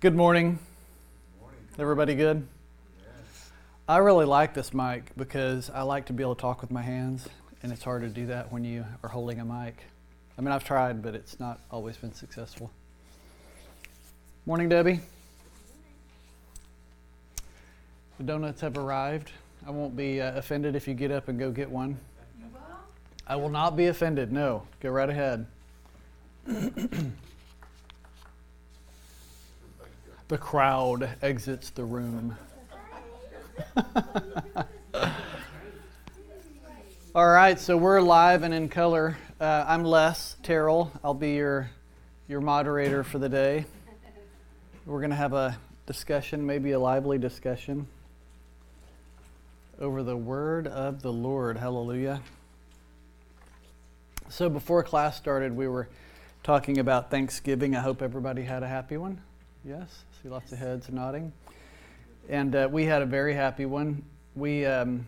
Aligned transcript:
Good 0.00 0.16
morning. 0.16 0.58
morning. 1.42 1.60
Everybody 1.78 2.14
good? 2.14 2.46
Yes. 3.02 3.50
I 3.86 3.98
really 3.98 4.24
like 4.24 4.54
this 4.54 4.72
mic 4.72 5.14
because 5.14 5.68
I 5.68 5.82
like 5.82 6.06
to 6.06 6.14
be 6.14 6.22
able 6.22 6.36
to 6.36 6.40
talk 6.40 6.62
with 6.62 6.70
my 6.70 6.80
hands, 6.80 7.28
and 7.62 7.70
it's 7.70 7.84
hard 7.84 8.00
to 8.00 8.08
do 8.08 8.24
that 8.28 8.50
when 8.50 8.64
you 8.64 8.86
are 9.02 9.10
holding 9.10 9.40
a 9.40 9.44
mic. 9.44 9.76
I 10.38 10.40
mean, 10.40 10.52
I've 10.52 10.64
tried, 10.64 11.02
but 11.02 11.14
it's 11.14 11.38
not 11.38 11.60
always 11.70 11.98
been 11.98 12.14
successful. 12.14 12.70
Morning, 14.46 14.70
Debbie. 14.70 15.00
The 18.16 18.24
donuts 18.24 18.62
have 18.62 18.78
arrived. 18.78 19.32
I 19.66 19.70
won't 19.70 19.98
be 19.98 20.22
uh, 20.22 20.34
offended 20.34 20.76
if 20.76 20.88
you 20.88 20.94
get 20.94 21.10
up 21.10 21.28
and 21.28 21.38
go 21.38 21.50
get 21.50 21.70
one. 21.70 21.98
You 22.38 22.46
will? 22.54 22.60
I 23.26 23.36
will 23.36 23.50
not 23.50 23.76
be 23.76 23.88
offended. 23.88 24.32
No, 24.32 24.62
go 24.80 24.88
right 24.88 25.10
ahead. 25.10 25.46
the 30.30 30.38
crowd 30.38 31.10
exits 31.22 31.70
the 31.70 31.84
room. 31.84 32.36
All 37.16 37.28
right, 37.28 37.58
so 37.58 37.76
we're 37.76 38.00
live 38.00 38.44
and 38.44 38.54
in 38.54 38.68
color. 38.68 39.18
Uh, 39.40 39.64
I'm 39.66 39.82
Les 39.82 40.36
Terrill. 40.44 40.92
I'll 41.02 41.14
be 41.14 41.32
your 41.32 41.68
your 42.28 42.40
moderator 42.40 43.02
for 43.02 43.18
the 43.18 43.28
day. 43.28 43.64
We're 44.86 45.00
going 45.00 45.10
to 45.10 45.16
have 45.16 45.32
a 45.32 45.58
discussion, 45.86 46.46
maybe 46.46 46.70
a 46.70 46.78
lively 46.78 47.18
discussion, 47.18 47.88
over 49.80 50.04
the 50.04 50.16
word 50.16 50.68
of 50.68 51.02
the 51.02 51.12
Lord. 51.12 51.56
Hallelujah. 51.56 52.22
So 54.28 54.48
before 54.48 54.84
class 54.84 55.16
started, 55.16 55.56
we 55.56 55.66
were 55.66 55.88
talking 56.44 56.78
about 56.78 57.10
Thanksgiving. 57.10 57.74
I 57.74 57.80
hope 57.80 58.00
everybody 58.00 58.42
had 58.42 58.62
a 58.62 58.68
happy 58.68 58.96
one. 58.96 59.20
Yes, 59.64 60.04
see 60.22 60.28
lots 60.28 60.52
of 60.52 60.58
heads 60.58 60.90
nodding. 60.90 61.32
And 62.28 62.54
uh, 62.54 62.68
we 62.70 62.84
had 62.84 63.00
a 63.00 63.06
very 63.06 63.32
happy 63.32 63.64
one. 63.64 64.02
We 64.34 64.66
um, 64.66 65.06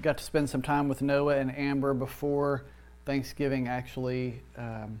got 0.00 0.18
to 0.18 0.24
spend 0.24 0.48
some 0.48 0.62
time 0.62 0.88
with 0.88 1.02
Noah 1.02 1.36
and 1.36 1.56
Amber 1.56 1.92
before 1.92 2.64
Thanksgiving, 3.04 3.68
actually, 3.68 4.40
um, 4.56 4.98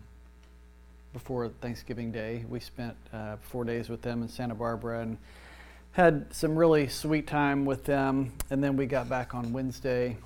before 1.14 1.48
Thanksgiving 1.62 2.12
Day. 2.12 2.44
We 2.48 2.60
spent 2.60 2.94
uh, 3.12 3.36
four 3.40 3.64
days 3.64 3.88
with 3.88 4.02
them 4.02 4.22
in 4.22 4.28
Santa 4.28 4.54
Barbara 4.54 5.00
and 5.00 5.16
had 5.92 6.34
some 6.34 6.56
really 6.56 6.88
sweet 6.88 7.26
time 7.26 7.64
with 7.64 7.84
them. 7.84 8.32
And 8.50 8.62
then 8.62 8.76
we 8.76 8.84
got 8.84 9.08
back 9.08 9.34
on 9.34 9.52
Wednesday 9.52 10.18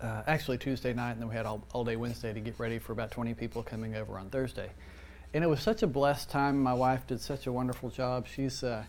uh, 0.00 0.22
actually 0.26 0.58
Tuesday 0.58 0.92
night, 0.92 1.12
and 1.12 1.20
then 1.20 1.28
we 1.28 1.34
had 1.34 1.46
all, 1.46 1.62
all 1.72 1.84
day 1.84 1.96
Wednesday 1.96 2.32
to 2.32 2.40
get 2.40 2.58
ready 2.58 2.78
for 2.78 2.92
about 2.92 3.10
20 3.10 3.32
people 3.34 3.62
coming 3.62 3.94
over 3.94 4.18
on 4.18 4.28
Thursday. 4.28 4.70
And 5.34 5.42
it 5.42 5.48
was 5.48 5.60
such 5.60 5.82
a 5.82 5.88
blessed 5.88 6.30
time. 6.30 6.62
My 6.62 6.74
wife 6.74 7.08
did 7.08 7.20
such 7.20 7.48
a 7.48 7.52
wonderful 7.52 7.90
job. 7.90 8.28
She's, 8.28 8.62
uh, 8.62 8.84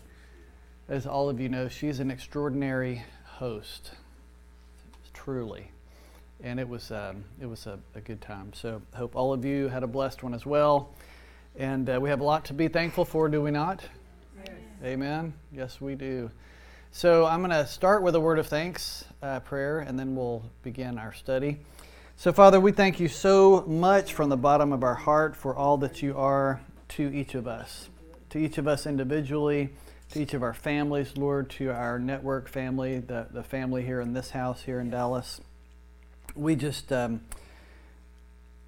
as 0.88 1.04
all 1.04 1.28
of 1.28 1.40
you 1.40 1.48
know, 1.48 1.68
she's 1.68 1.98
an 1.98 2.08
extraordinary 2.08 3.02
host, 3.24 3.90
truly. 5.12 5.72
And 6.44 6.60
it 6.60 6.68
was, 6.68 6.92
um, 6.92 7.24
it 7.40 7.46
was 7.46 7.66
a, 7.66 7.80
a, 7.96 8.00
good 8.00 8.20
time. 8.20 8.52
So 8.54 8.80
hope 8.94 9.16
all 9.16 9.32
of 9.32 9.44
you 9.44 9.66
had 9.66 9.82
a 9.82 9.88
blessed 9.88 10.22
one 10.22 10.34
as 10.34 10.46
well. 10.46 10.94
And 11.58 11.90
uh, 11.90 11.98
we 12.00 12.10
have 12.10 12.20
a 12.20 12.24
lot 12.24 12.44
to 12.44 12.54
be 12.54 12.68
thankful 12.68 13.04
for, 13.04 13.28
do 13.28 13.42
we 13.42 13.50
not? 13.50 13.82
Yes. 14.44 14.54
Amen. 14.84 15.34
Yes, 15.52 15.80
we 15.80 15.96
do. 15.96 16.30
So 16.92 17.26
I'm 17.26 17.40
going 17.40 17.50
to 17.50 17.66
start 17.66 18.04
with 18.04 18.14
a 18.14 18.20
word 18.20 18.38
of 18.38 18.46
thanks, 18.46 19.04
uh, 19.20 19.40
prayer, 19.40 19.80
and 19.80 19.98
then 19.98 20.14
we'll 20.14 20.44
begin 20.62 20.96
our 20.96 21.12
study. 21.12 21.58
So, 22.18 22.32
Father, 22.32 22.58
we 22.58 22.72
thank 22.72 22.98
you 22.98 23.08
so 23.08 23.62
much 23.66 24.14
from 24.14 24.30
the 24.30 24.38
bottom 24.38 24.72
of 24.72 24.82
our 24.82 24.94
heart 24.94 25.36
for 25.36 25.54
all 25.54 25.76
that 25.76 26.00
you 26.00 26.16
are 26.16 26.62
to 26.88 27.14
each 27.14 27.34
of 27.34 27.46
us, 27.46 27.90
to 28.30 28.38
each 28.38 28.56
of 28.56 28.66
us 28.66 28.86
individually, 28.86 29.68
to 30.12 30.22
each 30.22 30.32
of 30.32 30.42
our 30.42 30.54
families, 30.54 31.14
Lord, 31.18 31.50
to 31.50 31.70
our 31.70 31.98
network 31.98 32.48
family, 32.48 33.00
the, 33.00 33.26
the 33.30 33.42
family 33.42 33.84
here 33.84 34.00
in 34.00 34.14
this 34.14 34.30
house 34.30 34.62
here 34.62 34.80
in 34.80 34.88
Dallas. 34.88 35.42
We 36.34 36.56
just, 36.56 36.90
um, 36.90 37.20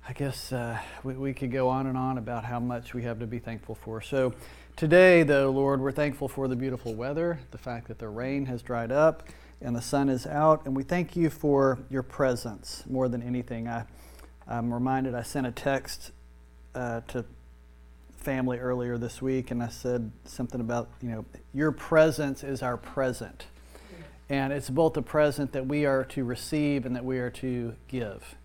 I 0.06 0.12
guess 0.12 0.53
uh, 0.53 0.78
we, 1.03 1.15
we 1.15 1.33
could 1.33 1.50
go 1.50 1.71
on 1.71 1.87
and 1.87 1.97
on 1.97 2.19
about 2.19 2.44
how 2.44 2.61
much 2.61 2.93
we 2.93 3.05
have 3.05 3.19
to 3.21 3.27
be 3.27 3.39
thankful 3.39 3.77
for. 3.77 4.03
So, 4.03 4.34
Today, 4.78 5.25
though, 5.25 5.50
Lord, 5.50 5.81
we're 5.81 5.91
thankful 5.91 6.28
for 6.28 6.47
the 6.47 6.55
beautiful 6.55 6.94
weather, 6.94 7.41
the 7.50 7.59
fact 7.59 7.89
that 7.89 7.99
the 7.99 8.09
rain 8.09 8.47
has 8.47 8.62
dried 8.62 8.93
up 8.93 9.25
and 9.61 9.75
the 9.75 9.83
sun 9.83 10.09
is 10.09 10.27
out, 10.27 10.65
and 10.67 10.77
we 10.77 10.83
thank 10.83 11.17
you 11.17 11.31
for 11.31 11.79
your 11.91 12.03
presence 12.03 12.85
more 12.89 13.09
than 13.09 13.23
anything. 13.23 13.69
I, 13.69 13.85
I'm 14.47 14.73
reminded 14.73 15.15
I 15.15 15.23
sent 15.23 15.47
a 15.47 15.51
text 15.51 16.13
uh, 16.75 17.01
to 17.09 17.25
family 18.17 18.59
earlier 18.59 18.99
this 18.99 19.21
week, 19.21 19.51
and 19.51 19.63
I 19.63 19.69
said 19.69 20.13
something 20.25 20.61
about, 20.61 20.89
you 21.03 21.11
know, 21.11 21.25
your 21.53 21.73
presence 21.73 22.45
is 22.45 22.63
our 22.63 22.77
present. 22.77 23.47
And 24.29 24.53
it's 24.53 24.69
both 24.69 24.97
a 24.97 25.03
present 25.03 25.53
that 25.53 25.67
we 25.67 25.87
are 25.87 26.05
to 26.05 26.25
receive 26.25 26.85
and 26.85 26.95
that 26.95 27.05
we 27.05 27.19
are 27.19 27.31
to 27.31 27.75
give. 27.89 28.37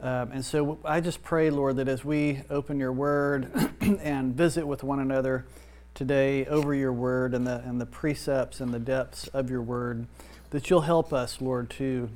Um, 0.00 0.32
and 0.32 0.44
so 0.44 0.78
I 0.84 1.00
just 1.00 1.22
pray, 1.22 1.50
Lord, 1.50 1.76
that 1.76 1.88
as 1.88 2.04
we 2.04 2.42
open 2.50 2.80
your 2.80 2.92
word 2.92 3.50
and 3.80 4.34
visit 4.34 4.66
with 4.66 4.82
one 4.82 5.00
another 5.00 5.44
today 5.94 6.44
over 6.46 6.74
your 6.74 6.92
word 6.92 7.34
and 7.34 7.46
the, 7.46 7.60
and 7.60 7.80
the 7.80 7.86
precepts 7.86 8.60
and 8.60 8.74
the 8.74 8.78
depths 8.78 9.28
of 9.28 9.50
your 9.50 9.62
word, 9.62 10.06
that 10.50 10.68
you'll 10.68 10.82
help 10.82 11.12
us, 11.12 11.40
Lord, 11.40 11.70
to 11.70 12.10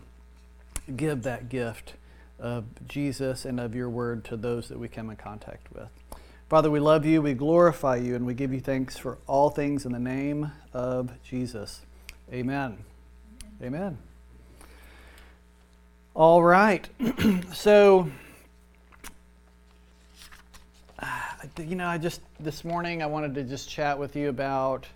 give 0.97 1.23
that 1.23 1.49
gift 1.49 1.95
of 2.39 2.65
Jesus 2.87 3.45
and 3.45 3.59
of 3.59 3.75
your 3.75 3.89
word 3.89 4.25
to 4.27 4.37
those 4.37 4.69
that 4.69 4.79
we 4.79 4.89
come 4.89 5.11
in 5.11 5.17
contact 5.17 5.73
with. 5.73 5.89
Father, 6.49 6.71
we 6.71 6.81
love 6.81 7.05
you, 7.05 7.21
we 7.21 7.35
glorify 7.35 7.97
you, 7.97 8.15
and 8.15 8.25
we 8.25 8.33
give 8.33 8.55
you 8.55 8.61
thanks 8.61 8.97
for 8.97 9.19
all 9.27 9.51
things 9.51 9.85
in 9.85 9.93
the 9.93 9.99
name 9.99 10.51
of 10.73 11.11
Jesus. 11.23 11.83
Amen. 12.33 12.79
Amen. 13.63 13.99
All 16.15 16.43
right. 16.43 16.89
so, 17.53 18.11
you 21.59 21.77
know, 21.77 21.87
I 21.87 21.99
just, 21.99 22.21
this 22.41 22.65
morning, 22.65 23.03
I 23.03 23.07
wanted 23.07 23.35
to 23.37 23.45
just 23.45 23.69
chat 23.69 23.99
with 23.99 24.17
you 24.17 24.29
about, 24.29 24.87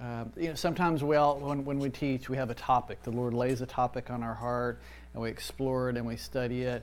uh, 0.00 0.24
you 0.36 0.48
know, 0.48 0.54
sometimes 0.54 1.04
we 1.04 1.16
all, 1.16 1.38
when, 1.38 1.64
when 1.64 1.78
we 1.78 1.90
teach, 1.90 2.28
we 2.28 2.36
have 2.36 2.50
a 2.50 2.54
topic. 2.54 3.02
The 3.02 3.10
Lord 3.10 3.34
lays 3.34 3.60
a 3.60 3.66
topic 3.66 4.10
on 4.10 4.22
our 4.22 4.34
heart, 4.34 4.80
and 5.14 5.22
we 5.22 5.28
explore 5.28 5.90
it 5.90 5.96
and 5.96 6.06
we 6.06 6.16
study 6.16 6.62
it. 6.62 6.82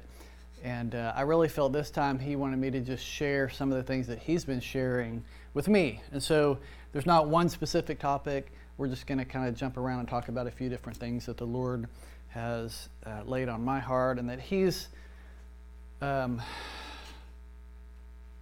And 0.63 0.95
uh, 0.95 1.13
I 1.15 1.21
really 1.21 1.49
felt 1.49 1.73
this 1.73 1.89
time 1.89 2.19
He 2.19 2.35
wanted 2.35 2.59
me 2.59 2.69
to 2.71 2.79
just 2.79 3.05
share 3.05 3.49
some 3.49 3.71
of 3.71 3.77
the 3.77 3.83
things 3.83 4.07
that 4.07 4.19
He's 4.19 4.45
been 4.45 4.59
sharing 4.59 5.23
with 5.53 5.67
me. 5.67 6.01
And 6.11 6.21
so 6.21 6.57
there's 6.91 7.05
not 7.05 7.27
one 7.27 7.49
specific 7.49 7.99
topic. 7.99 8.51
We're 8.77 8.87
just 8.87 9.07
going 9.07 9.17
to 9.17 9.25
kind 9.25 9.47
of 9.47 9.55
jump 9.55 9.77
around 9.77 9.99
and 9.99 10.07
talk 10.07 10.29
about 10.29 10.47
a 10.47 10.51
few 10.51 10.69
different 10.69 10.97
things 10.97 11.25
that 11.25 11.37
the 11.37 11.47
Lord 11.47 11.87
has 12.29 12.89
uh, 13.05 13.23
laid 13.25 13.49
on 13.49 13.63
my 13.63 13.79
heart, 13.79 14.19
and 14.19 14.29
that 14.29 14.39
He's 14.39 14.87
um, 16.01 16.41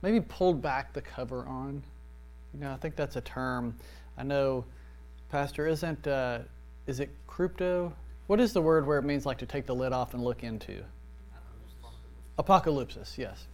maybe 0.01 0.21
pulled 0.21 0.61
back 0.61 0.93
the 0.93 1.01
cover 1.01 1.45
on. 1.45 1.83
You 2.53 2.61
know, 2.61 2.71
I 2.71 2.77
think 2.77 2.95
that's 2.95 3.15
a 3.15 3.21
term. 3.21 3.75
I 4.17 4.23
know, 4.23 4.65
Pastor, 5.29 5.67
isn't 5.67 6.07
uh, 6.07 6.39
is 6.85 6.99
it 6.99 7.09
crypto? 7.27 7.93
What 8.27 8.39
is 8.39 8.53
the 8.53 8.61
word 8.61 8.85
where 8.87 8.97
it 8.97 9.03
means 9.03 9.25
like 9.25 9.37
to 9.39 9.45
take 9.45 9.65
the 9.65 9.75
lid 9.75 9.93
off 9.93 10.13
and 10.13 10.23
look 10.23 10.43
into? 10.43 10.83
Apocalypse, 12.37 13.17
yes. 13.17 13.47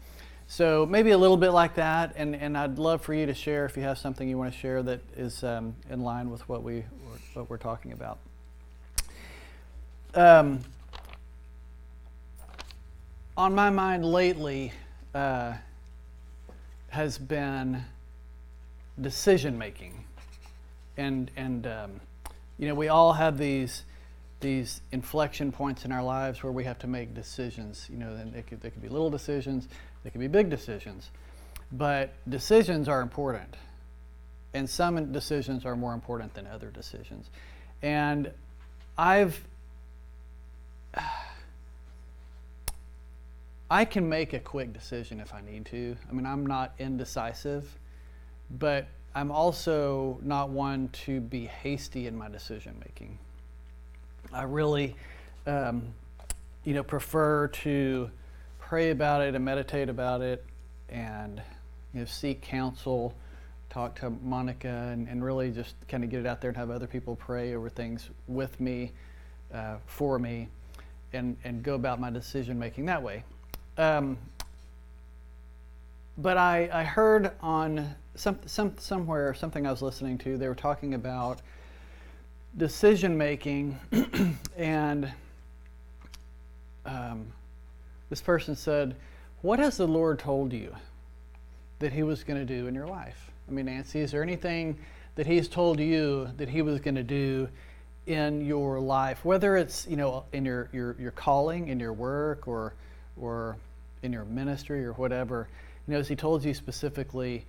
So 0.47 0.85
maybe 0.85 1.11
a 1.11 1.17
little 1.17 1.37
bit 1.37 1.51
like 1.51 1.75
that, 1.75 2.13
and, 2.15 2.35
and 2.35 2.57
I'd 2.57 2.77
love 2.77 3.01
for 3.01 3.13
you 3.13 3.25
to 3.25 3.33
share 3.33 3.65
if 3.65 3.77
you 3.77 3.83
have 3.83 3.97
something 3.97 4.27
you 4.27 4.37
want 4.37 4.53
to 4.53 4.59
share 4.59 4.83
that 4.83 4.99
is 5.15 5.43
um, 5.43 5.75
in 5.89 6.01
line 6.01 6.29
with 6.29 6.47
what 6.49 6.63
we 6.63 6.83
what 7.33 7.49
we're 7.49 7.57
talking 7.57 7.91
about. 7.93 8.19
Um, 10.13 10.59
on 13.35 13.55
my 13.55 13.71
mind 13.71 14.05
lately 14.05 14.71
uh, 15.15 15.53
has 16.93 17.17
been 17.17 17.83
decision 19.01 19.57
making, 19.57 20.03
and 20.95 21.31
and 21.35 21.65
um, 21.65 21.99
you 22.59 22.67
know 22.67 22.75
we 22.75 22.87
all 22.87 23.13
have 23.13 23.39
these 23.39 23.83
these 24.41 24.81
inflection 24.91 25.51
points 25.51 25.85
in 25.85 25.91
our 25.91 26.03
lives 26.03 26.43
where 26.43 26.51
we 26.51 26.63
have 26.63 26.77
to 26.77 26.87
make 26.87 27.15
decisions. 27.15 27.87
You 27.91 27.97
know, 27.97 28.13
and 28.13 28.31
they 28.31 28.43
could 28.43 28.61
they 28.61 28.69
could 28.69 28.83
be 28.83 28.89
little 28.89 29.09
decisions, 29.09 29.67
they 30.03 30.11
could 30.11 30.21
be 30.21 30.27
big 30.27 30.51
decisions, 30.51 31.09
but 31.71 32.13
decisions 32.29 32.87
are 32.87 33.01
important, 33.01 33.55
and 34.53 34.69
some 34.69 35.11
decisions 35.11 35.65
are 35.65 35.75
more 35.75 35.95
important 35.95 36.35
than 36.35 36.45
other 36.45 36.69
decisions, 36.69 37.31
and 37.81 38.29
I've 38.99 39.43
I 43.73 43.85
can 43.85 44.07
make 44.07 44.33
a 44.33 44.39
quick 44.39 44.71
decision 44.71 45.19
if 45.19 45.33
I 45.33 45.41
need 45.41 45.65
to. 45.65 45.97
I 46.07 46.13
mean, 46.13 46.27
I'm 46.27 46.45
not 46.45 46.75
indecisive, 46.77 47.67
but 48.59 48.85
I'm 49.15 49.31
also 49.31 50.19
not 50.21 50.49
one 50.49 50.89
to 51.05 51.19
be 51.19 51.47
hasty 51.47 52.05
in 52.05 52.15
my 52.15 52.29
decision 52.29 52.75
making. 52.85 53.17
I 54.31 54.43
really, 54.43 54.95
um, 55.47 55.91
you 56.63 56.75
know, 56.75 56.83
prefer 56.83 57.47
to 57.47 58.11
pray 58.59 58.91
about 58.91 59.23
it 59.23 59.33
and 59.33 59.43
meditate 59.43 59.89
about 59.89 60.21
it 60.21 60.45
and 60.89 61.41
you 61.95 62.01
know, 62.01 62.05
seek 62.05 62.41
counsel, 62.43 63.15
talk 63.71 63.95
to 64.01 64.11
Monica 64.11 64.91
and, 64.91 65.07
and 65.07 65.25
really 65.25 65.49
just 65.49 65.73
kind 65.87 66.03
of 66.03 66.11
get 66.11 66.19
it 66.19 66.27
out 66.27 66.41
there 66.41 66.51
and 66.51 66.57
have 66.57 66.69
other 66.69 66.85
people 66.85 67.15
pray 67.15 67.55
over 67.55 67.69
things 67.69 68.11
with 68.27 68.59
me, 68.59 68.91
uh, 69.51 69.77
for 69.87 70.19
me, 70.19 70.47
and, 71.11 71.35
and 71.43 71.63
go 71.63 71.73
about 71.73 71.99
my 71.99 72.11
decision 72.11 72.59
making 72.59 72.85
that 72.85 73.01
way. 73.01 73.23
Um, 73.77 74.17
but 76.17 76.37
I, 76.37 76.69
I 76.71 76.83
heard 76.83 77.31
on 77.41 77.95
some, 78.15 78.37
some, 78.45 78.77
somewhere, 78.77 79.33
something 79.33 79.65
I 79.65 79.71
was 79.71 79.81
listening 79.81 80.17
to, 80.19 80.37
they 80.37 80.47
were 80.47 80.55
talking 80.55 80.93
about 80.93 81.41
decision 82.57 83.17
making, 83.17 83.79
and 84.57 85.11
um, 86.85 87.25
this 88.09 88.21
person 88.21 88.55
said, 88.55 88.95
What 89.41 89.57
has 89.59 89.77
the 89.77 89.87
Lord 89.87 90.19
told 90.19 90.53
you 90.53 90.75
that 91.79 91.91
He 91.91 92.03
was 92.03 92.23
going 92.23 92.39
to 92.39 92.45
do 92.45 92.67
in 92.67 92.75
your 92.75 92.87
life? 92.87 93.31
I 93.47 93.51
mean, 93.51 93.65
Nancy, 93.65 93.99
is 93.99 94.11
there 94.11 94.21
anything 94.21 94.77
that 95.15 95.25
He's 95.25 95.47
told 95.47 95.79
you 95.79 96.29
that 96.37 96.49
He 96.49 96.61
was 96.61 96.79
going 96.79 96.95
to 96.95 97.03
do 97.03 97.47
in 98.05 98.45
your 98.45 98.79
life, 98.79 99.23
whether 99.25 99.55
it's 99.57 99.87
you 99.87 99.95
know 99.95 100.25
in 100.33 100.45
your, 100.45 100.69
your, 100.73 100.95
your 100.99 101.11
calling, 101.11 101.69
in 101.69 101.79
your 101.79 101.93
work, 101.93 102.47
or 102.47 102.73
or 103.19 103.57
in 104.01 104.13
your 104.13 104.25
ministry 104.25 104.85
or 104.85 104.93
whatever? 104.93 105.47
You 105.87 105.93
know, 105.93 105.97
has 105.99 106.07
He 106.07 106.15
told 106.15 106.43
you 106.43 106.53
specifically, 106.53 107.45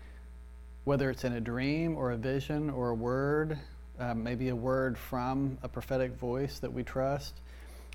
whether 0.84 1.10
it's 1.10 1.24
in 1.24 1.32
a 1.32 1.40
dream 1.40 1.96
or 1.96 2.12
a 2.12 2.16
vision 2.16 2.70
or 2.70 2.90
a 2.90 2.94
word, 2.94 3.58
um, 3.98 4.22
maybe 4.22 4.48
a 4.48 4.56
word 4.56 4.98
from 4.98 5.58
a 5.62 5.68
prophetic 5.68 6.12
voice 6.12 6.58
that 6.60 6.72
we 6.72 6.82
trust, 6.82 7.34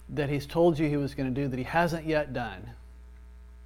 that 0.10 0.30
He's 0.30 0.46
told 0.46 0.80
you 0.80 0.88
He 0.88 0.98
was 0.98 1.16
going 1.16 1.34
to 1.34 1.42
do 1.42 1.48
that 1.48 1.58
He 1.58 1.64
hasn't 1.64 2.06
yet 2.06 2.34
done? 2.34 2.70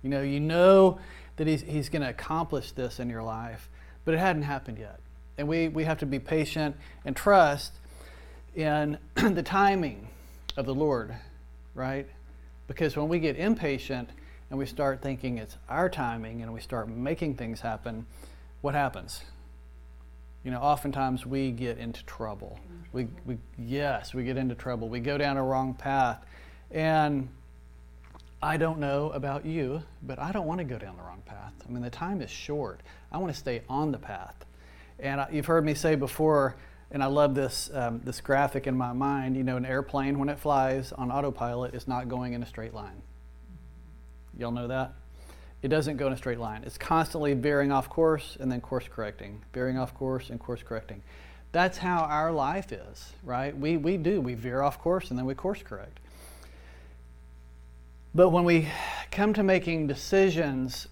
You 0.02 0.10
know, 0.10 0.22
you 0.22 0.40
know 0.40 1.00
that 1.38 1.48
He's, 1.48 1.62
he's 1.62 1.90
going 1.90 2.02
to 2.02 2.10
accomplish 2.10 2.72
this 2.72 3.00
in 3.00 3.10
your 3.10 3.24
life, 3.24 3.70
but 4.06 4.14
it 4.14 4.20
hadn't 4.20 4.44
happened 4.44 4.78
yet. 4.78 5.00
And 5.38 5.48
we, 5.48 5.68
we 5.68 5.84
have 5.86 6.00
to 6.00 6.06
be 6.06 6.20
patient 6.20 6.76
and 7.06 7.16
trust 7.16 7.74
in 8.56 8.98
the 9.16 9.44
timing 9.44 10.08
of 10.58 10.66
the 10.66 10.76
Lord, 10.76 11.16
right? 11.74 12.08
Because 12.68 12.96
when 12.96 13.08
we 13.10 13.20
get 13.20 13.36
impatient 13.36 14.10
and 14.50 14.58
we 14.58 14.66
start 14.66 15.02
thinking 15.02 15.38
it's 15.38 15.58
our 15.68 15.90
timing 15.90 16.42
and 16.42 16.54
we 16.54 16.62
start 16.62 16.88
making 16.90 17.36
things 17.36 17.62
happen, 17.62 18.06
what 18.62 18.74
happens? 18.74 19.22
You 20.44 20.52
know, 20.52 20.60
oftentimes 20.60 21.26
we 21.26 21.52
get 21.52 21.78
into 21.78 22.04
trouble. 22.06 22.60
We, 22.92 23.08
we, 23.26 23.38
yes, 23.58 24.14
we 24.14 24.24
get 24.24 24.38
into 24.38 24.56
trouble. 24.56 24.90
We 24.90 25.00
go 25.00 25.18
down 25.18 25.38
a 25.38 25.44
wrong 25.44 25.74
path. 25.74 26.24
And 26.72 27.30
I 28.42 28.58
don't 28.58 28.80
know 28.80 29.10
about 29.12 29.46
you, 29.46 29.84
but 30.04 30.20
I 30.20 30.32
don't 30.32 30.46
want 30.46 30.60
to 30.60 30.66
go 30.66 30.78
down 30.78 30.98
the 30.98 31.04
wrong 31.04 31.22
path. 31.26 31.54
I 31.66 31.72
mean, 31.72 31.82
the 31.82 31.90
time 31.90 32.22
is 32.22 32.30
short. 32.30 32.82
I 33.12 33.18
want 33.18 33.34
to 33.34 33.40
stay 33.40 33.62
on 33.70 33.92
the 33.92 33.98
path. 33.98 34.36
And 35.00 35.22
I, 35.22 35.28
you've 35.32 35.46
heard 35.46 35.64
me 35.64 35.74
say 35.74 35.96
before, 35.96 36.56
and 36.94 37.04
I 37.04 37.08
love 37.08 37.34
this, 37.34 37.72
um, 37.74 38.02
this 38.04 38.22
graphic 38.22 38.68
in 38.68 38.78
my 38.78 38.94
mind. 38.94 39.36
You 39.36 39.44
know, 39.44 39.58
an 39.58 39.66
airplane, 39.66 40.20
when 40.20 40.30
it 40.30 40.40
flies 40.40 40.92
on 40.92 41.12
autopilot, 41.12 41.74
is 41.74 41.88
not 41.88 42.08
going 42.08 42.34
in 42.34 42.44
a 42.44 42.46
straight 42.46 42.74
line. 42.74 43.02
Y'all 44.38 44.52
know 44.52 44.68
that? 44.68 44.94
It 45.64 45.70
doesn't 45.70 45.98
go 45.98 46.08
in 46.08 46.14
a 46.14 46.18
straight 46.18 46.40
line. 46.40 46.64
It's 46.66 46.78
constantly 46.78 47.34
veering 47.34 47.72
off 47.72 47.90
course 47.90 48.38
and 48.40 48.52
then 48.52 48.62
course 48.62 48.88
correcting, 48.88 49.42
veering 49.54 49.78
off 49.78 49.96
course 49.96 50.30
and 50.30 50.40
course 50.40 50.62
correcting. 50.62 51.02
That's 51.52 51.78
how 51.78 52.04
our 52.04 52.32
life 52.32 52.72
is, 52.72 53.14
right? 53.24 53.58
We, 53.58 53.78
we 53.78 53.98
do. 53.98 54.22
We 54.22 54.36
veer 54.36 54.62
off 54.62 54.80
course 54.80 55.10
and 55.10 55.18
then 55.18 55.26
we 55.26 55.34
course 55.34 55.64
correct. 55.64 56.00
But 58.14 58.30
when 58.30 58.44
we 58.44 58.68
come 59.10 59.34
to 59.34 59.42
making 59.42 59.88
decisions, 59.88 60.88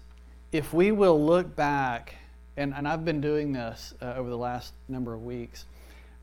if 0.50 0.72
we 0.72 0.90
will 0.90 1.24
look 1.24 1.54
back, 1.54 2.16
and, 2.56 2.74
and 2.74 2.88
I've 2.88 3.04
been 3.04 3.20
doing 3.20 3.52
this 3.52 3.94
uh, 4.02 4.14
over 4.16 4.28
the 4.28 4.38
last 4.38 4.72
number 4.88 5.14
of 5.14 5.22
weeks, 5.22 5.64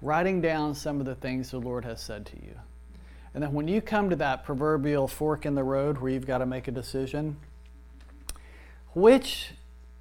writing 0.01 0.41
down 0.41 0.73
some 0.73 0.99
of 0.99 1.05
the 1.05 1.15
things 1.15 1.51
the 1.51 1.59
Lord 1.59 1.85
has 1.85 2.01
said 2.01 2.25
to 2.27 2.35
you. 2.37 2.55
And 3.33 3.43
then 3.43 3.53
when 3.53 3.67
you 3.67 3.81
come 3.81 4.09
to 4.09 4.15
that 4.17 4.43
proverbial 4.43 5.07
fork 5.07 5.45
in 5.45 5.55
the 5.55 5.63
road 5.63 5.99
where 5.99 6.11
you've 6.11 6.25
got 6.25 6.39
to 6.39 6.45
make 6.45 6.67
a 6.67 6.71
decision, 6.71 7.37
which 8.93 9.51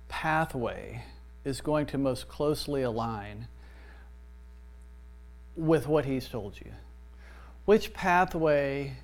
pathway 0.08 1.04
is 1.44 1.60
going 1.60 1.86
to 1.86 1.98
most 1.98 2.28
closely 2.28 2.82
align 2.82 3.48
with 5.56 5.86
what 5.86 6.04
He's 6.04 6.28
told 6.28 6.58
you? 6.58 6.72
Which 7.64 7.92
pathway 7.92 8.94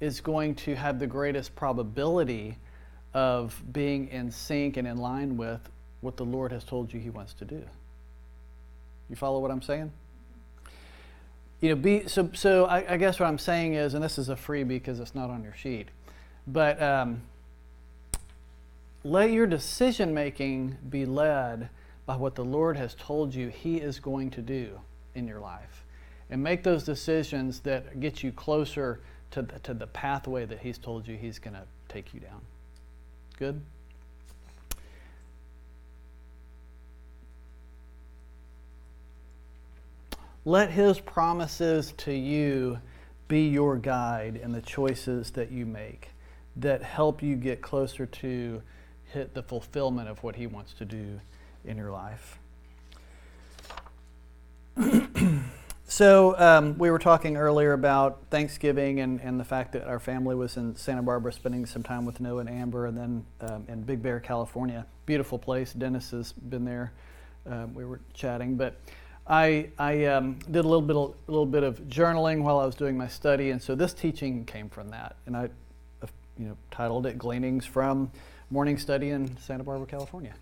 is 0.00 0.20
going 0.20 0.54
to 0.54 0.74
have 0.74 0.98
the 0.98 1.06
greatest 1.06 1.54
probability 1.56 2.56
of 3.12 3.60
being 3.72 4.08
in 4.08 4.30
sync 4.30 4.76
and 4.76 4.86
in 4.86 4.98
line 4.98 5.36
with 5.36 5.60
what 6.00 6.16
the 6.16 6.24
Lord 6.24 6.52
has 6.52 6.64
told 6.64 6.92
you 6.92 7.00
He 7.00 7.10
wants 7.10 7.34
to 7.34 7.44
do. 7.44 7.62
You 9.08 9.16
follow 9.16 9.40
what 9.40 9.50
I'm 9.50 9.62
saying? 9.62 9.92
You 11.60 11.70
know, 11.70 11.76
be 11.76 12.06
so. 12.06 12.30
So 12.34 12.66
I, 12.66 12.94
I 12.94 12.96
guess 12.96 13.18
what 13.18 13.26
I'm 13.26 13.38
saying 13.38 13.74
is, 13.74 13.94
and 13.94 14.04
this 14.04 14.18
is 14.18 14.28
a 14.28 14.36
freebie 14.36 14.68
because 14.68 15.00
it's 15.00 15.14
not 15.14 15.30
on 15.30 15.42
your 15.42 15.54
sheet, 15.54 15.88
but 16.46 16.80
um, 16.82 17.22
let 19.04 19.30
your 19.30 19.46
decision 19.46 20.12
making 20.12 20.76
be 20.90 21.06
led 21.06 21.70
by 22.04 22.16
what 22.16 22.34
the 22.34 22.44
Lord 22.44 22.76
has 22.76 22.94
told 22.94 23.34
you 23.34 23.48
He 23.48 23.78
is 23.78 23.98
going 24.00 24.30
to 24.30 24.42
do 24.42 24.78
in 25.14 25.26
your 25.26 25.40
life, 25.40 25.84
and 26.28 26.42
make 26.42 26.62
those 26.62 26.84
decisions 26.84 27.60
that 27.60 28.00
get 28.00 28.22
you 28.22 28.32
closer 28.32 29.00
to 29.30 29.42
the, 29.42 29.58
to 29.60 29.74
the 29.74 29.86
pathway 29.86 30.44
that 30.44 30.58
He's 30.58 30.76
told 30.76 31.08
you 31.08 31.16
He's 31.16 31.38
going 31.38 31.54
to 31.54 31.64
take 31.88 32.12
you 32.12 32.20
down. 32.20 32.42
Good? 33.38 33.60
Let 40.46 40.70
His 40.70 41.00
promises 41.00 41.92
to 41.98 42.14
you 42.14 42.78
be 43.28 43.48
your 43.48 43.76
guide 43.76 44.40
in 44.42 44.52
the 44.52 44.62
choices 44.62 45.32
that 45.32 45.50
you 45.50 45.66
make 45.66 46.08
that 46.54 46.82
help 46.82 47.22
you 47.22 47.34
get 47.36 47.60
closer 47.60 48.06
to 48.06 48.62
hit 49.12 49.34
the 49.34 49.42
fulfillment 49.42 50.08
of 50.08 50.22
what 50.22 50.36
He 50.36 50.46
wants 50.46 50.72
to 50.74 50.84
do 50.84 51.20
in 51.64 51.76
your 51.76 51.90
life. 51.90 52.38
So 55.88 56.36
um, 56.36 56.76
we 56.78 56.90
were 56.90 56.98
talking 56.98 57.36
earlier 57.36 57.72
about 57.72 58.18
Thanksgiving 58.28 58.98
and, 59.00 59.20
and 59.20 59.38
the 59.38 59.44
fact 59.44 59.72
that 59.72 59.86
our 59.86 60.00
family 60.00 60.34
was 60.34 60.56
in 60.56 60.74
Santa 60.74 61.00
Barbara 61.00 61.32
spending 61.32 61.64
some 61.64 61.84
time 61.84 62.04
with 62.04 62.18
Noah 62.18 62.40
and 62.40 62.50
Amber, 62.50 62.86
and 62.86 62.98
then 62.98 63.24
um, 63.40 63.64
in 63.68 63.82
Big 63.82 64.02
Bear, 64.02 64.18
California. 64.18 64.84
Beautiful 65.06 65.38
place. 65.38 65.72
Dennis 65.72 66.10
has 66.10 66.32
been 66.32 66.64
there. 66.64 66.92
Um, 67.48 67.72
we 67.72 67.84
were 67.84 68.00
chatting, 68.14 68.56
but 68.56 68.80
I, 69.28 69.70
I 69.78 70.04
um, 70.04 70.38
did 70.50 70.64
a 70.64 70.68
little 70.68 70.82
bit 70.82 70.96
of, 70.96 71.14
a 71.26 71.30
little 71.30 71.46
bit 71.46 71.64
of 71.64 71.80
journaling 71.88 72.42
while 72.42 72.60
I 72.60 72.66
was 72.66 72.76
doing 72.76 72.96
my 72.96 73.08
study, 73.08 73.50
and 73.50 73.60
so 73.60 73.74
this 73.74 73.92
teaching 73.92 74.44
came 74.44 74.68
from 74.68 74.90
that, 74.90 75.16
and 75.26 75.36
I, 75.36 75.48
uh, 76.02 76.06
you 76.38 76.46
know, 76.46 76.56
titled 76.70 77.06
it 77.06 77.18
"Gleanings 77.18 77.66
from 77.66 78.10
Morning 78.50 78.78
Study 78.78 79.10
in 79.10 79.36
Santa 79.38 79.64
Barbara, 79.64 79.86
California." 79.86 80.34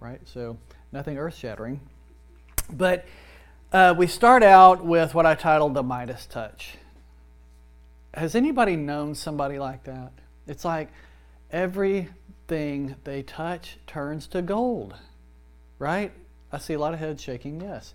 Right. 0.00 0.20
So 0.24 0.56
nothing 0.90 1.18
earth-shattering, 1.18 1.80
but 2.72 3.04
uh, 3.72 3.94
we 3.96 4.08
start 4.08 4.42
out 4.42 4.84
with 4.84 5.14
what 5.14 5.24
I 5.24 5.36
titled 5.36 5.74
the 5.74 5.84
Midas 5.84 6.26
touch. 6.26 6.74
Has 8.12 8.34
anybody 8.34 8.74
known 8.74 9.14
somebody 9.14 9.60
like 9.60 9.84
that? 9.84 10.10
It's 10.48 10.64
like 10.64 10.88
everything 11.52 12.96
they 13.04 13.22
touch 13.22 13.78
turns 13.86 14.26
to 14.28 14.42
gold, 14.42 14.94
right? 15.78 16.10
I 16.50 16.58
see 16.58 16.74
a 16.74 16.78
lot 16.78 16.92
of 16.92 16.98
heads 16.98 17.22
shaking 17.22 17.60
yes. 17.60 17.94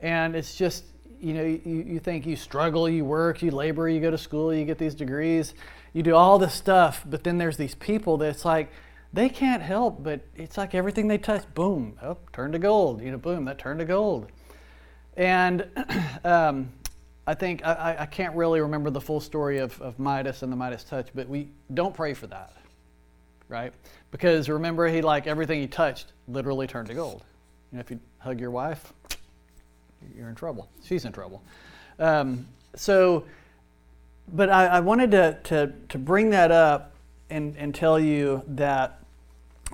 And 0.00 0.34
it's 0.34 0.54
just, 0.54 0.84
you 1.20 1.34
know, 1.34 1.42
you, 1.42 1.60
you 1.64 2.00
think 2.00 2.26
you 2.26 2.36
struggle, 2.36 2.88
you 2.88 3.04
work, 3.04 3.42
you 3.42 3.50
labor, 3.50 3.88
you 3.88 4.00
go 4.00 4.10
to 4.10 4.18
school, 4.18 4.52
you 4.54 4.64
get 4.64 4.78
these 4.78 4.94
degrees, 4.94 5.54
you 5.92 6.02
do 6.02 6.14
all 6.14 6.38
this 6.38 6.54
stuff, 6.54 7.04
but 7.08 7.24
then 7.24 7.38
there's 7.38 7.56
these 7.56 7.74
people 7.74 8.16
that's 8.16 8.44
like, 8.44 8.70
they 9.12 9.28
can't 9.28 9.62
help, 9.62 10.02
but 10.02 10.20
it's 10.36 10.56
like 10.56 10.74
everything 10.74 11.08
they 11.08 11.18
touch, 11.18 11.42
boom, 11.54 11.98
oh, 12.02 12.16
turn 12.32 12.52
to 12.52 12.58
gold. 12.58 13.02
You 13.02 13.10
know, 13.10 13.18
boom, 13.18 13.44
that 13.46 13.58
turned 13.58 13.80
to 13.80 13.84
gold. 13.84 14.30
And 15.16 15.66
um, 16.24 16.70
I 17.26 17.34
think 17.34 17.66
I, 17.66 17.96
I, 18.00 18.06
can't 18.06 18.34
really 18.34 18.60
remember 18.60 18.90
the 18.90 19.00
full 19.00 19.20
story 19.20 19.58
of, 19.58 19.80
of 19.82 19.98
Midas 19.98 20.42
and 20.42 20.52
the 20.52 20.56
Midas 20.56 20.84
touch, 20.84 21.08
but 21.14 21.28
we 21.28 21.48
don't 21.74 21.94
pray 21.94 22.14
for 22.14 22.26
that, 22.28 22.52
right? 23.48 23.72
Because 24.10 24.48
remember, 24.48 24.88
he 24.88 25.02
like 25.02 25.26
everything 25.26 25.60
he 25.60 25.66
touched 25.66 26.12
literally 26.28 26.66
turned 26.66 26.88
to 26.88 26.94
gold. 26.94 27.24
You 27.72 27.76
know, 27.76 27.80
if 27.80 27.90
you 27.90 28.00
hug 28.18 28.40
your 28.40 28.50
wife, 28.50 28.92
you're 30.16 30.28
in 30.28 30.34
trouble. 30.34 30.68
She's 30.84 31.04
in 31.04 31.12
trouble. 31.12 31.42
Um, 31.98 32.46
so, 32.74 33.24
but 34.32 34.48
I, 34.48 34.66
I 34.66 34.80
wanted 34.80 35.10
to, 35.12 35.38
to, 35.44 35.72
to 35.88 35.98
bring 35.98 36.30
that 36.30 36.50
up 36.50 36.92
and, 37.28 37.56
and 37.56 37.74
tell 37.74 37.98
you 37.98 38.42
that 38.48 39.02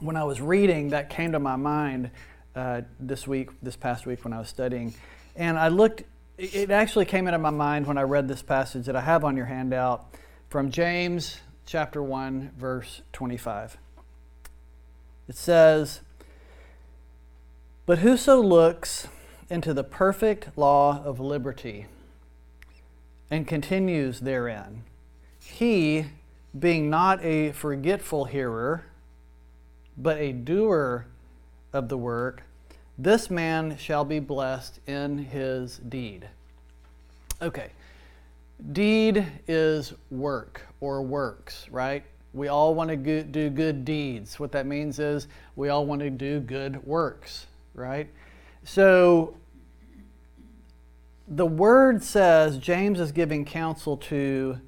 when 0.00 0.16
I 0.16 0.24
was 0.24 0.40
reading, 0.40 0.90
that 0.90 1.10
came 1.10 1.32
to 1.32 1.38
my 1.38 1.56
mind 1.56 2.10
uh, 2.54 2.82
this 3.00 3.26
week, 3.26 3.50
this 3.62 3.76
past 3.76 4.06
week 4.06 4.24
when 4.24 4.32
I 4.32 4.38
was 4.38 4.48
studying. 4.48 4.94
And 5.34 5.58
I 5.58 5.68
looked, 5.68 6.04
it 6.38 6.70
actually 6.70 7.04
came 7.04 7.26
into 7.26 7.38
my 7.38 7.50
mind 7.50 7.86
when 7.86 7.98
I 7.98 8.02
read 8.02 8.28
this 8.28 8.42
passage 8.42 8.86
that 8.86 8.96
I 8.96 9.00
have 9.00 9.24
on 9.24 9.36
your 9.36 9.46
handout 9.46 10.06
from 10.48 10.70
James 10.70 11.40
chapter 11.66 12.02
1, 12.02 12.52
verse 12.56 13.02
25. 13.12 13.76
It 15.28 15.36
says, 15.36 16.00
But 17.84 17.98
whoso 17.98 18.40
looks 18.40 19.08
into 19.48 19.72
the 19.72 19.84
perfect 19.84 20.56
law 20.56 21.02
of 21.04 21.20
liberty 21.20 21.86
and 23.30 23.46
continues 23.46 24.20
therein, 24.20 24.82
he, 25.40 26.06
being 26.58 26.90
not 26.90 27.24
a 27.24 27.52
forgetful 27.52 28.24
hearer, 28.26 28.84
but 29.96 30.18
a 30.18 30.32
doer 30.32 31.06
of 31.72 31.88
the 31.88 31.96
work, 31.96 32.42
this 32.98 33.30
man 33.30 33.76
shall 33.76 34.04
be 34.04 34.18
blessed 34.18 34.80
in 34.86 35.18
his 35.18 35.78
deed. 35.78 36.28
Okay, 37.42 37.70
deed 38.72 39.26
is 39.46 39.92
work 40.10 40.62
or 40.80 41.02
works, 41.02 41.66
right? 41.70 42.02
We 42.32 42.48
all 42.48 42.74
want 42.74 42.90
to 42.90 43.22
do 43.22 43.50
good 43.50 43.84
deeds. 43.84 44.40
What 44.40 44.52
that 44.52 44.66
means 44.66 44.98
is 44.98 45.28
we 45.56 45.68
all 45.68 45.86
want 45.86 46.00
to 46.00 46.10
do 46.10 46.40
good 46.40 46.84
works, 46.86 47.46
right? 47.74 48.08
So 48.66 49.36
the 51.28 51.46
word 51.46 52.02
says, 52.02 52.58
James 52.58 52.98
is 52.98 53.12
giving 53.12 53.44
counsel 53.44 53.96
to 53.96 54.60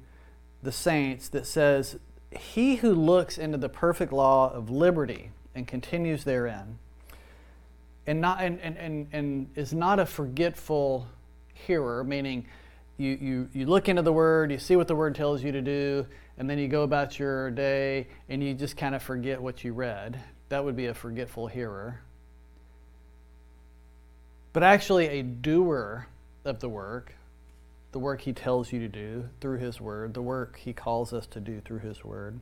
the 0.63 0.71
saints 0.71 1.27
that 1.27 1.45
says, 1.45 1.99
He 2.31 2.77
who 2.77 2.93
looks 2.93 3.37
into 3.37 3.57
the 3.57 3.67
perfect 3.67 4.13
law 4.13 4.53
of 4.53 4.69
liberty 4.69 5.31
and 5.53 5.67
continues 5.67 6.23
therein, 6.23 6.79
and, 8.07 8.21
not, 8.21 8.41
and, 8.41 8.57
and, 8.61 8.77
and, 8.77 9.07
and 9.11 9.49
is 9.55 9.73
not 9.73 9.99
a 9.99 10.05
forgetful 10.05 11.05
hearer, 11.53 12.01
meaning 12.01 12.45
you, 12.95 13.17
you, 13.19 13.49
you 13.53 13.65
look 13.65 13.89
into 13.89 14.01
the 14.01 14.13
word, 14.13 14.49
you 14.49 14.59
see 14.59 14.77
what 14.77 14.87
the 14.87 14.95
word 14.95 15.13
tells 15.13 15.43
you 15.43 15.51
to 15.51 15.61
do, 15.61 16.07
and 16.37 16.49
then 16.49 16.57
you 16.57 16.69
go 16.69 16.83
about 16.83 17.19
your 17.19 17.51
day 17.51 18.07
and 18.29 18.41
you 18.41 18.53
just 18.53 18.77
kind 18.77 18.95
of 18.95 19.03
forget 19.03 19.41
what 19.41 19.65
you 19.65 19.73
read. 19.73 20.17
That 20.47 20.63
would 20.63 20.77
be 20.77 20.85
a 20.85 20.93
forgetful 20.93 21.47
hearer. 21.47 21.99
But 24.51 24.63
actually, 24.63 25.07
a 25.07 25.23
doer 25.23 26.07
of 26.45 26.59
the 26.59 26.69
work, 26.69 27.13
the 27.91 27.99
work 27.99 28.21
he 28.21 28.33
tells 28.33 28.71
you 28.71 28.79
to 28.79 28.87
do 28.87 29.29
through 29.41 29.59
his 29.59 29.79
word, 29.79 30.13
the 30.13 30.21
work 30.21 30.57
he 30.57 30.73
calls 30.73 31.13
us 31.13 31.25
to 31.27 31.39
do 31.39 31.61
through 31.61 31.79
his 31.79 32.03
word, 32.03 32.39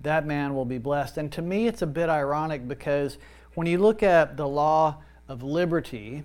that 0.00 0.26
man 0.26 0.54
will 0.54 0.64
be 0.64 0.78
blessed. 0.78 1.18
And 1.18 1.32
to 1.32 1.42
me, 1.42 1.66
it's 1.66 1.82
a 1.82 1.86
bit 1.86 2.08
ironic 2.08 2.68
because 2.68 3.18
when 3.54 3.66
you 3.66 3.78
look 3.78 4.02
at 4.02 4.36
the 4.36 4.46
law 4.46 4.98
of 5.28 5.42
liberty, 5.42 6.22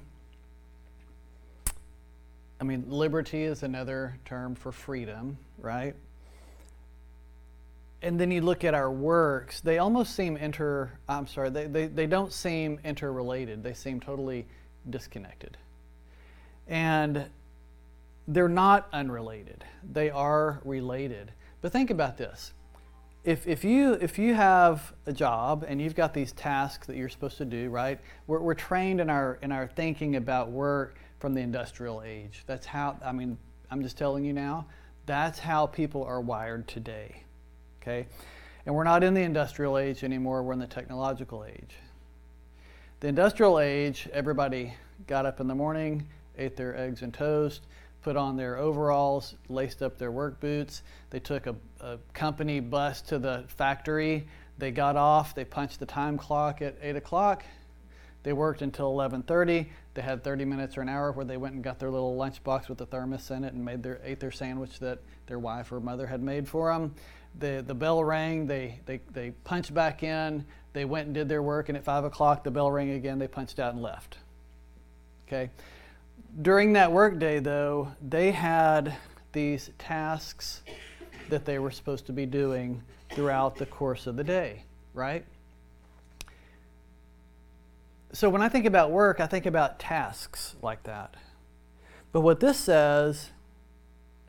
I 2.61 2.63
mean, 2.63 2.85
liberty 2.87 3.43
is 3.43 3.63
another 3.63 4.17
term 4.25 4.55
for 4.55 4.71
freedom, 4.71 5.37
right? 5.57 5.95
And 8.01 8.19
then 8.19 8.31
you 8.31 8.41
look 8.41 8.63
at 8.63 8.73
our 8.73 8.91
works, 8.91 9.61
they 9.61 9.79
almost 9.79 10.15
seem 10.15 10.37
inter, 10.37 10.91
I'm 11.07 11.25
sorry, 11.25 11.49
they, 11.49 11.67
they, 11.67 11.87
they 11.87 12.05
don't 12.05 12.31
seem 12.31 12.79
interrelated. 12.83 13.63
They 13.63 13.73
seem 13.73 13.99
totally 13.99 14.45
disconnected. 14.89 15.57
And 16.67 17.25
they're 18.27 18.47
not 18.47 18.87
unrelated, 18.93 19.63
they 19.91 20.09
are 20.09 20.61
related. 20.63 21.31
But 21.61 21.71
think 21.71 21.89
about 21.89 22.17
this 22.17 22.53
if, 23.23 23.47
if, 23.47 23.63
you, 23.63 23.93
if 23.93 24.19
you 24.19 24.33
have 24.33 24.93
a 25.05 25.13
job 25.13 25.63
and 25.67 25.81
you've 25.81 25.95
got 25.95 26.13
these 26.13 26.33
tasks 26.33 26.87
that 26.87 26.97
you're 26.97 27.09
supposed 27.09 27.37
to 27.37 27.45
do, 27.45 27.69
right? 27.69 27.99
We're, 28.27 28.39
we're 28.39 28.53
trained 28.53 28.99
in 28.99 29.09
our, 29.09 29.39
in 29.41 29.51
our 29.51 29.67
thinking 29.67 30.17
about 30.17 30.51
work 30.51 30.97
from 31.19 31.33
the 31.33 31.41
industrial 31.41 32.03
age. 32.05 32.43
That's 32.47 32.65
how, 32.65 32.97
I 33.03 33.13
mean, 33.13 33.37
I'm 33.71 33.81
just 33.81 33.97
telling 33.97 34.25
you 34.25 34.33
now, 34.33 34.65
that's 35.05 35.39
how 35.39 35.67
people 35.67 36.03
are 36.03 36.19
wired 36.19 36.67
today. 36.67 37.23
Okay? 37.81 38.07
And 38.65 38.75
we're 38.75 38.83
not 38.83 39.03
in 39.03 39.13
the 39.13 39.21
industrial 39.21 39.77
age 39.77 40.03
anymore, 40.03 40.43
we're 40.43 40.53
in 40.53 40.59
the 40.59 40.67
technological 40.67 41.45
age. 41.45 41.75
The 43.03 43.09
industrial 43.09 43.59
age, 43.59 44.07
everybody 44.13 44.73
got 45.07 45.25
up 45.25 45.41
in 45.41 45.47
the 45.49 45.53
morning, 45.53 46.07
ate 46.37 46.55
their 46.55 46.73
eggs 46.77 47.01
and 47.01 47.13
toast, 47.13 47.63
put 48.01 48.15
on 48.15 48.37
their 48.37 48.55
overalls, 48.55 49.35
laced 49.49 49.83
up 49.83 49.97
their 49.97 50.09
work 50.09 50.39
boots. 50.39 50.83
They 51.09 51.19
took 51.19 51.45
a, 51.45 51.53
a, 51.81 51.97
company 52.13 52.61
bus 52.61 53.01
to 53.01 53.19
the 53.19 53.43
factory. 53.49 54.25
They 54.57 54.71
got 54.71 54.95
off. 54.95 55.35
They 55.35 55.43
punched 55.43 55.81
the 55.81 55.85
time 55.85 56.17
clock 56.17 56.61
at 56.61 56.77
8 56.81 56.95
o'clock. 56.95 57.43
They 58.23 58.31
worked 58.31 58.61
until 58.61 58.93
11:30. 58.93 59.67
They 59.95 60.01
had 60.01 60.23
30 60.23 60.45
minutes 60.45 60.77
or 60.77 60.81
an 60.81 60.87
hour 60.87 61.11
where 61.11 61.25
they 61.25 61.35
went 61.35 61.55
and 61.55 61.61
got 61.61 61.79
their 61.79 61.91
little 61.91 62.15
lunchbox 62.15 62.69
with 62.69 62.77
the 62.77 62.85
thermos 62.85 63.29
in 63.31 63.43
it 63.43 63.51
and 63.51 63.65
made 63.65 63.83
their 63.83 63.99
ate 64.05 64.21
their 64.21 64.31
sandwich 64.31 64.79
that 64.79 64.99
their 65.27 65.39
wife 65.39 65.73
or 65.73 65.81
mother 65.81 66.07
had 66.07 66.23
made 66.23 66.47
for 66.47 66.71
them. 66.71 66.95
The 67.37 67.65
the 67.67 67.75
bell 67.75 68.01
rang. 68.01 68.47
They 68.47 68.79
they 68.85 69.01
they 69.11 69.31
punched 69.43 69.73
back 69.73 70.03
in. 70.03 70.45
They 70.73 70.85
went 70.85 71.05
and 71.05 71.13
did 71.13 71.29
their 71.29 71.41
work. 71.41 71.69
And 71.69 71.77
at 71.77 71.83
5 71.83 72.03
o'clock, 72.03 72.43
the 72.43 72.51
bell 72.51 72.71
rang 72.71 72.91
again. 72.91 73.19
They 73.19 73.27
punched 73.27 73.59
out 73.59 73.73
and 73.73 73.81
left. 73.81 74.17
Okay 75.27 75.49
during 76.41 76.73
that 76.73 76.91
workday, 76.91 77.39
though, 77.39 77.91
they 78.01 78.31
had 78.31 78.95
these 79.33 79.69
tasks 79.77 80.61
that 81.29 81.45
they 81.45 81.59
were 81.59 81.71
supposed 81.71 82.05
to 82.07 82.13
be 82.13 82.25
doing 82.25 82.81
throughout 83.11 83.55
the 83.55 83.65
course 83.65 84.07
of 84.07 84.15
the 84.15 84.23
day, 84.23 84.63
right? 84.93 85.23
So 88.11 88.29
when 88.29 88.41
I 88.41 88.49
think 88.49 88.65
about 88.65 88.91
work, 88.91 89.19
I 89.19 89.27
think 89.27 89.45
about 89.45 89.79
tasks 89.79 90.55
like 90.61 90.83
that. 90.83 91.15
But 92.11 92.21
what 92.21 92.39
this 92.39 92.59
says, 92.59 93.31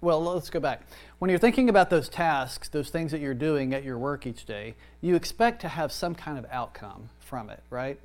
well, 0.00 0.22
let's 0.22 0.50
go 0.50 0.60
back. 0.60 0.82
When 1.24 1.30
you're 1.30 1.38
thinking 1.38 1.70
about 1.70 1.88
those 1.88 2.10
tasks, 2.10 2.68
those 2.68 2.90
things 2.90 3.10
that 3.12 3.22
you're 3.22 3.32
doing 3.32 3.72
at 3.72 3.82
your 3.82 3.96
work 3.96 4.26
each 4.26 4.44
day, 4.44 4.74
you 5.00 5.16
expect 5.16 5.62
to 5.62 5.68
have 5.68 5.90
some 5.90 6.14
kind 6.14 6.36
of 6.36 6.44
outcome 6.50 7.08
from 7.18 7.48
it, 7.48 7.62
right? 7.70 7.98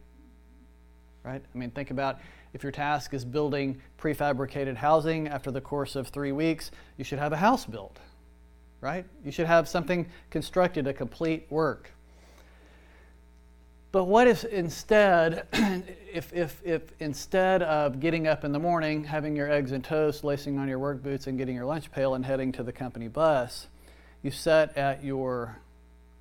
Right? 1.25 1.41
I 1.53 1.57
mean, 1.57 1.69
think 1.71 1.91
about 1.91 2.21
if 2.53 2.63
your 2.63 2.71
task 2.71 3.13
is 3.13 3.25
building 3.25 3.81
prefabricated 4.01 4.77
housing 4.77 5.27
after 5.27 5.51
the 5.51 5.59
course 5.59 5.97
of 5.97 6.07
three 6.07 6.31
weeks, 6.31 6.71
you 6.95 7.03
should 7.03 7.19
have 7.19 7.33
a 7.33 7.35
house 7.35 7.65
built, 7.65 7.99
right? 8.79 9.03
You 9.25 9.33
should 9.33 9.47
have 9.47 9.67
something 9.67 10.07
constructed, 10.29 10.87
a 10.87 10.93
complete 10.93 11.45
work. 11.49 11.91
But 13.91 14.03
what 14.03 14.27
if 14.27 14.43
instead, 14.43 15.47
if, 16.13 16.31
if, 16.33 16.61
if 16.63 16.81
instead 16.99 17.63
of 17.63 17.99
getting 17.99 18.27
up 18.27 18.43
in 18.43 18.51
the 18.51 18.59
morning, 18.59 19.03
having 19.03 19.35
your 19.35 19.51
eggs 19.51 19.71
and 19.71 19.83
toast, 19.83 20.23
lacing 20.23 20.59
on 20.59 20.67
your 20.67 20.79
work 20.79 21.01
boots, 21.01 21.25
and 21.25 21.37
getting 21.37 21.55
your 21.55 21.65
lunch 21.65 21.91
pail 21.91 22.13
and 22.13 22.25
heading 22.25 22.51
to 22.53 22.63
the 22.63 22.71
company 22.71 23.07
bus, 23.07 23.67
you 24.21 24.29
sat 24.29 24.77
at 24.77 25.03
your 25.03 25.57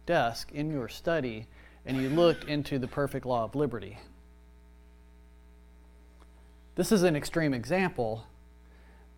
desk 0.06 0.50
in 0.52 0.70
your 0.70 0.88
study 0.88 1.46
and 1.84 1.98
you 1.98 2.08
looked 2.08 2.44
into 2.44 2.78
the 2.78 2.88
perfect 2.88 3.26
law 3.26 3.44
of 3.44 3.54
liberty? 3.54 3.98
This 6.75 6.92
is 6.92 7.02
an 7.02 7.16
extreme 7.16 7.52
example, 7.52 8.25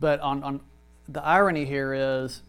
but 0.01 0.19
on, 0.21 0.43
on 0.43 0.61
the 1.09 1.23
irony 1.23 1.67
here 1.67 1.95
is 1.95 2.43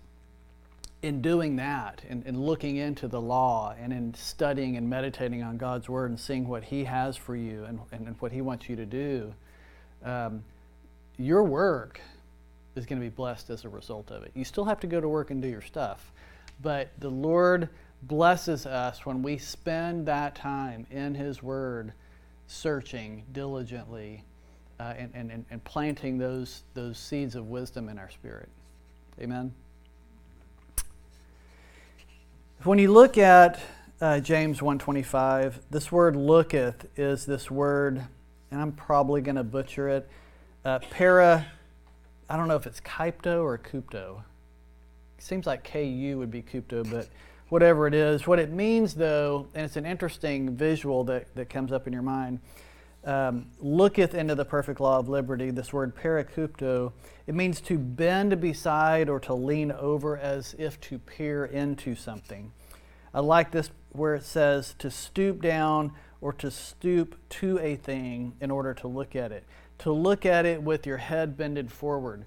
in 1.02 1.22
doing 1.22 1.56
that, 1.56 2.02
in, 2.08 2.22
in 2.24 2.40
looking 2.40 2.76
into 2.76 3.08
the 3.08 3.20
law 3.20 3.74
and 3.80 3.92
in 3.92 4.14
studying 4.14 4.78
and 4.78 4.88
meditating 4.88 5.42
on 5.42 5.58
God's 5.58 5.90
word 5.90 6.12
and 6.12 6.20
seeing 6.20 6.48
what 6.48 6.64
He 6.64 6.84
has 6.84 7.18
for 7.18 7.36
you 7.36 7.64
and, 7.64 7.80
and, 7.92 8.08
and 8.08 8.16
what 8.20 8.32
He 8.32 8.42
wants 8.42 8.70
you 8.70 8.76
to 8.76 8.86
do, 8.86 9.34
um, 10.04 10.44
your 11.18 11.44
work 11.44 12.00
is 12.76 12.86
going 12.86 13.02
to 13.02 13.06
be 13.06 13.14
blessed 13.14 13.50
as 13.50 13.66
a 13.66 13.70
result 13.70 14.12
of 14.12 14.24
it. 14.24 14.32
You 14.36 14.46
still 14.46 14.66
have 14.66 14.80
to 14.82 14.88
go 14.88 15.02
to 15.02 15.10
work 15.10 15.32
and 15.32 15.42
do 15.42 15.48
your 15.48 15.62
stuff, 15.62 16.12
but 16.62 16.92
the 17.00 17.10
Lord 17.10 17.70
blesses 18.04 18.66
us 18.66 19.06
when 19.06 19.24
we 19.24 19.38
spend 19.38 20.06
that 20.08 20.36
time 20.36 20.86
in 20.92 21.16
His 21.16 21.42
Word, 21.42 21.94
searching 22.48 23.24
diligently 23.32 24.24
uh, 24.80 24.94
and, 24.98 25.12
and, 25.14 25.46
and 25.50 25.64
planting 25.64 26.18
those, 26.18 26.64
those 26.74 26.98
seeds 26.98 27.36
of 27.36 27.48
wisdom 27.48 27.90
in 27.90 27.98
our 27.98 28.10
spirit. 28.10 28.50
Amen. 29.20 29.54
When 32.64 32.78
you 32.78 32.92
look 32.92 33.18
at 33.18 33.60
uh, 34.00 34.20
James 34.20 34.62
125, 34.62 35.62
this 35.72 35.92
word 35.92 36.16
looketh 36.16 36.86
is 36.96 37.26
this 37.26 37.50
word, 37.50 38.04
and 38.52 38.62
I'm 38.62 38.72
probably 38.72 39.22
going 39.22 39.38
to 39.38 39.44
butcher 39.44 39.90
it, 39.90 40.08
uh, 40.64 40.78
para, 40.92 41.48
I 42.30 42.38
don't 42.38 42.48
know 42.48 42.56
if 42.56 42.68
it's 42.68 42.80
kypto 42.80 43.42
or 43.42 43.58
kupto. 43.58 44.22
It 45.18 45.24
seems 45.24 45.48
like 45.48 45.64
KU 45.64 46.18
would 46.20 46.30
be 46.30 46.44
kupto, 46.44 46.88
but 46.92 47.10
whatever 47.50 47.88
it 47.88 47.96
is. 47.96 48.28
What 48.28 48.38
it 48.38 48.52
means, 48.52 48.94
though, 48.94 49.48
and 49.56 49.66
it's 49.66 49.76
an 49.76 49.88
interesting 49.88 50.56
visual 50.56 51.04
that, 51.06 51.34
that 51.34 51.50
comes 51.50 51.72
up 51.72 51.88
in 51.88 51.94
your 51.94 52.04
mind, 52.04 52.42
um, 53.04 53.48
looketh 53.60 54.14
into 54.14 54.36
the 54.36 54.46
perfect 54.46 54.80
law 54.80 55.00
of 55.00 55.10
liberty, 55.10 55.50
this 55.52 55.74
word 55.74 55.96
parakupto, 55.96 56.92
it 57.28 57.36
means 57.36 57.62
to 57.62 57.78
bend 57.78 58.40
beside 58.40 59.10
or 59.10 59.20
to 59.22 59.34
lean 59.34 59.72
over 59.72 60.18
as 60.18 60.56
if 60.58 60.80
to 60.82 61.00
peer 61.00 61.46
into 61.46 61.96
something. 61.96 62.52
I 63.14 63.20
like 63.20 63.52
this 63.52 63.72
where 63.92 64.16
it 64.16 64.24
says 64.24 64.76
to 64.80 64.90
stoop 64.90 65.42
down 65.42 65.94
or 66.22 66.32
to 66.34 66.52
stoop 66.52 67.16
to 67.30 67.60
a 67.60 67.76
thing 67.76 68.34
in 68.40 68.52
order 68.52 68.74
to 68.76 68.88
look 68.88 69.16
at 69.16 69.32
it. 69.32 69.44
To 69.80 69.92
look 69.92 70.26
at 70.26 70.46
it 70.46 70.62
with 70.62 70.86
your 70.86 70.98
head 70.98 71.36
bended 71.36 71.72
forward. 71.72 72.26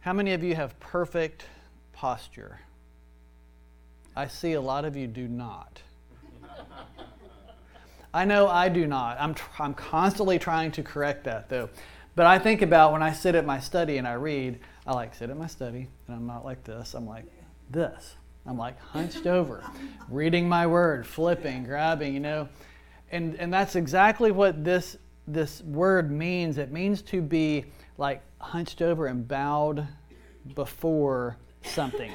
How 0.00 0.12
many 0.12 0.32
of 0.34 0.44
you 0.44 0.54
have 0.54 0.78
perfect 0.78 1.46
posture? 1.92 2.60
I 4.14 4.28
see 4.28 4.52
a 4.52 4.60
lot 4.60 4.84
of 4.84 4.94
you 4.94 5.06
do 5.06 5.26
not. 5.26 5.82
I 8.12 8.24
know 8.24 8.48
I 8.48 8.68
do 8.68 8.86
not. 8.86 9.20
I'm, 9.20 9.34
tr- 9.34 9.50
I'm 9.58 9.74
constantly 9.74 10.38
trying 10.38 10.72
to 10.72 10.82
correct 10.82 11.24
that 11.24 11.48
though. 11.48 11.68
But 12.14 12.26
I 12.26 12.38
think 12.38 12.62
about 12.62 12.92
when 12.92 13.02
I 13.02 13.12
sit 13.12 13.34
at 13.34 13.44
my 13.44 13.60
study 13.60 13.98
and 13.98 14.08
I 14.08 14.14
read, 14.14 14.58
I 14.86 14.92
like 14.92 15.14
sit 15.14 15.30
at 15.30 15.36
my 15.36 15.46
study 15.46 15.88
and 16.06 16.16
I'm 16.16 16.26
not 16.26 16.44
like 16.44 16.64
this. 16.64 16.94
I'm 16.94 17.06
like 17.06 17.26
this. 17.70 18.16
I'm 18.46 18.56
like 18.56 18.80
hunched 18.80 19.26
over, 19.26 19.62
reading 20.08 20.48
my 20.48 20.66
word, 20.66 21.06
flipping, 21.06 21.64
grabbing, 21.64 22.14
you 22.14 22.20
know. 22.20 22.48
And, 23.10 23.36
and 23.36 23.52
that's 23.52 23.76
exactly 23.76 24.32
what 24.32 24.64
this, 24.64 24.96
this 25.26 25.60
word 25.62 26.10
means. 26.10 26.58
It 26.58 26.72
means 26.72 27.02
to 27.02 27.20
be 27.20 27.66
like 27.98 28.22
hunched 28.40 28.80
over 28.80 29.06
and 29.06 29.28
bowed 29.28 29.86
before 30.54 31.36
something. 31.62 32.10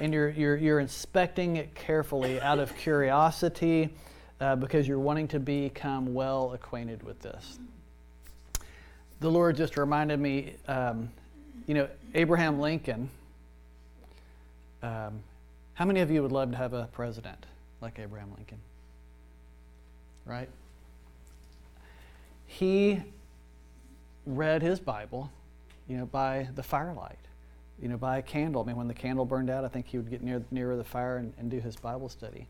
And 0.00 0.12
you're, 0.12 0.30
you're, 0.30 0.56
you're 0.56 0.80
inspecting 0.80 1.56
it 1.56 1.74
carefully 1.74 2.40
out 2.40 2.58
of 2.58 2.76
curiosity 2.76 3.94
uh, 4.40 4.56
because 4.56 4.86
you're 4.86 4.98
wanting 4.98 5.28
to 5.28 5.40
become 5.40 6.14
well 6.14 6.52
acquainted 6.52 7.02
with 7.02 7.20
this. 7.20 7.58
The 9.20 9.30
Lord 9.30 9.56
just 9.56 9.76
reminded 9.76 10.20
me, 10.20 10.54
um, 10.68 11.10
you 11.66 11.74
know, 11.74 11.88
Abraham 12.14 12.60
Lincoln. 12.60 13.08
Um, 14.82 15.20
how 15.74 15.84
many 15.84 16.00
of 16.00 16.10
you 16.10 16.22
would 16.22 16.32
love 16.32 16.50
to 16.50 16.56
have 16.56 16.74
a 16.74 16.88
president 16.92 17.46
like 17.80 17.98
Abraham 17.98 18.32
Lincoln? 18.36 18.58
Right? 20.26 20.48
He 22.46 23.02
read 24.26 24.62
his 24.62 24.80
Bible, 24.80 25.30
you 25.88 25.96
know, 25.96 26.06
by 26.06 26.48
the 26.54 26.62
firelight, 26.62 27.18
you 27.80 27.88
know, 27.88 27.96
by 27.96 28.18
a 28.18 28.22
candle. 28.22 28.62
I 28.62 28.66
mean, 28.66 28.76
when 28.76 28.88
the 28.88 28.94
candle 28.94 29.24
burned 29.24 29.50
out, 29.50 29.64
I 29.64 29.68
think 29.68 29.86
he 29.86 29.96
would 29.96 30.10
get 30.10 30.22
near 30.22 30.42
nearer 30.50 30.76
the 30.76 30.84
fire 30.84 31.16
and, 31.16 31.32
and 31.38 31.50
do 31.50 31.58
his 31.60 31.76
Bible 31.76 32.08
study. 32.08 32.46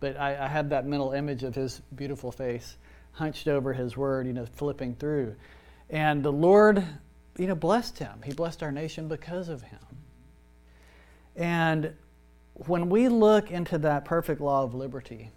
But 0.00 0.16
I, 0.18 0.44
I 0.44 0.48
had 0.48 0.70
that 0.70 0.86
mental 0.86 1.12
image 1.12 1.42
of 1.42 1.54
his 1.54 1.80
beautiful 1.94 2.30
face 2.30 2.76
hunched 3.12 3.48
over 3.48 3.72
his 3.72 3.96
word, 3.96 4.26
you 4.26 4.32
know, 4.32 4.46
flipping 4.46 4.94
through. 4.94 5.34
And 5.90 6.22
the 6.22 6.32
Lord, 6.32 6.84
you 7.36 7.46
know, 7.46 7.54
blessed 7.54 7.98
him. 7.98 8.20
He 8.24 8.32
blessed 8.32 8.62
our 8.62 8.70
nation 8.70 9.08
because 9.08 9.48
of 9.48 9.62
him. 9.62 9.78
And 11.34 11.94
when 12.54 12.88
we 12.90 13.08
look 13.08 13.50
into 13.50 13.78
that 13.78 14.04
perfect 14.04 14.40
law 14.40 14.62
of 14.62 14.74
liberty, 14.74 15.30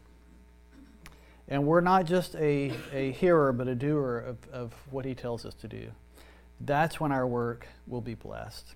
and 1.48 1.66
we're 1.66 1.82
not 1.82 2.06
just 2.06 2.36
a, 2.36 2.72
a 2.94 3.12
hearer, 3.12 3.52
but 3.52 3.68
a 3.68 3.76
doer 3.76 4.18
of, 4.20 4.38
of 4.52 4.74
what 4.90 5.06
he 5.06 5.14
tells 5.14 5.46
us 5.46 5.54
to 5.56 5.68
do, 5.68 5.92
that's 6.62 7.00
when 7.00 7.12
our 7.12 7.28
work 7.28 7.68
will 7.88 8.02
be 8.02 8.16
blessed. 8.16 8.76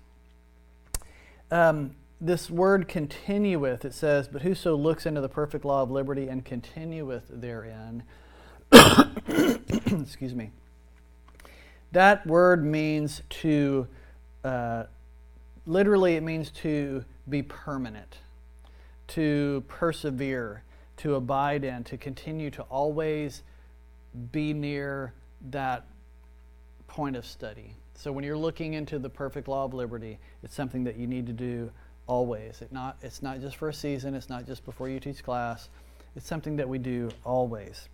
Um, 1.50 1.94
this 2.20 2.50
word 2.50 2.88
continueth, 2.88 3.84
it 3.84 3.92
says, 3.92 4.28
but 4.28 4.42
whoso 4.42 4.74
looks 4.74 5.04
into 5.04 5.20
the 5.20 5.28
perfect 5.28 5.64
law 5.64 5.82
of 5.82 5.90
liberty 5.90 6.28
and 6.28 6.44
continueth 6.44 7.24
therein, 7.28 8.02
excuse 8.72 10.34
me, 10.34 10.50
that 11.92 12.26
word 12.26 12.64
means 12.64 13.22
to, 13.28 13.86
uh, 14.44 14.84
literally, 15.66 16.16
it 16.16 16.22
means 16.22 16.50
to 16.50 17.04
be 17.28 17.42
permanent, 17.42 18.18
to 19.08 19.62
persevere, 19.68 20.62
to 20.96 21.14
abide 21.16 21.64
in, 21.64 21.84
to 21.84 21.98
continue 21.98 22.50
to 22.50 22.62
always 22.62 23.42
be 24.32 24.54
near 24.54 25.12
that 25.50 25.86
point 26.88 27.14
of 27.14 27.26
study. 27.26 27.74
So 27.94 28.10
when 28.10 28.24
you're 28.24 28.38
looking 28.38 28.74
into 28.74 28.98
the 28.98 29.10
perfect 29.10 29.48
law 29.48 29.64
of 29.64 29.74
liberty, 29.74 30.18
it's 30.42 30.54
something 30.54 30.84
that 30.84 30.96
you 30.96 31.06
need 31.06 31.26
to 31.26 31.32
do 31.32 31.70
always. 32.06 32.62
It 32.62 32.72
not, 32.72 32.96
it's 33.02 33.22
not 33.22 33.40
just 33.40 33.56
for 33.56 33.68
a 33.68 33.74
season, 33.74 34.14
it's 34.14 34.28
not 34.28 34.46
just 34.46 34.64
before 34.64 34.88
you 34.88 35.00
teach 35.00 35.22
class, 35.22 35.68
it's 36.14 36.26
something 36.26 36.56
that 36.56 36.68
we 36.68 36.78
do 36.78 37.10
always. 37.24 37.88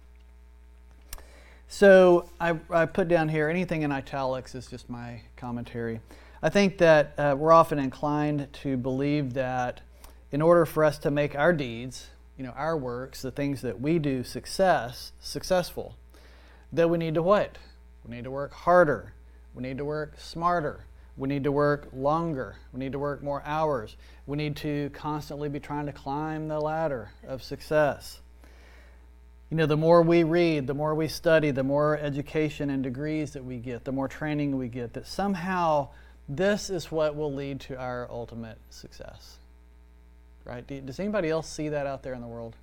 So 1.69 2.29
I, 2.41 2.59
I 2.71 2.87
put 2.87 3.09
down 3.09 3.29
here 3.29 3.49
anything 3.49 3.83
in 3.83 3.91
italics 3.91 4.55
is 4.55 4.67
just 4.67 4.91
my 4.91 5.23
commentary. 5.37 6.01
I 6.43 6.51
think 6.51 6.79
that 6.79 7.15
uh, 7.17 7.35
we're 7.39 7.53
often 7.53 7.79
inclined 7.79 8.53
to 8.63 8.77
believe 8.77 9.33
that 9.35 9.81
in 10.33 10.43
order 10.43 10.67
for 10.67 10.85
us 10.85 10.99
to 10.99 11.11
make 11.11 11.35
our 11.35 11.53
deeds, 11.53 12.09
you 12.37 12.45
know, 12.45 12.51
our 12.53 12.77
works, 12.77 13.23
the 13.23 13.31
things 13.31 13.63
that 13.63 13.81
we 13.81 13.99
do 13.99 14.25
success, 14.25 15.13
successful, 15.21 15.97
that 16.73 16.91
we 16.91 16.99
need 16.99 17.15
to 17.15 17.23
what? 17.23 17.59
We 18.05 18.17
need 18.17 18.25
to 18.25 18.31
work 18.31 18.53
harder. 18.53 19.13
We 19.55 19.63
need 19.63 19.79
to 19.79 19.85
work 19.85 20.15
smarter. 20.19 20.85
We 21.17 21.29
need 21.29 21.45
to 21.45 21.53
work 21.53 21.89
longer. 21.93 22.57
We 22.73 22.81
need 22.81 22.93
to 22.93 22.99
work 22.99 23.23
more 23.23 23.43
hours. 23.45 23.97
We 24.27 24.37
need 24.37 24.57
to 24.57 24.91
constantly 24.91 25.49
be 25.49 25.61
trying 25.61 25.87
to 25.87 25.93
climb 25.93 26.49
the 26.49 26.59
ladder 26.59 27.11
of 27.27 27.43
success. 27.43 28.21
You 29.51 29.59
know, 29.59 29.67
the 29.67 29.77
more 29.77 30.01
we 30.01 30.23
read, 30.23 30.67
the 30.67 30.75
more 30.75 30.95
we 30.95 31.09
study, 31.09 31.51
the 31.51 31.63
more 31.63 31.99
education 31.99 32.71
and 32.71 32.83
degrees 32.83 33.35
that 33.35 33.45
we 33.45 33.59
get, 33.59 33.85
the 33.85 33.93
more 33.93 34.09
training 34.09 34.57
we 34.57 34.69
get, 34.69 34.95
that 34.95 35.07
somehow 35.07 35.89
this 36.29 36.71
is 36.71 36.91
what 36.91 37.15
will 37.15 37.35
lead 37.35 37.61
to 37.61 37.77
our 37.77 38.09
ultimate 38.11 38.57
success. 38.71 39.37
Right? 40.47 40.67
Does 40.87 40.99
anybody 40.99 41.29
else 41.29 41.49
see 41.49 41.69
that 41.69 41.87
out 41.87 42.03
there 42.03 42.15
in 42.15 42.23
the 42.23 42.27
world? 42.27 42.57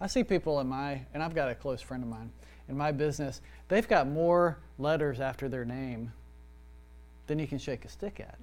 I 0.00 0.06
see 0.06 0.22
people 0.22 0.60
in 0.60 0.68
my, 0.68 1.00
and 1.12 1.22
I've 1.22 1.34
got 1.34 1.50
a 1.50 1.54
close 1.54 1.80
friend 1.80 2.04
of 2.04 2.08
mine 2.08 2.30
in 2.68 2.76
my 2.76 2.92
business, 2.92 3.40
they've 3.68 3.86
got 3.86 4.08
more 4.08 4.58
letters 4.78 5.20
after 5.20 5.48
their 5.48 5.64
name 5.64 6.12
than 7.26 7.38
you 7.38 7.46
can 7.46 7.58
shake 7.58 7.84
a 7.84 7.88
stick 7.88 8.20
at. 8.20 8.38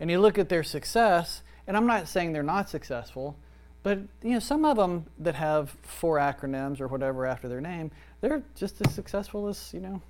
And 0.00 0.10
you 0.10 0.20
look 0.20 0.38
at 0.38 0.48
their 0.48 0.62
success, 0.62 1.42
and 1.66 1.76
I'm 1.76 1.86
not 1.86 2.08
saying 2.08 2.32
they're 2.32 2.42
not 2.42 2.68
successful, 2.68 3.36
but 3.82 3.98
you 4.22 4.30
know 4.30 4.38
some 4.38 4.64
of 4.64 4.76
them 4.76 5.06
that 5.18 5.34
have 5.34 5.70
four 5.82 6.18
acronyms 6.18 6.80
or 6.80 6.88
whatever 6.88 7.26
after 7.26 7.48
their 7.48 7.60
name, 7.60 7.90
they're 8.20 8.42
just 8.56 8.80
as 8.86 8.94
successful 8.94 9.48
as 9.48 9.72
you 9.72 9.80
know, 9.80 10.02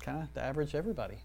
kind 0.00 0.22
of 0.22 0.32
the 0.34 0.42
average 0.42 0.74
everybody. 0.74 1.18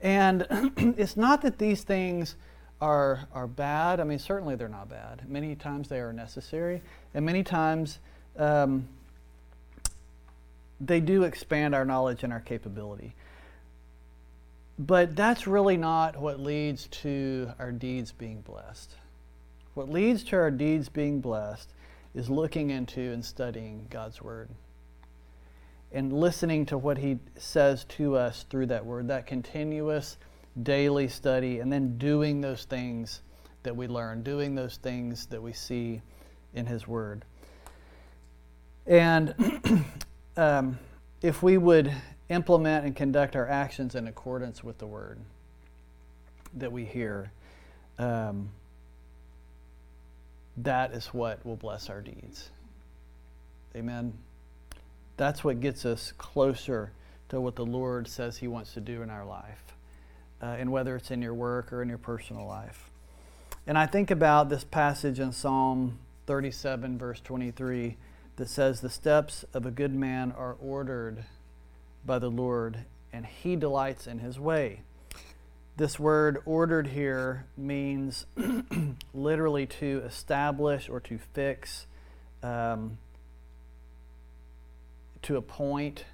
And 0.00 0.46
it's 0.98 1.16
not 1.16 1.42
that 1.42 1.58
these 1.58 1.82
things 1.82 2.36
are 2.80 3.26
are 3.32 3.46
bad. 3.46 4.00
I 4.00 4.04
mean, 4.04 4.18
certainly 4.18 4.56
they're 4.56 4.68
not 4.68 4.88
bad. 4.88 5.28
Many 5.28 5.56
times 5.56 5.88
they 5.88 6.00
are 6.00 6.12
necessary, 6.12 6.82
and 7.14 7.24
many 7.24 7.42
times. 7.42 7.98
Um, 8.38 8.88
they 10.80 11.00
do 11.00 11.24
expand 11.24 11.74
our 11.74 11.84
knowledge 11.84 12.22
and 12.22 12.32
our 12.32 12.40
capability. 12.40 13.14
But 14.78 15.16
that's 15.16 15.46
really 15.46 15.76
not 15.76 16.16
what 16.16 16.38
leads 16.38 16.86
to 16.88 17.50
our 17.58 17.72
deeds 17.72 18.12
being 18.12 18.42
blessed. 18.42 18.94
What 19.74 19.88
leads 19.88 20.22
to 20.24 20.36
our 20.36 20.50
deeds 20.50 20.88
being 20.88 21.20
blessed 21.20 21.70
is 22.14 22.28
looking 22.28 22.70
into 22.70 23.12
and 23.12 23.24
studying 23.24 23.86
God's 23.90 24.20
Word 24.20 24.50
and 25.92 26.12
listening 26.12 26.66
to 26.66 26.78
what 26.78 26.98
He 26.98 27.18
says 27.36 27.84
to 27.84 28.16
us 28.16 28.44
through 28.50 28.66
that 28.66 28.84
Word, 28.84 29.08
that 29.08 29.26
continuous 29.26 30.18
daily 30.62 31.08
study, 31.08 31.60
and 31.60 31.72
then 31.72 31.96
doing 31.96 32.40
those 32.40 32.64
things 32.64 33.22
that 33.62 33.74
we 33.74 33.86
learn, 33.86 34.22
doing 34.22 34.54
those 34.54 34.76
things 34.76 35.26
that 35.26 35.42
we 35.42 35.52
see 35.52 36.02
in 36.54 36.66
His 36.66 36.86
Word. 36.86 37.24
And 38.86 39.34
um, 40.36 40.78
if 41.22 41.42
we 41.42 41.58
would 41.58 41.92
implement 42.28 42.84
and 42.84 42.96
conduct 42.96 43.36
our 43.36 43.48
actions 43.48 43.94
in 43.94 44.06
accordance 44.06 44.64
with 44.64 44.78
the 44.78 44.86
word 44.86 45.18
that 46.54 46.72
we 46.72 46.84
hear, 46.84 47.30
um, 47.98 48.50
that 50.56 50.92
is 50.92 51.06
what 51.08 51.44
will 51.44 51.56
bless 51.56 51.90
our 51.90 52.00
deeds. 52.00 52.50
Amen. 53.74 54.14
That's 55.16 55.44
what 55.44 55.60
gets 55.60 55.84
us 55.84 56.12
closer 56.16 56.92
to 57.28 57.40
what 57.40 57.56
the 57.56 57.66
Lord 57.66 58.08
says 58.08 58.38
He 58.38 58.48
wants 58.48 58.74
to 58.74 58.80
do 58.80 59.02
in 59.02 59.10
our 59.10 59.24
life, 59.24 59.74
uh, 60.42 60.56
and 60.58 60.72
whether 60.72 60.96
it's 60.96 61.10
in 61.10 61.22
your 61.22 61.34
work 61.34 61.72
or 61.72 61.82
in 61.82 61.88
your 61.88 61.98
personal 61.98 62.46
life. 62.46 62.90
And 63.66 63.76
I 63.76 63.86
think 63.86 64.10
about 64.10 64.48
this 64.48 64.64
passage 64.64 65.18
in 65.18 65.32
Psalm 65.32 65.98
37, 66.26 66.98
verse 66.98 67.20
23, 67.20 67.96
that 68.36 68.48
says, 68.48 68.80
The 68.80 68.90
steps 68.90 69.44
of 69.52 69.66
a 69.66 69.70
good 69.70 69.94
man 69.94 70.32
are 70.32 70.56
ordered 70.60 71.24
by 72.06 72.18
the 72.18 72.30
Lord, 72.30 72.84
and 73.12 73.26
he 73.26 73.56
delights 73.56 74.06
in 74.06 74.20
his 74.20 74.38
way. 74.38 74.80
This 75.76 75.98
word 75.98 76.38
ordered 76.46 76.86
here 76.86 77.44
means 77.56 78.24
literally 79.14 79.66
to 79.66 80.02
establish 80.06 80.88
or 80.88 81.00
to 81.00 81.18
fix, 81.34 81.86
um, 82.42 82.96
to 85.22 85.36
appoint. 85.36 86.04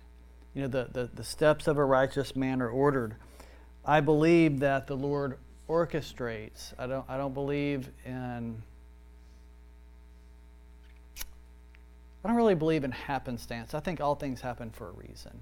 You 0.55 0.63
know, 0.63 0.69
the, 0.69 0.89
the, 0.93 1.11
the 1.15 1.25
steps 1.25 1.69
of 1.69 1.79
a 1.79 1.85
righteous 1.85 2.35
man 2.35 2.61
are 2.61 2.69
ordered. 2.69 3.15
I 3.85 4.01
believe 4.01 4.61
that 4.61 4.89
the 4.89 4.97
Lord 4.97 5.39
orchestrates. 5.69 6.73
I 6.79 6.87
don't, 6.87 7.05
I 7.09 7.17
don't 7.17 7.35
believe 7.35 7.89
in. 8.05 8.63
I 12.25 12.29
don't 12.29 12.37
really 12.37 12.55
believe 12.55 12.85
in 12.85 12.93
happenstance. 12.93 13.75
I 13.75 13.81
think 13.81 14.01
all 14.01 14.15
things 14.15 14.41
happen 14.41 14.71
for 14.71 14.89
a 14.89 14.93
reason. 14.93 15.41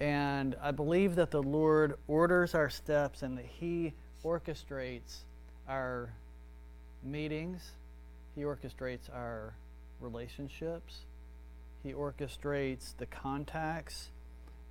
And 0.00 0.56
I 0.60 0.70
believe 0.70 1.14
that 1.16 1.30
the 1.30 1.42
Lord 1.42 1.94
orders 2.08 2.54
our 2.54 2.70
steps 2.70 3.22
and 3.22 3.38
that 3.38 3.46
He 3.46 3.92
orchestrates 4.24 5.18
our 5.68 6.10
meetings, 7.02 7.72
He 8.34 8.42
orchestrates 8.42 9.08
our 9.14 9.54
relationships. 10.00 11.00
He 11.82 11.92
orchestrates 11.92 12.96
the 12.96 13.06
contacts 13.06 14.08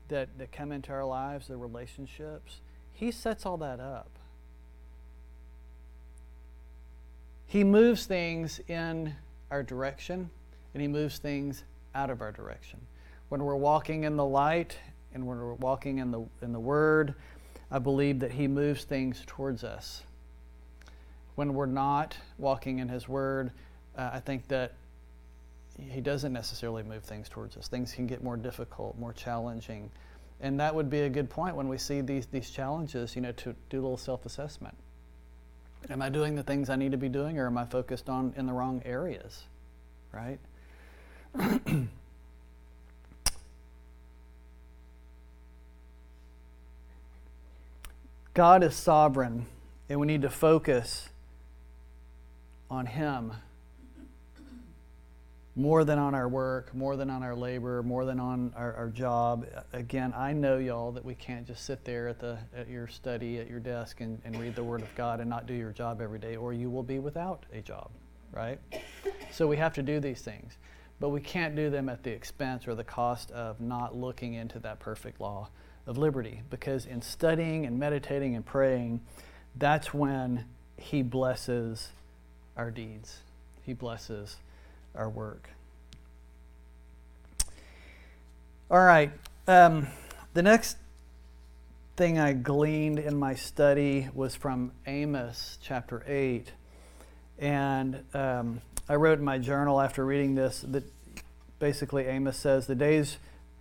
that, 0.08 0.30
that 0.40 0.52
come 0.52 0.72
into 0.72 0.92
our 0.92 1.06
lives, 1.06 1.48
the 1.48 1.58
relationships. 1.58 2.60
He 2.92 3.12
sets 3.12 3.46
all 3.46 3.58
that 3.58 3.80
up. 3.80 4.10
He 7.46 7.64
moves 7.64 8.08
things 8.08 8.60
in 8.68 9.16
our 9.52 9.62
direction 9.62 10.32
and 10.74 10.82
He 10.82 10.88
moves 10.88 11.20
things 11.20 11.64
out 11.94 12.10
of 12.10 12.22
our 12.22 12.32
direction. 12.32 12.80
When 13.30 13.44
we're 13.44 13.56
walking 13.56 14.04
in 14.04 14.18
the 14.18 14.26
light 14.26 14.78
and 15.14 15.26
when 15.26 15.38
we're 15.38 15.54
walking 15.54 16.00
in 16.00 16.12
the, 16.12 16.24
in 16.42 16.52
the 16.54 16.60
Word, 16.60 17.14
I 17.72 17.80
believe 17.80 18.20
that 18.20 18.32
He 18.32 18.48
moves 18.48 18.84
things 18.84 19.24
towards 19.26 19.64
us. 19.64 20.04
When 21.36 21.54
we're 21.54 21.66
not 21.66 22.18
walking 22.38 22.80
in 22.80 22.90
His 22.90 23.08
Word, 23.08 23.52
uh, 23.98 24.12
I 24.14 24.20
think 24.20 24.48
that 24.50 24.74
He 25.80 26.02
doesn't 26.02 26.34
necessarily 26.34 26.84
move 26.84 27.04
things 27.04 27.30
towards 27.30 27.58
us. 27.58 27.68
Things 27.68 27.94
can 27.94 28.08
get 28.08 28.24
more 28.24 28.38
difficult, 28.38 28.98
more 28.98 29.14
challenging. 29.14 29.90
And 30.42 30.60
that 30.60 30.76
would 30.76 30.90
be 30.90 31.02
a 31.02 31.10
good 31.10 31.30
point 31.30 31.56
when 31.56 31.68
we 31.68 31.78
see 31.78 32.02
these, 32.02 32.26
these 32.28 32.50
challenges, 32.50 33.16
you 33.16 33.22
know, 33.22 33.32
to 33.34 33.56
do 33.70 33.80
a 33.80 33.82
little 33.82 33.98
self 33.98 34.26
assessment. 34.26 34.76
Am 35.90 36.02
I 36.02 36.10
doing 36.10 36.36
the 36.36 36.44
things 36.44 36.70
I 36.70 36.76
need 36.76 36.92
to 36.92 36.98
be 36.98 37.10
doing, 37.10 37.38
or 37.38 37.48
am 37.48 37.58
I 37.58 37.66
focused 37.66 38.10
on 38.10 38.34
in 38.38 38.46
the 38.46 38.54
wrong 38.54 38.82
areas? 38.86 39.44
Right? 40.12 40.40
God 48.34 48.64
is 48.64 48.76
sovereign, 48.76 49.46
and 49.90 50.00
we 50.00 50.08
need 50.08 50.24
to 50.24 50.30
focus 50.30 51.10
on 52.68 52.88
Him 52.88 53.34
more 55.56 55.84
than 55.84 56.00
on 56.00 56.16
our 56.16 56.28
work, 56.28 56.74
more 56.74 56.96
than 56.96 57.12
on 57.12 57.22
our 57.22 57.36
labor, 57.36 57.84
more 57.84 58.06
than 58.06 58.20
on 58.20 58.52
our, 58.56 58.74
our 58.74 58.90
job. 58.90 59.46
Again, 59.72 60.16
I 60.18 60.34
know 60.34 60.58
y'all 60.58 60.92
that 60.94 61.06
we 61.06 61.14
can't 61.14 61.46
just 61.46 61.64
sit 61.64 61.86
there 61.86 62.08
at 62.08 62.20
the 62.20 62.40
at 62.58 62.68
your 62.68 62.88
study, 62.88 63.38
at 63.38 63.48
your 63.48 63.60
desk 63.60 64.02
and, 64.02 64.20
and 64.26 64.40
read 64.40 64.56
the 64.56 64.64
Word 64.64 64.82
of 64.82 64.94
God 64.96 65.20
and 65.20 65.30
not 65.30 65.46
do 65.46 65.54
your 65.54 65.72
job 65.72 66.02
every 66.02 66.18
day, 66.18 66.36
or 66.36 66.54
you 66.54 66.72
will 66.72 66.82
be 66.82 66.98
without 66.98 67.46
a 67.54 67.62
job, 67.62 67.92
right? 68.32 68.60
So 69.32 69.48
we 69.48 69.58
have 69.58 69.74
to 69.74 69.84
do 69.84 70.00
these 70.00 70.22
things. 70.22 70.58
But 71.00 71.10
we 71.10 71.22
can't 71.22 71.56
do 71.56 71.70
them 71.70 71.88
at 71.88 72.02
the 72.02 72.12
expense 72.12 72.68
or 72.68 72.74
the 72.74 72.84
cost 72.84 73.30
of 73.30 73.62
not 73.62 73.96
looking 73.96 74.34
into 74.34 74.58
that 74.60 74.80
perfect 74.80 75.22
law 75.22 75.50
of 75.86 75.98
liberty. 75.98 76.42
Because 76.50 76.86
in 76.86 77.02
studying 77.02 77.66
and 77.66 77.80
meditating 77.80 78.36
and 78.36 78.46
praying, 78.46 79.02
that's 79.56 79.94
when 79.94 80.46
He 80.78 81.02
blesses 81.02 81.90
our 82.58 82.72
deeds. 82.72 83.18
He 83.64 83.74
blesses 83.74 84.38
our 84.96 85.10
work. 85.10 85.50
All 88.70 88.84
right. 88.84 89.12
Um, 89.48 89.88
the 90.34 90.42
next 90.42 90.78
thing 91.96 92.18
I 92.18 92.34
gleaned 92.34 92.98
in 92.98 93.16
my 93.16 93.36
study 93.36 94.10
was 94.14 94.36
from 94.36 94.72
Amos 94.88 95.60
chapter 95.62 96.04
8. 96.08 96.52
And 97.38 98.04
um, 98.14 98.62
I 98.90 98.96
wrote 98.96 99.20
in 99.20 99.26
my 99.26 99.38
journal 99.38 99.80
after 99.80 100.06
reading 100.06 100.36
this 100.36 100.66
that 100.70 100.84
basically 101.60 102.06
Amos 102.06 102.38
says, 102.38 102.68
The 102.68 102.76
days, 102.76 103.18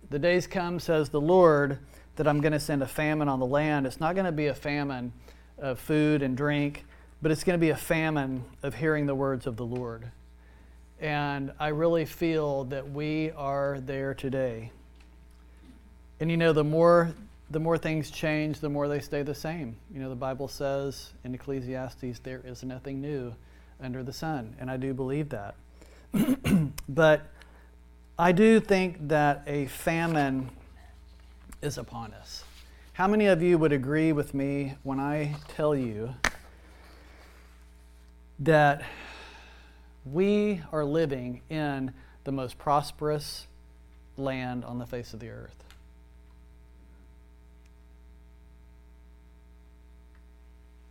the 0.09 0.19
days 0.19 0.47
come, 0.47 0.79
says 0.79 1.09
the 1.09 1.21
Lord, 1.21 1.79
that 2.15 2.27
I'm 2.27 2.41
going 2.41 2.53
to 2.53 2.59
send 2.59 2.83
a 2.83 2.87
famine 2.87 3.27
on 3.27 3.39
the 3.39 3.45
land. 3.45 3.85
It's 3.85 3.99
not 3.99 4.15
going 4.15 4.25
to 4.25 4.31
be 4.31 4.47
a 4.47 4.53
famine 4.53 5.13
of 5.57 5.79
food 5.79 6.21
and 6.21 6.37
drink, 6.37 6.85
but 7.21 7.31
it's 7.31 7.43
going 7.43 7.57
to 7.57 7.61
be 7.61 7.69
a 7.69 7.75
famine 7.75 8.43
of 8.61 8.75
hearing 8.75 9.05
the 9.05 9.15
words 9.15 9.47
of 9.47 9.57
the 9.57 9.65
Lord. 9.65 10.11
And 10.99 11.51
I 11.59 11.69
really 11.69 12.05
feel 12.05 12.65
that 12.65 12.91
we 12.91 13.31
are 13.31 13.79
there 13.79 14.13
today. 14.13 14.71
And 16.19 16.29
you 16.29 16.37
know, 16.37 16.53
the 16.53 16.63
more 16.63 17.13
the 17.49 17.59
more 17.59 17.77
things 17.77 18.09
change, 18.09 18.59
the 18.59 18.69
more 18.69 18.87
they 18.87 18.99
stay 18.99 19.21
the 19.21 19.35
same. 19.35 19.75
You 19.93 19.99
know, 19.99 20.09
the 20.09 20.15
Bible 20.15 20.47
says 20.47 21.11
in 21.23 21.35
Ecclesiastes, 21.35 22.19
there 22.23 22.41
is 22.43 22.63
nothing 22.63 22.99
new 22.99 23.35
under 23.79 24.01
the 24.01 24.13
sun. 24.13 24.55
And 24.59 24.71
I 24.71 24.77
do 24.77 24.93
believe 24.93 25.29
that. 25.29 25.55
but 26.89 27.27
I 28.17 28.31
do 28.31 28.59
think 28.59 29.07
that 29.09 29.43
a 29.45 29.67
famine 29.67 30.49
is 31.63 31.77
upon 31.77 32.13
us. 32.13 32.43
How 32.93 33.07
many 33.07 33.25
of 33.25 33.41
you 33.41 33.57
would 33.57 33.71
agree 33.71 34.11
with 34.11 34.33
me 34.33 34.75
when 34.83 34.99
I 34.99 35.35
tell 35.47 35.75
you 35.75 36.13
that 38.39 38.83
we 40.05 40.61
are 40.71 40.83
living 40.83 41.41
in 41.49 41.93
the 42.23 42.31
most 42.31 42.57
prosperous 42.57 43.47
land 44.17 44.63
on 44.63 44.79
the 44.79 44.85
face 44.85 45.13
of 45.13 45.19
the 45.19 45.29
earth. 45.29 45.63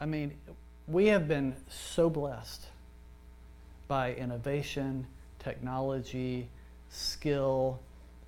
I 0.01 0.07
mean, 0.07 0.33
we 0.89 1.07
have 1.07 1.29
been 1.29 1.55
so 1.69 2.11
blessed 2.11 2.67
by 3.87 4.15
innovation, 4.15 5.07
technology, 5.39 6.49
skill. 6.91 7.79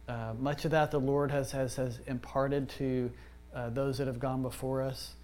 Uh, 0.08 0.34
much 0.38 0.64
of 0.64 0.70
that 0.72 0.90
the 0.90 1.00
Lord 1.00 1.30
has, 1.30 1.50
has, 1.52 1.76
has 1.76 1.98
imparted 2.06 2.68
to 2.70 3.10
uh, 3.54 3.70
those 3.70 3.98
that 3.98 4.06
have 4.06 4.18
gone 4.18 4.42
before 4.42 4.82
us 4.82 5.14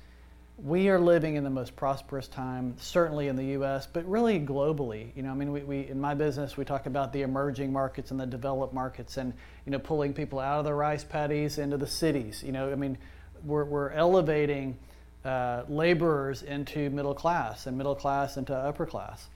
we 0.62 0.88
are 0.88 1.00
living 1.00 1.36
in 1.36 1.44
the 1.44 1.50
most 1.50 1.74
prosperous 1.74 2.28
time, 2.28 2.74
certainly 2.78 3.28
in 3.28 3.36
the 3.36 3.46
U.S., 3.46 3.86
but 3.86 4.04
really 4.06 4.38
globally. 4.38 5.10
You 5.16 5.22
know, 5.22 5.30
I 5.30 5.34
mean, 5.34 5.52
we, 5.52 5.62
we 5.62 5.88
in 5.88 6.00
my 6.00 6.14
business 6.14 6.56
we 6.56 6.64
talk 6.64 6.86
about 6.86 7.12
the 7.12 7.22
emerging 7.22 7.72
markets 7.72 8.10
and 8.10 8.20
the 8.20 8.26
developed 8.26 8.74
markets, 8.74 9.16
and 9.16 9.32
you 9.64 9.72
know, 9.72 9.78
pulling 9.78 10.12
people 10.12 10.38
out 10.38 10.58
of 10.58 10.64
the 10.64 10.74
rice 10.74 11.04
paddies 11.04 11.58
into 11.58 11.76
the 11.76 11.86
cities. 11.86 12.42
You 12.44 12.52
know, 12.52 12.70
I 12.70 12.74
mean, 12.74 12.98
we're 13.44 13.64
we're 13.64 13.90
elevating 13.90 14.78
uh, 15.24 15.62
laborers 15.68 16.42
into 16.42 16.90
middle 16.90 17.14
class 17.14 17.66
and 17.66 17.76
middle 17.76 17.94
class 17.94 18.36
into 18.36 18.54
upper 18.54 18.86
class, 18.86 19.28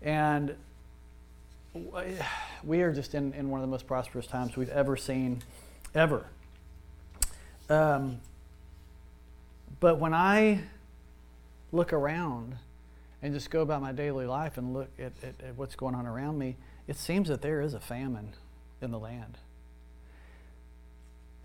and 0.00 0.54
we 2.64 2.82
are 2.82 2.92
just 2.92 3.14
in, 3.14 3.32
in 3.34 3.48
one 3.48 3.60
of 3.60 3.66
the 3.66 3.70
most 3.70 3.86
prosperous 3.86 4.26
times 4.26 4.56
we've 4.56 4.70
ever 4.70 4.96
seen, 4.96 5.42
ever. 5.94 6.26
Um, 7.68 8.20
but 9.78 9.98
when 9.98 10.12
I 10.12 10.62
look 11.72 11.92
around 11.92 12.56
and 13.22 13.32
just 13.32 13.50
go 13.50 13.60
about 13.60 13.80
my 13.80 13.92
daily 13.92 14.26
life 14.26 14.58
and 14.58 14.74
look 14.74 14.88
at, 14.98 15.12
at, 15.22 15.34
at, 15.46 15.56
what's 15.56 15.76
going 15.76 15.94
on 15.94 16.06
around 16.06 16.38
me, 16.38 16.56
it 16.88 16.96
seems 16.96 17.28
that 17.28 17.42
there 17.42 17.60
is 17.60 17.74
a 17.74 17.80
famine 17.80 18.32
in 18.82 18.90
the 18.90 18.98
land. 18.98 19.38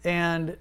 And 0.03 0.57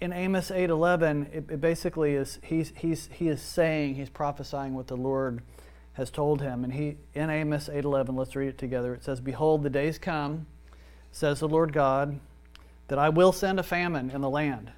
in 0.00 0.12
Amos 0.12 0.50
8:11, 0.50 1.34
it, 1.34 1.44
it 1.50 1.60
basically 1.60 2.14
is 2.14 2.38
he's, 2.42 2.72
he's, 2.76 3.08
he 3.12 3.28
is 3.28 3.42
saying, 3.42 3.96
he's 3.96 4.08
prophesying 4.08 4.74
what 4.74 4.86
the 4.86 4.96
Lord 4.96 5.42
has 5.94 6.10
told 6.10 6.40
him. 6.40 6.64
And 6.64 6.72
he 6.72 6.96
in 7.14 7.30
Amos 7.30 7.68
8:11, 7.68 8.16
let's 8.16 8.36
read 8.36 8.48
it 8.48 8.58
together. 8.58 8.94
It 8.94 9.04
says, 9.04 9.20
"Behold, 9.20 9.62
the 9.62 9.70
days 9.70 9.98
come," 9.98 10.46
says 11.12 11.40
the 11.40 11.48
Lord 11.48 11.72
God, 11.72 12.20
"that 12.88 12.98
I 12.98 13.08
will 13.08 13.32
send 13.32 13.58
a 13.58 13.62
famine 13.62 14.10
in 14.10 14.20
the 14.20 14.30
land." 14.30 14.72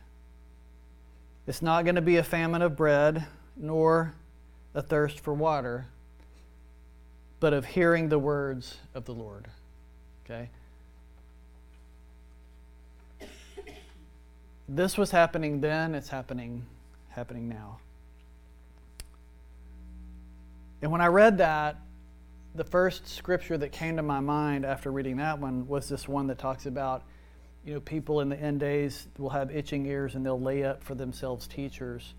It's 1.46 1.62
not 1.62 1.84
going 1.84 1.96
to 1.96 2.02
be 2.02 2.16
a 2.16 2.22
famine 2.22 2.62
of 2.62 2.76
bread 2.76 3.26
nor 3.56 4.14
a 4.74 4.82
thirst 4.82 5.20
for 5.20 5.34
water, 5.34 5.86
but 7.40 7.52
of 7.52 7.66
hearing 7.66 8.08
the 8.08 8.18
words 8.18 8.78
of 8.94 9.04
the 9.04 9.12
Lord. 9.12 9.48
Okay? 10.24 10.50
This 14.68 14.96
was 14.96 15.10
happening 15.10 15.60
then, 15.60 15.94
it's 15.94 16.08
happening 16.08 16.64
happening 17.10 17.48
now. 17.48 17.78
And 20.82 20.90
when 20.90 21.00
I 21.00 21.06
read 21.06 21.38
that, 21.38 21.76
the 22.54 22.64
first 22.64 23.06
scripture 23.08 23.56
that 23.56 23.70
came 23.70 23.96
to 23.96 24.02
my 24.02 24.20
mind 24.20 24.66
after 24.66 24.90
reading 24.90 25.16
that 25.16 25.38
one 25.38 25.66
was 25.66 25.88
this 25.88 26.06
one 26.06 26.26
that 26.26 26.38
talks 26.38 26.66
about 26.66 27.04
you 27.64 27.74
know, 27.74 27.80
people 27.80 28.20
in 28.20 28.28
the 28.28 28.38
end 28.38 28.60
days 28.60 29.06
will 29.16 29.30
have 29.30 29.54
itching 29.54 29.86
ears 29.86 30.16
and 30.16 30.26
they'll 30.26 30.40
lay 30.40 30.64
up 30.64 30.82
for 30.82 30.94
themselves 30.94 31.46
teachers 31.46 32.14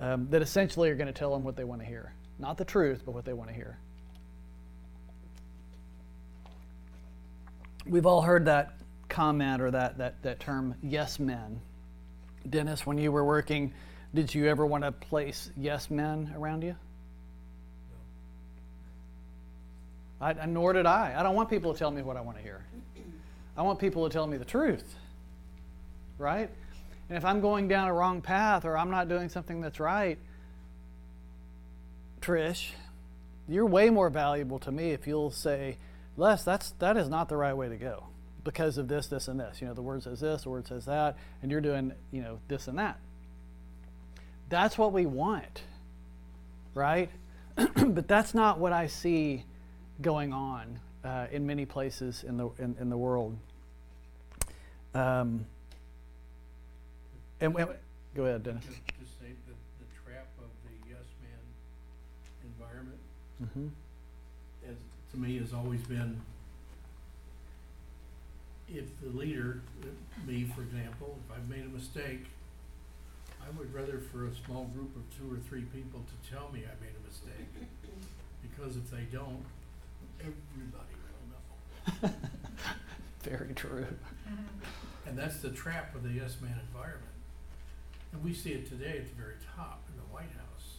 um, 0.00 0.26
that 0.30 0.40
essentially 0.40 0.88
are 0.90 0.94
going 0.94 1.06
to 1.06 1.12
tell 1.12 1.30
them 1.32 1.44
what 1.44 1.56
they 1.56 1.64
want 1.64 1.82
to 1.82 1.86
hear. 1.86 2.12
Not 2.38 2.56
the 2.56 2.64
truth, 2.64 3.02
but 3.04 3.12
what 3.12 3.24
they 3.24 3.34
want 3.34 3.50
to 3.50 3.54
hear. 3.54 3.78
We've 7.86 8.06
all 8.06 8.22
heard 8.22 8.46
that 8.46 8.74
comment 9.08 9.60
or 9.60 9.70
that, 9.70 9.98
that, 9.98 10.22
that 10.22 10.40
term, 10.40 10.74
yes 10.82 11.18
men. 11.18 11.60
Dennis, 12.48 12.86
when 12.86 12.98
you 12.98 13.12
were 13.12 13.24
working, 13.24 13.74
did 14.14 14.34
you 14.34 14.46
ever 14.46 14.64
want 14.64 14.84
to 14.84 14.92
place 14.92 15.50
yes 15.56 15.90
men 15.90 16.32
around 16.34 16.62
you? 16.62 16.76
I, 20.20 20.46
nor 20.46 20.72
did 20.72 20.86
I. 20.86 21.14
I 21.16 21.22
don't 21.22 21.34
want 21.34 21.48
people 21.48 21.72
to 21.72 21.78
tell 21.78 21.90
me 21.90 22.02
what 22.02 22.16
I 22.16 22.20
want 22.20 22.36
to 22.38 22.42
hear. 22.42 22.64
I 23.56 23.62
want 23.62 23.78
people 23.78 24.08
to 24.08 24.12
tell 24.12 24.26
me 24.26 24.36
the 24.36 24.44
truth, 24.44 24.94
right? 26.16 26.50
And 27.08 27.16
if 27.16 27.24
I'm 27.24 27.40
going 27.40 27.68
down 27.68 27.88
a 27.88 27.92
wrong 27.92 28.20
path 28.20 28.64
or 28.64 28.76
I'm 28.76 28.90
not 28.90 29.08
doing 29.08 29.28
something 29.28 29.60
that's 29.60 29.80
right, 29.80 30.18
Trish, 32.20 32.70
you're 33.48 33.66
way 33.66 33.90
more 33.90 34.10
valuable 34.10 34.58
to 34.60 34.72
me 34.72 34.90
if 34.90 35.06
you'll 35.06 35.30
say, 35.30 35.78
Les, 36.16 36.42
that's 36.44 36.72
that 36.80 36.96
is 36.96 37.08
not 37.08 37.28
the 37.28 37.36
right 37.36 37.56
way 37.56 37.68
to 37.68 37.76
go 37.76 38.04
because 38.44 38.78
of 38.78 38.88
this, 38.88 39.06
this, 39.06 39.28
and 39.28 39.38
this. 39.38 39.60
You 39.60 39.68
know, 39.68 39.74
the 39.74 39.82
word 39.82 40.02
says 40.02 40.20
this, 40.20 40.42
the 40.42 40.50
word 40.50 40.66
says 40.66 40.84
that, 40.86 41.16
and 41.42 41.50
you're 41.50 41.60
doing, 41.60 41.92
you 42.10 42.22
know, 42.22 42.40
this 42.48 42.68
and 42.68 42.78
that. 42.78 42.98
That's 44.48 44.76
what 44.76 44.92
we 44.92 45.06
want, 45.06 45.62
right? 46.74 47.10
but 47.56 48.08
that's 48.08 48.34
not 48.34 48.58
what 48.58 48.72
I 48.72 48.86
see 48.86 49.44
going 50.00 50.32
on 50.32 50.78
uh, 51.04 51.26
in 51.30 51.46
many 51.46 51.64
places 51.66 52.24
in 52.26 52.36
the 52.36 52.48
in, 52.58 52.76
in 52.80 52.88
the 52.88 52.96
world. 52.96 53.36
Um, 54.94 55.44
and, 57.40 57.54
and 57.56 57.68
go 58.14 58.24
ahead, 58.24 58.42
Dennis. 58.42 58.64
Just, 58.64 58.78
just 59.00 59.20
say 59.20 59.26
that 59.46 59.56
the 59.78 59.86
trap 60.04 60.26
of 60.38 60.48
the 60.64 60.88
yes 60.90 61.04
man 61.22 61.40
environment, 62.44 62.98
Mm-hmm. 63.42 63.68
as, 64.68 64.76
to 65.12 65.16
me, 65.16 65.38
has 65.38 65.52
always 65.52 65.80
been 65.82 66.20
if 68.68 68.84
the 69.00 69.16
leader, 69.16 69.62
uh, 69.82 69.86
me, 70.26 70.44
for 70.54 70.62
example, 70.62 71.16
if 71.24 71.36
I've 71.36 71.48
made 71.48 71.64
a 71.64 71.68
mistake, 71.68 72.26
I 73.40 73.48
would 73.56 73.72
rather 73.72 73.98
for 74.12 74.26
a 74.26 74.34
small 74.44 74.64
group 74.74 74.94
of 74.96 75.02
two 75.16 75.32
or 75.32 75.38
three 75.48 75.62
people 75.62 76.00
to 76.00 76.30
tell 76.30 76.50
me 76.52 76.60
I 76.60 76.74
made 76.84 76.94
a 76.94 77.06
mistake. 77.08 77.48
Because 78.42 78.76
if 78.76 78.90
they 78.90 79.02
don't, 79.12 79.44
everybody 80.20 80.94
will 82.02 82.08
know. 82.08 82.14
Very 83.22 83.54
true. 83.54 83.86
And 85.06 85.18
that's 85.18 85.38
the 85.38 85.50
trap 85.50 85.94
of 85.94 86.02
the 86.02 86.10
yes 86.10 86.36
man 86.40 86.58
environment. 86.68 87.04
And 88.12 88.22
we 88.22 88.32
see 88.32 88.50
it 88.50 88.68
today 88.68 88.98
at 88.98 89.08
the 89.08 89.14
very 89.20 89.34
top 89.56 89.84
in 89.90 89.96
the 89.96 90.06
White 90.14 90.30
House. 90.36 90.76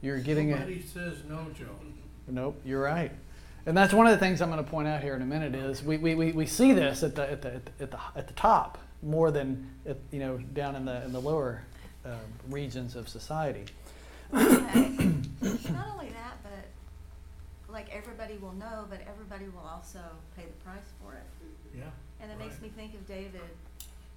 You're 0.00 0.20
getting 0.20 0.50
it. 0.50 0.58
Nobody 0.58 0.82
says 0.82 1.18
no, 1.28 1.46
Joe. 1.56 1.66
Nope, 2.28 2.60
you're 2.64 2.82
right. 2.82 3.12
And 3.66 3.76
that's 3.76 3.92
one 3.92 4.06
of 4.06 4.12
the 4.12 4.18
things 4.18 4.40
I'm 4.40 4.50
going 4.50 4.62
to 4.62 4.68
point 4.68 4.88
out 4.88 5.02
here 5.02 5.14
in 5.14 5.22
a 5.22 5.26
minute 5.26 5.54
is 5.54 5.84
we, 5.84 5.96
we, 5.96 6.14
we, 6.16 6.32
we 6.32 6.46
see 6.46 6.72
this 6.72 7.02
at 7.04 7.14
the, 7.14 7.30
at, 7.30 7.42
the, 7.42 7.54
at, 7.54 7.90
the, 7.90 7.98
at 8.16 8.26
the 8.26 8.34
top 8.34 8.78
more 9.02 9.30
than 9.30 9.70
at, 9.86 9.98
you 10.10 10.18
know 10.18 10.38
down 10.52 10.76
in 10.76 10.84
the, 10.84 11.04
in 11.04 11.12
the 11.12 11.20
lower 11.20 11.62
uh, 12.04 12.16
regions 12.48 12.96
of 12.96 13.08
society. 13.08 13.64
Not 14.32 14.74
only 14.74 15.02
that, 15.42 15.70
but 15.82 16.11
like 17.72 17.88
everybody 17.90 18.36
will 18.38 18.52
know, 18.52 18.86
but 18.88 19.00
everybody 19.08 19.48
will 19.48 19.66
also 19.66 20.00
pay 20.36 20.44
the 20.44 20.58
price 20.64 20.92
for 21.00 21.14
it. 21.14 21.26
Yeah. 21.76 21.90
And 22.20 22.30
it 22.30 22.38
makes 22.38 22.54
Right. 22.54 22.62
me 22.62 22.68
think 22.70 22.94
of 22.94 23.06
David 23.06 23.56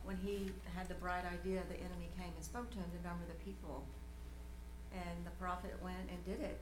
when 0.04 0.18
he 0.18 0.52
had 0.76 0.88
the 0.88 0.94
bright 0.96 1.26
idea, 1.26 1.64
the 1.68 1.80
enemy 1.82 2.10
came 2.16 2.30
and 2.36 2.44
spoke 2.44 2.70
to 2.70 2.78
him 2.78 2.86
to 2.92 3.02
number 3.08 3.26
the 3.26 3.40
people. 3.44 3.84
And 4.94 5.26
the 5.26 5.32
prophet 5.42 5.74
went 5.82 6.10
and 6.10 6.24
did 6.26 6.40
it. 6.40 6.60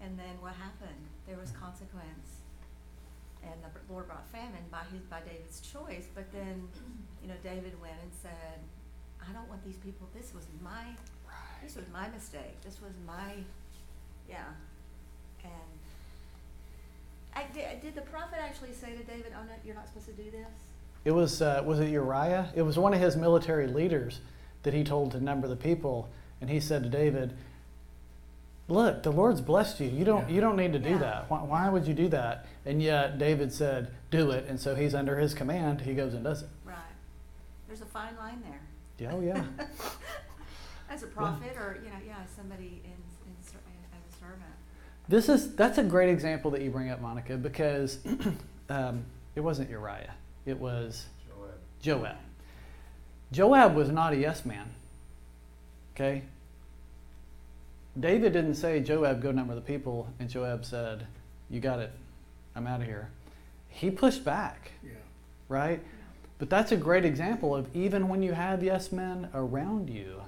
And 0.00 0.18
then 0.18 0.40
what 0.40 0.54
happened? 0.54 1.06
There 1.26 1.36
was 1.38 1.50
consequence. 1.52 2.42
And 3.42 3.54
the 3.62 3.70
Lord 3.92 4.08
brought 4.08 4.26
famine 4.28 4.66
by 4.70 4.82
his, 4.92 5.02
by 5.06 5.20
David's 5.20 5.60
choice, 5.60 6.06
but 6.12 6.30
then, 6.32 6.68
you 7.22 7.28
know, 7.28 7.38
David 7.42 7.80
went 7.80 7.94
and 8.02 8.10
said, 8.12 8.58
I 9.22 9.32
don't 9.32 9.48
want 9.48 9.64
these 9.64 9.76
people, 9.76 10.08
this 10.12 10.34
was 10.34 10.44
my, 10.60 10.90
right. 11.26 11.62
this 11.62 11.76
was 11.76 11.86
my 11.92 12.08
mistake, 12.08 12.60
this 12.64 12.80
was 12.82 12.92
my, 13.06 13.34
yeah. 14.28 14.50
And 15.44 15.52
I, 17.34 17.44
did, 17.54 17.82
did 17.82 17.94
the 17.94 18.02
prophet 18.10 18.38
actually 18.40 18.72
say 18.72 18.92
to 18.96 19.02
David, 19.04 19.32
oh 19.38 19.42
no, 19.44 19.52
you're 19.64 19.74
not 19.74 19.86
supposed 19.88 20.06
to 20.06 20.12
do 20.12 20.30
this? 20.30 20.46
It 21.04 21.12
was 21.12 21.40
uh, 21.40 21.62
was 21.64 21.78
it 21.80 21.88
Uriah? 21.90 22.50
It 22.54 22.62
was 22.62 22.78
one 22.78 22.92
of 22.92 23.00
his 23.00 23.16
military 23.16 23.66
leaders 23.66 24.20
that 24.64 24.74
he 24.74 24.82
told 24.84 25.12
to 25.12 25.20
number 25.20 25.46
the 25.48 25.56
people, 25.56 26.08
and 26.40 26.50
he 26.50 26.58
said 26.60 26.82
to 26.82 26.88
David, 26.88 27.32
"Look, 28.66 29.04
the 29.04 29.12
Lord's 29.12 29.40
blessed 29.40 29.78
you. 29.80 29.88
You 29.88 30.04
don't 30.04 30.28
Yeah. 30.28 30.34
you 30.34 30.40
don't 30.40 30.56
need 30.56 30.72
to 30.72 30.78
do 30.80 30.90
Yeah. 30.90 30.98
that. 30.98 31.30
Why, 31.30 31.38
why 31.42 31.68
would 31.70 31.86
you 31.86 31.94
do 31.94 32.08
that?" 32.08 32.46
And 32.66 32.82
yet 32.82 33.16
David 33.18 33.52
said, 33.52 33.92
"Do 34.10 34.32
it." 34.32 34.46
And 34.48 34.60
so 34.60 34.74
he's 34.74 34.94
under 34.94 35.16
his 35.18 35.34
command. 35.34 35.82
He 35.82 35.94
goes 35.94 36.14
and 36.14 36.24
does 36.24 36.42
it. 36.42 36.48
Right. 36.64 36.76
There's 37.68 37.80
a 37.80 37.86
fine 37.86 38.16
line 38.16 38.42
there. 38.42 38.60
Yeah, 38.98 39.14
oh 39.14 39.20
yeah. 39.20 39.44
As 40.90 41.02
a 41.04 41.06
prophet 41.06 41.52
or, 41.56 41.78
you 41.84 41.90
know, 41.90 41.98
yeah, 42.06 42.16
somebody 42.34 42.80
in, 42.82 42.90
in, 42.90 43.36
ser- 43.42 43.58
as 43.92 44.14
a 44.14 44.18
servant. 44.18 44.42
This 45.08 45.28
is 45.28 45.54
that's 45.54 45.78
a 45.78 45.82
great 45.82 46.10
example 46.10 46.50
that 46.52 46.60
you 46.62 46.70
bring 46.70 46.90
up, 46.90 47.00
Monica, 47.00 47.36
because 47.36 47.98
um, 48.68 49.04
it 49.34 49.40
wasn't 49.40 49.70
Uriah. 49.70 50.14
It 50.44 50.58
was 50.58 51.06
Joab. 51.80 52.16
Joab 53.32 53.74
was 53.74 53.90
not 53.90 54.12
a 54.12 54.16
yes 54.16 54.44
man. 54.44 54.70
Okay? 55.94 56.22
David 57.98 58.32
didn't 58.32 58.54
say, 58.54 58.80
Joab, 58.80 59.20
go 59.20 59.32
number 59.32 59.54
the 59.54 59.60
people, 59.60 60.08
and 60.20 60.28
Joab 60.28 60.64
said, 60.64 61.06
You 61.50 61.60
got 61.60 61.80
it. 61.80 61.90
I'm 62.54 62.66
out 62.66 62.80
of 62.80 62.86
here. 62.86 63.10
He 63.68 63.90
pushed 63.90 64.24
back, 64.24 64.72
Yeah. 64.82 64.92
right? 65.48 65.80
But 66.38 66.48
that's 66.50 66.70
a 66.72 66.76
great 66.76 67.04
example 67.04 67.54
of 67.54 67.74
even 67.74 68.08
when 68.08 68.22
you 68.22 68.32
have 68.32 68.62
yes 68.62 68.92
men 68.92 69.28
around 69.34 69.90
you, 69.90 70.22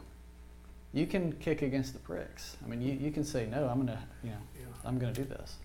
you 0.93 1.07
can 1.07 1.33
kick 1.35 1.63
against 1.63 1.93
the 1.93 2.01
pricks. 2.01 2.57
I 2.65 2.69
mean, 2.69 2.83
you, 2.83 2.93
you 2.95 3.13
can 3.13 3.25
say, 3.25 3.47
No, 3.47 3.69
I'm 3.69 3.77
going 3.77 3.87
to, 3.87 3.99
you 4.25 4.31
know, 4.31 4.37
Yeah. 4.37 4.50
I'm 4.85 4.99
going 4.99 5.13
to 5.13 5.23
do 5.23 5.29
this. 5.29 5.57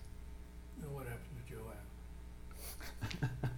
Now 0.80 0.88
what 0.94 1.06
happened 1.06 1.36
to 1.46 1.52
Joab? 1.54 3.30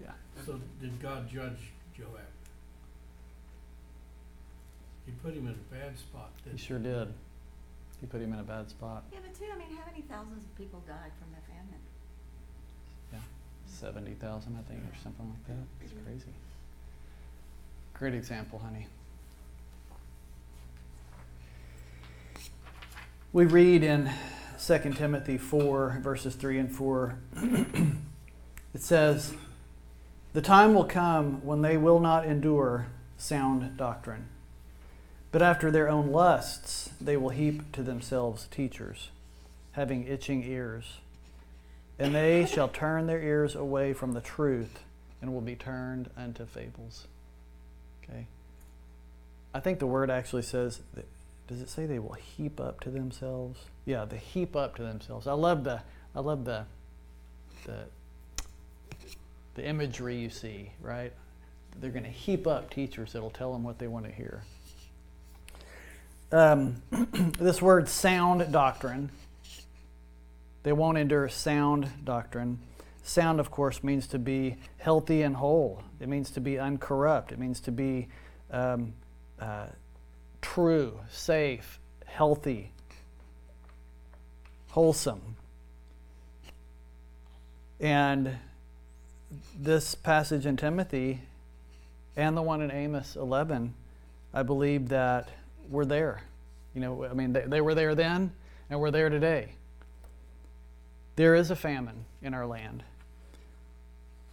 Yeah. 0.00 0.12
So 0.44 0.60
did 0.80 1.00
God 1.00 1.28
judge 1.28 1.72
Joab? 1.96 2.10
He 5.06 5.12
put 5.22 5.32
him 5.34 5.46
in 5.46 5.52
a 5.54 5.74
bad 5.74 5.98
spot, 5.98 6.30
He 6.36 6.50
didn't 6.50 6.60
he? 6.60 6.66
sure 6.66 6.78
did. 6.78 7.08
He 8.00 8.06
put 8.06 8.20
him 8.20 8.32
in 8.34 8.40
a 8.40 8.42
bad 8.42 8.68
spot. 8.68 9.04
Yeah, 9.12 9.20
but 9.22 9.34
too, 9.34 9.46
I 9.52 9.56
mean, 9.56 9.68
how 9.76 9.86
many 9.90 10.02
thousands 10.02 10.44
of 10.44 10.54
people 10.58 10.82
died 10.86 11.12
from 11.18 11.28
the 11.34 11.40
famine? 11.50 11.80
Yeah. 13.12 13.20
70,000, 13.66 14.56
I 14.58 14.70
think, 14.70 14.82
or 14.84 14.96
something 15.02 15.26
like 15.28 15.46
that. 15.46 15.64
It's 15.84 15.94
crazy. 16.04 16.34
Great 17.94 18.14
example, 18.14 18.58
honey. 18.58 18.86
We 23.32 23.46
read 23.46 23.82
in 23.82 24.10
2 24.64 24.78
Timothy 24.94 25.38
4, 25.38 26.00
verses 26.02 26.34
3 26.34 26.58
and 26.58 26.74
4, 26.74 27.18
it 28.74 28.82
says, 28.82 29.34
The 30.32 30.40
time 30.40 30.74
will 30.74 30.84
come 30.84 31.44
when 31.44 31.62
they 31.62 31.76
will 31.76 32.00
not 32.00 32.26
endure 32.26 32.88
sound 33.18 33.76
doctrine, 33.76 34.28
but 35.30 35.42
after 35.42 35.70
their 35.70 35.88
own 35.88 36.10
lusts 36.10 36.90
they 37.00 37.16
will 37.16 37.30
heap 37.30 37.72
to 37.72 37.82
themselves 37.82 38.48
teachers, 38.50 39.10
having 39.72 40.06
itching 40.06 40.42
ears. 40.42 40.98
And 41.98 42.14
they 42.14 42.44
shall 42.44 42.68
turn 42.68 43.06
their 43.06 43.22
ears 43.22 43.54
away 43.54 43.92
from 43.92 44.12
the 44.12 44.20
truth 44.20 44.84
and 45.22 45.32
will 45.32 45.40
be 45.40 45.56
turned 45.56 46.10
unto 46.16 46.44
fables. 46.44 47.06
Okay? 48.02 48.26
I 49.54 49.60
think 49.60 49.78
the 49.78 49.86
word 49.86 50.10
actually 50.10 50.42
says, 50.42 50.80
does 51.48 51.60
it 51.60 51.68
say 51.68 51.86
they 51.86 51.98
will 51.98 52.14
heap 52.14 52.60
up 52.60 52.80
to 52.80 52.90
themselves? 52.90 53.60
Yeah, 53.84 54.04
they 54.04 54.18
heap 54.18 54.56
up 54.56 54.76
to 54.76 54.82
themselves. 54.82 55.26
I 55.26 55.32
love 55.32 55.64
the, 55.64 55.80
I 56.14 56.20
love 56.20 56.44
the, 56.44 56.64
the, 57.64 57.84
the 59.54 59.64
imagery 59.64 60.16
you 60.16 60.30
see, 60.30 60.70
right? 60.80 61.12
They're 61.80 61.90
going 61.90 62.04
to 62.04 62.10
heap 62.10 62.46
up 62.46 62.70
teachers 62.70 63.12
that'll 63.12 63.30
tell 63.30 63.52
them 63.52 63.62
what 63.62 63.78
they 63.78 63.86
want 63.86 64.06
to 64.06 64.12
hear. 64.12 64.42
Um, 66.32 66.82
this 67.38 67.62
word 67.62 67.88
sound 67.88 68.50
doctrine 68.52 69.10
they 70.66 70.72
won't 70.72 70.98
endure 70.98 71.28
sound 71.28 71.88
doctrine. 72.02 72.58
Sound, 73.04 73.38
of 73.38 73.52
course, 73.52 73.84
means 73.84 74.08
to 74.08 74.18
be 74.18 74.56
healthy 74.78 75.22
and 75.22 75.36
whole. 75.36 75.84
It 76.00 76.08
means 76.08 76.32
to 76.32 76.40
be 76.40 76.58
uncorrupt. 76.58 77.30
It 77.30 77.38
means 77.38 77.60
to 77.60 77.70
be 77.70 78.08
um, 78.50 78.94
uh, 79.40 79.66
true, 80.40 81.00
safe, 81.10 81.78
healthy, 82.04 82.72
wholesome. 84.70 85.36
And 87.80 88.38
this 89.58 89.94
passage 89.94 90.46
in 90.46 90.56
Timothy 90.56 91.20
and 92.16 92.36
the 92.36 92.42
one 92.42 92.62
in 92.62 92.70
Amos 92.70 93.16
11, 93.16 93.74
I 94.32 94.42
believe 94.42 94.88
that 94.88 95.28
we're 95.68 95.84
there. 95.84 96.22
You 96.74 96.80
know, 96.80 97.04
I 97.04 97.12
mean, 97.12 97.32
they, 97.32 97.42
they 97.42 97.60
were 97.60 97.74
there 97.74 97.94
then, 97.94 98.32
and 98.70 98.80
we're 98.80 98.90
there 98.90 99.08
today. 99.08 99.52
There 101.16 101.34
is 101.34 101.50
a 101.50 101.56
famine 101.56 102.04
in 102.22 102.34
our 102.34 102.46
land. 102.46 102.82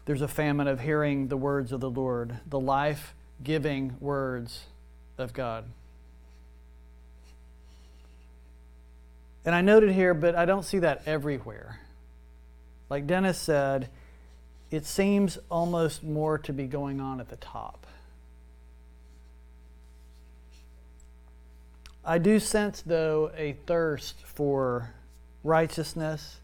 There's 0.05 0.21
a 0.21 0.27
famine 0.27 0.67
of 0.67 0.81
hearing 0.81 1.29
the 1.29 1.37
words 1.37 1.71
of 1.71 1.79
the 1.79 1.89
Lord, 1.89 2.37
the 2.45 2.59
life 2.59 3.13
giving 3.41 3.95
words 3.99 4.65
of 5.17 5.33
God. 5.33 5.65
And 9.45 9.53
I 9.53 9.61
noted 9.61 9.91
here, 9.91 10.13
but 10.13 10.35
I 10.35 10.45
don't 10.45 10.63
see 10.63 10.79
that 10.79 11.03
everywhere. 11.05 11.79
Like 12.89 13.07
Dennis 13.07 13.37
said, 13.37 13.89
it 14.71 14.85
seems 14.85 15.37
almost 15.51 16.03
more 16.03 16.37
to 16.39 16.53
be 16.53 16.65
going 16.65 17.01
on 17.01 17.19
at 17.19 17.29
the 17.29 17.35
top. 17.35 17.85
I 22.05 22.17
do 22.17 22.39
sense, 22.39 22.81
though, 22.81 23.31
a 23.37 23.53
thirst 23.65 24.15
for 24.25 24.91
righteousness, 25.43 26.37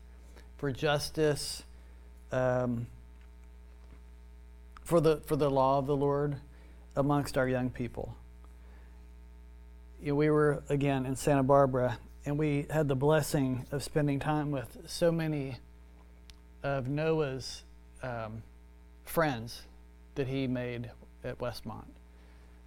for 0.58 0.72
justice, 0.72 1.64
um, 2.32 2.88
for 4.84 5.02
the 5.02 5.18
for 5.26 5.36
the 5.36 5.50
law 5.50 5.78
of 5.78 5.86
the 5.86 5.96
Lord 5.96 6.38
amongst 6.96 7.38
our 7.38 7.48
young 7.48 7.70
people. 7.70 8.16
You 10.02 10.10
know, 10.10 10.16
we 10.16 10.30
were 10.30 10.64
again 10.70 11.06
in 11.06 11.16
Santa 11.16 11.44
Barbara, 11.44 11.98
and 12.26 12.38
we 12.38 12.66
had 12.70 12.88
the 12.88 12.96
blessing 12.96 13.66
of 13.72 13.84
spending 13.84 14.20
time 14.20 14.52
with 14.52 14.78
so 14.86 15.12
many 15.12 15.58
of 16.64 16.88
Noah's 16.88 17.64
um, 18.04 18.44
friends 19.06 19.64
that 20.16 20.28
he 20.28 20.48
made 20.48 20.92
at 21.24 21.40
Westmont. 21.40 21.86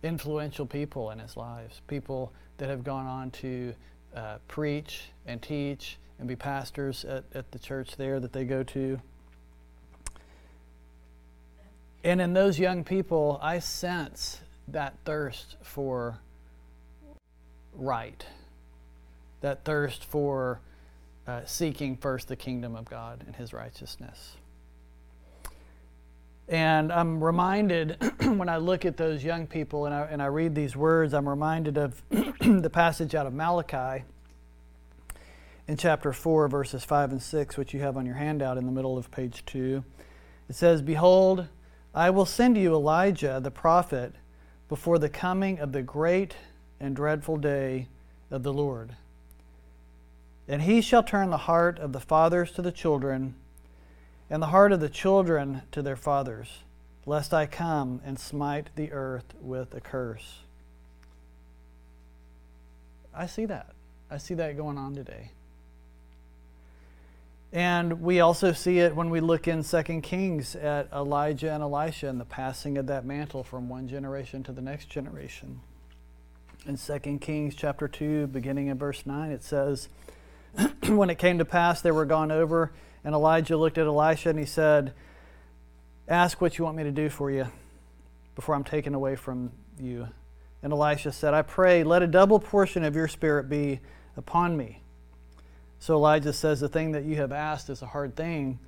Influential 0.02 0.66
people 0.66 1.10
in 1.10 1.18
his 1.18 1.36
lives, 1.36 1.80
people 1.86 2.32
that 2.58 2.68
have 2.68 2.82
gone 2.82 3.06
on 3.06 3.30
to 3.30 3.74
uh, 4.16 4.38
preach 4.48 5.02
and 5.26 5.40
teach 5.40 5.98
and 6.18 6.26
be 6.28 6.36
pastors 6.36 7.04
at, 7.04 7.24
at 7.34 7.50
the 7.52 7.58
church 7.58 7.96
there 7.96 8.20
that 8.20 8.32
they 8.32 8.44
go 8.44 8.62
to. 8.62 9.00
And 12.04 12.20
in 12.20 12.32
those 12.32 12.58
young 12.58 12.82
people, 12.82 13.38
I 13.42 13.60
sense 13.60 14.40
that 14.68 14.94
thirst 15.04 15.56
for 15.62 16.18
right, 17.74 18.24
that 19.42 19.64
thirst 19.64 20.04
for 20.04 20.60
uh, 21.26 21.42
seeking 21.44 21.96
first 21.96 22.28
the 22.28 22.36
kingdom 22.36 22.74
of 22.74 22.86
God 22.86 23.22
and 23.26 23.36
his 23.36 23.52
righteousness. 23.52 24.36
And 26.48 26.92
I'm 26.92 27.22
reminded 27.22 27.96
when 28.22 28.48
I 28.48 28.56
look 28.56 28.84
at 28.84 28.96
those 28.96 29.22
young 29.22 29.46
people 29.46 29.86
and 29.86 29.94
I, 29.94 30.02
and 30.10 30.22
I 30.22 30.26
read 30.26 30.54
these 30.54 30.74
words, 30.74 31.14
I'm 31.14 31.28
reminded 31.28 31.78
of 31.78 32.02
the 32.10 32.70
passage 32.70 33.14
out 33.14 33.26
of 33.26 33.32
Malachi 33.32 34.04
in 35.68 35.76
chapter 35.76 36.12
4, 36.12 36.48
verses 36.48 36.84
5 36.84 37.12
and 37.12 37.22
6, 37.22 37.56
which 37.56 37.72
you 37.72 37.80
have 37.80 37.96
on 37.96 38.04
your 38.04 38.16
handout 38.16 38.58
in 38.58 38.66
the 38.66 38.72
middle 38.72 38.98
of 38.98 39.10
page 39.10 39.44
2. 39.46 39.84
It 40.48 40.56
says, 40.56 40.82
Behold, 40.82 41.46
I 41.94 42.10
will 42.10 42.26
send 42.26 42.58
you 42.58 42.74
Elijah 42.74 43.40
the 43.42 43.50
prophet 43.50 44.14
before 44.68 44.98
the 44.98 45.08
coming 45.08 45.60
of 45.60 45.72
the 45.72 45.82
great 45.82 46.34
and 46.80 46.96
dreadful 46.96 47.36
day 47.36 47.88
of 48.30 48.42
the 48.42 48.52
Lord. 48.52 48.96
And 50.48 50.62
he 50.62 50.80
shall 50.80 51.02
turn 51.02 51.30
the 51.30 51.36
heart 51.38 51.78
of 51.78 51.92
the 51.92 52.00
fathers 52.00 52.50
to 52.52 52.62
the 52.62 52.72
children, 52.72 53.34
and 54.28 54.42
the 54.42 54.48
heart 54.48 54.72
of 54.72 54.80
the 54.80 54.88
children 54.88 55.62
to 55.72 55.82
their 55.82 55.96
fathers, 55.96 56.58
lest 57.06 57.32
I 57.32 57.46
come 57.46 58.00
and 58.04 58.18
smite 58.18 58.70
the 58.74 58.92
earth 58.92 59.34
with 59.40 59.74
a 59.74 59.80
curse. 59.80 60.40
I 63.14 63.26
see 63.26 63.44
that. 63.46 63.74
I 64.10 64.18
see 64.18 64.34
that 64.34 64.56
going 64.56 64.78
on 64.78 64.94
today. 64.94 65.30
And 67.52 68.00
we 68.00 68.20
also 68.20 68.52
see 68.52 68.78
it 68.78 68.96
when 68.96 69.10
we 69.10 69.20
look 69.20 69.46
in 69.46 69.62
2 69.62 69.82
Kings 70.00 70.56
at 70.56 70.90
Elijah 70.90 71.52
and 71.52 71.62
Elisha 71.62 72.08
and 72.08 72.18
the 72.18 72.24
passing 72.24 72.78
of 72.78 72.86
that 72.86 73.04
mantle 73.04 73.44
from 73.44 73.68
one 73.68 73.88
generation 73.88 74.42
to 74.44 74.52
the 74.52 74.62
next 74.62 74.88
generation. 74.88 75.60
In 76.66 76.78
2 76.78 77.18
Kings 77.18 77.54
chapter 77.54 77.88
2, 77.88 78.28
beginning 78.28 78.68
in 78.68 78.78
verse 78.78 79.04
9, 79.04 79.30
it 79.30 79.44
says, 79.44 79.90
When 80.88 81.10
it 81.10 81.18
came 81.18 81.38
to 81.38 81.44
pass, 81.44 81.80
they 81.80 81.90
were 81.90 82.04
gone 82.04 82.30
over, 82.30 82.72
and 83.04 83.14
Elijah 83.14 83.56
looked 83.56 83.78
at 83.78 83.86
Elisha 83.86 84.30
and 84.30 84.38
he 84.38 84.44
said, 84.44 84.92
Ask 86.08 86.40
what 86.40 86.58
you 86.58 86.64
want 86.64 86.76
me 86.76 86.82
to 86.82 86.90
do 86.90 87.08
for 87.08 87.30
you 87.30 87.46
before 88.34 88.54
I'm 88.54 88.64
taken 88.64 88.94
away 88.94 89.16
from 89.16 89.52
you. 89.80 90.08
And 90.62 90.72
Elisha 90.72 91.12
said, 91.12 91.34
I 91.34 91.42
pray, 91.42 91.82
let 91.84 92.02
a 92.02 92.06
double 92.06 92.38
portion 92.38 92.84
of 92.84 92.94
your 92.94 93.08
spirit 93.08 93.48
be 93.48 93.80
upon 94.16 94.56
me. 94.56 94.82
So 95.78 95.94
Elijah 95.94 96.32
says, 96.32 96.60
The 96.60 96.68
thing 96.68 96.92
that 96.92 97.04
you 97.04 97.16
have 97.16 97.32
asked 97.32 97.70
is 97.70 97.82
a 97.82 97.86
hard 97.86 98.14
thing. 98.14 98.58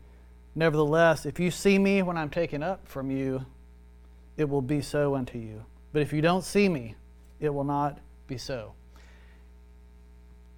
Nevertheless, 0.55 1.27
if 1.27 1.39
you 1.39 1.51
see 1.51 1.79
me 1.79 2.03
when 2.03 2.17
I'm 2.17 2.31
taken 2.31 2.63
up 2.63 2.87
from 2.89 3.11
you, 3.11 3.45
it 4.37 4.49
will 4.49 4.63
be 4.63 4.81
so 4.81 5.15
unto 5.15 5.39
you. 5.39 5.65
But 5.93 6.03
if 6.03 6.13
you 6.13 6.23
don't 6.23 6.43
see 6.43 6.69
me, 6.69 6.97
it 7.41 7.51
will 7.51 7.65
not 7.65 7.99
be 8.27 8.39
so. 8.39 8.73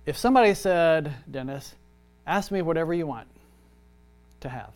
If 0.07 0.17
somebody 0.17 0.55
said, 0.55 1.13
Dennis, 1.31 1.75
ask 2.27 2.53
me 2.53 2.63
whatever 2.63 2.95
you 2.95 3.07
want 3.07 3.27
to 4.41 4.49
have, 4.49 4.71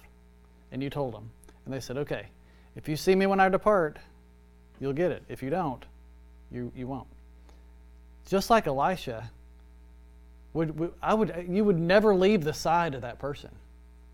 and 0.72 0.82
you 0.82 0.90
told 0.90 1.14
them, 1.14 1.30
and 1.64 1.72
they 1.72 1.80
said, 1.80 1.96
okay, 1.98 2.26
if 2.74 2.88
you 2.88 2.96
see 2.96 3.14
me 3.14 3.26
when 3.26 3.38
I 3.38 3.48
depart, 3.48 3.98
you'll 4.80 4.92
get 4.92 5.12
it. 5.12 5.22
If 5.28 5.42
you 5.42 5.50
don't, 5.50 5.84
you, 6.50 6.72
you 6.74 6.88
won't. 6.88 7.06
Just 8.28 8.50
like 8.50 8.66
Elisha, 8.66 9.30
would, 10.52 10.76
would, 10.78 10.92
I 11.00 11.14
would, 11.14 11.46
you 11.48 11.64
would 11.64 11.78
never 11.78 12.14
leave 12.14 12.42
the 12.42 12.52
side 12.52 12.94
of 12.94 13.02
that 13.02 13.20
person, 13.20 13.50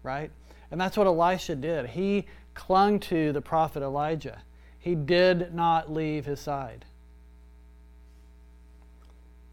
right? 0.02 0.30
And 0.70 0.78
that's 0.78 0.98
what 0.98 1.06
Elisha 1.06 1.56
did. 1.56 1.86
He 1.86 2.26
clung 2.54 3.00
to 3.00 3.32
the 3.32 3.40
prophet 3.40 3.82
Elijah. 3.82 4.42
He 4.78 4.94
did 4.94 5.54
not 5.54 5.90
leave 5.90 6.26
his 6.26 6.40
side. 6.40 6.84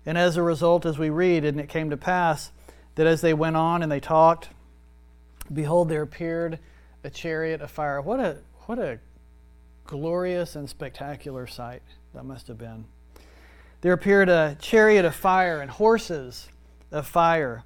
And 0.05 0.17
as 0.17 0.37
a 0.37 0.43
result, 0.43 0.85
as 0.85 0.97
we 0.97 1.09
read, 1.09 1.45
and 1.45 1.59
it 1.59 1.69
came 1.69 1.89
to 1.89 1.97
pass 1.97 2.51
that 2.95 3.07
as 3.07 3.21
they 3.21 3.33
went 3.33 3.55
on 3.55 3.81
and 3.81 3.91
they 3.91 3.99
talked, 3.99 4.49
behold, 5.51 5.89
there 5.89 6.01
appeared 6.01 6.59
a 7.03 7.09
chariot 7.09 7.61
of 7.61 7.71
fire. 7.71 8.01
What 8.01 8.19
a, 8.19 8.37
what 8.65 8.79
a 8.79 8.99
glorious 9.85 10.55
and 10.55 10.69
spectacular 10.69 11.47
sight 11.47 11.81
that 12.13 12.25
must 12.25 12.47
have 12.47 12.57
been. 12.57 12.85
There 13.81 13.93
appeared 13.93 14.29
a 14.29 14.57
chariot 14.61 15.03
of 15.03 15.15
fire 15.15 15.59
and 15.61 15.69
horses 15.69 16.47
of 16.91 17.07
fire, 17.07 17.63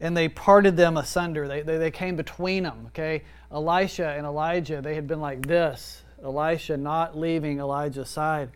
and 0.00 0.16
they 0.16 0.28
parted 0.28 0.76
them 0.76 0.96
asunder. 0.96 1.48
They, 1.48 1.62
they, 1.62 1.78
they 1.78 1.90
came 1.90 2.16
between 2.16 2.64
them, 2.64 2.86
okay? 2.88 3.22
Elisha 3.50 4.08
and 4.08 4.26
Elijah, 4.26 4.82
they 4.82 4.94
had 4.94 5.06
been 5.06 5.20
like 5.20 5.46
this. 5.46 6.02
Elisha 6.22 6.76
not 6.76 7.16
leaving 7.16 7.58
Elijah's 7.58 8.10
side. 8.10 8.50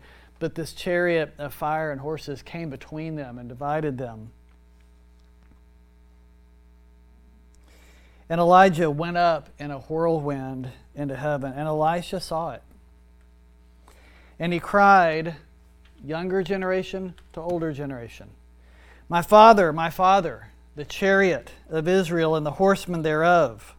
But 0.44 0.56
this 0.56 0.74
chariot 0.74 1.32
of 1.38 1.54
fire 1.54 1.90
and 1.90 2.02
horses 2.02 2.42
came 2.42 2.68
between 2.68 3.16
them 3.16 3.38
and 3.38 3.48
divided 3.48 3.96
them. 3.96 4.28
And 8.28 8.38
Elijah 8.38 8.90
went 8.90 9.16
up 9.16 9.48
in 9.58 9.70
a 9.70 9.78
whirlwind 9.78 10.70
into 10.94 11.16
heaven, 11.16 11.54
and 11.54 11.66
Elisha 11.66 12.20
saw 12.20 12.50
it. 12.50 12.62
And 14.38 14.52
he 14.52 14.60
cried, 14.60 15.36
younger 16.04 16.42
generation 16.42 17.14
to 17.32 17.40
older 17.40 17.72
generation, 17.72 18.28
My 19.08 19.22
father, 19.22 19.72
my 19.72 19.88
father, 19.88 20.48
the 20.76 20.84
chariot 20.84 21.52
of 21.70 21.88
Israel 21.88 22.36
and 22.36 22.44
the 22.44 22.50
horsemen 22.50 23.00
thereof. 23.00 23.74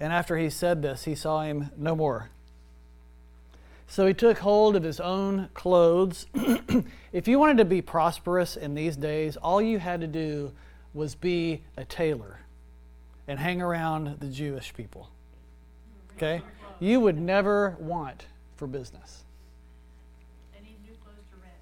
And 0.00 0.10
after 0.10 0.38
he 0.38 0.48
said 0.48 0.80
this, 0.80 1.04
he 1.04 1.14
saw 1.14 1.42
him 1.42 1.68
no 1.76 1.94
more. 1.94 2.30
So 3.90 4.06
he 4.06 4.14
took 4.14 4.38
hold 4.38 4.76
of 4.76 4.84
his 4.84 5.00
own 5.00 5.48
clothes. 5.52 6.26
if 7.12 7.26
you 7.26 7.40
wanted 7.40 7.58
to 7.58 7.64
be 7.64 7.82
prosperous 7.82 8.56
in 8.56 8.76
these 8.76 8.94
days, 8.94 9.36
all 9.36 9.60
you 9.60 9.80
had 9.80 10.00
to 10.00 10.06
do 10.06 10.52
was 10.94 11.16
be 11.16 11.62
a 11.76 11.84
tailor 11.84 12.38
and 13.26 13.40
hang 13.40 13.60
around 13.60 14.20
the 14.20 14.28
Jewish 14.28 14.72
people. 14.74 15.08
Okay? 16.16 16.40
You 16.78 17.00
would 17.00 17.20
never 17.20 17.76
want 17.80 18.26
for 18.54 18.68
business. 18.68 19.24
Need 20.62 20.76
new 20.88 20.94
clothes 21.02 21.24
to 21.32 21.36
rent. 21.42 21.54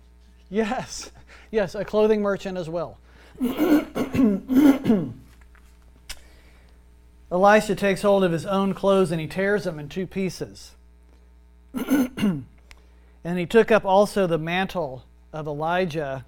Yes, 0.50 1.10
yes, 1.50 1.74
a 1.74 1.82
clothing 1.82 2.20
merchant 2.20 2.58
as 2.58 2.68
well. 2.68 2.98
Elisha 7.32 7.74
takes 7.74 8.02
hold 8.02 8.22
of 8.22 8.32
his 8.32 8.44
own 8.44 8.74
clothes 8.74 9.10
and 9.10 9.18
he 9.18 9.26
tears 9.26 9.64
them 9.64 9.78
in 9.78 9.88
two 9.88 10.06
pieces. 10.06 10.72
and 11.74 12.44
he 13.24 13.46
took 13.46 13.70
up 13.70 13.84
also 13.84 14.26
the 14.26 14.38
mantle 14.38 15.04
of 15.32 15.46
Elijah 15.46 16.24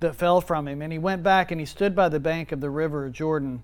that 0.00 0.16
fell 0.16 0.40
from 0.40 0.66
him. 0.66 0.82
And 0.82 0.92
he 0.92 0.98
went 0.98 1.22
back 1.22 1.50
and 1.50 1.60
he 1.60 1.66
stood 1.66 1.94
by 1.94 2.08
the 2.08 2.20
bank 2.20 2.52
of 2.52 2.60
the 2.60 2.70
river 2.70 3.08
Jordan. 3.10 3.62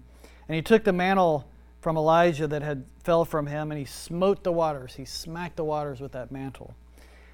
And 0.48 0.54
he 0.54 0.62
took 0.62 0.84
the 0.84 0.92
mantle 0.92 1.48
from 1.80 1.96
Elijah 1.96 2.46
that 2.46 2.62
had 2.62 2.84
fell 3.02 3.24
from 3.24 3.46
him 3.46 3.70
and 3.70 3.78
he 3.78 3.84
smote 3.84 4.44
the 4.44 4.52
waters. 4.52 4.94
He 4.94 5.04
smacked 5.04 5.56
the 5.56 5.64
waters 5.64 6.00
with 6.00 6.12
that 6.12 6.30
mantle. 6.30 6.74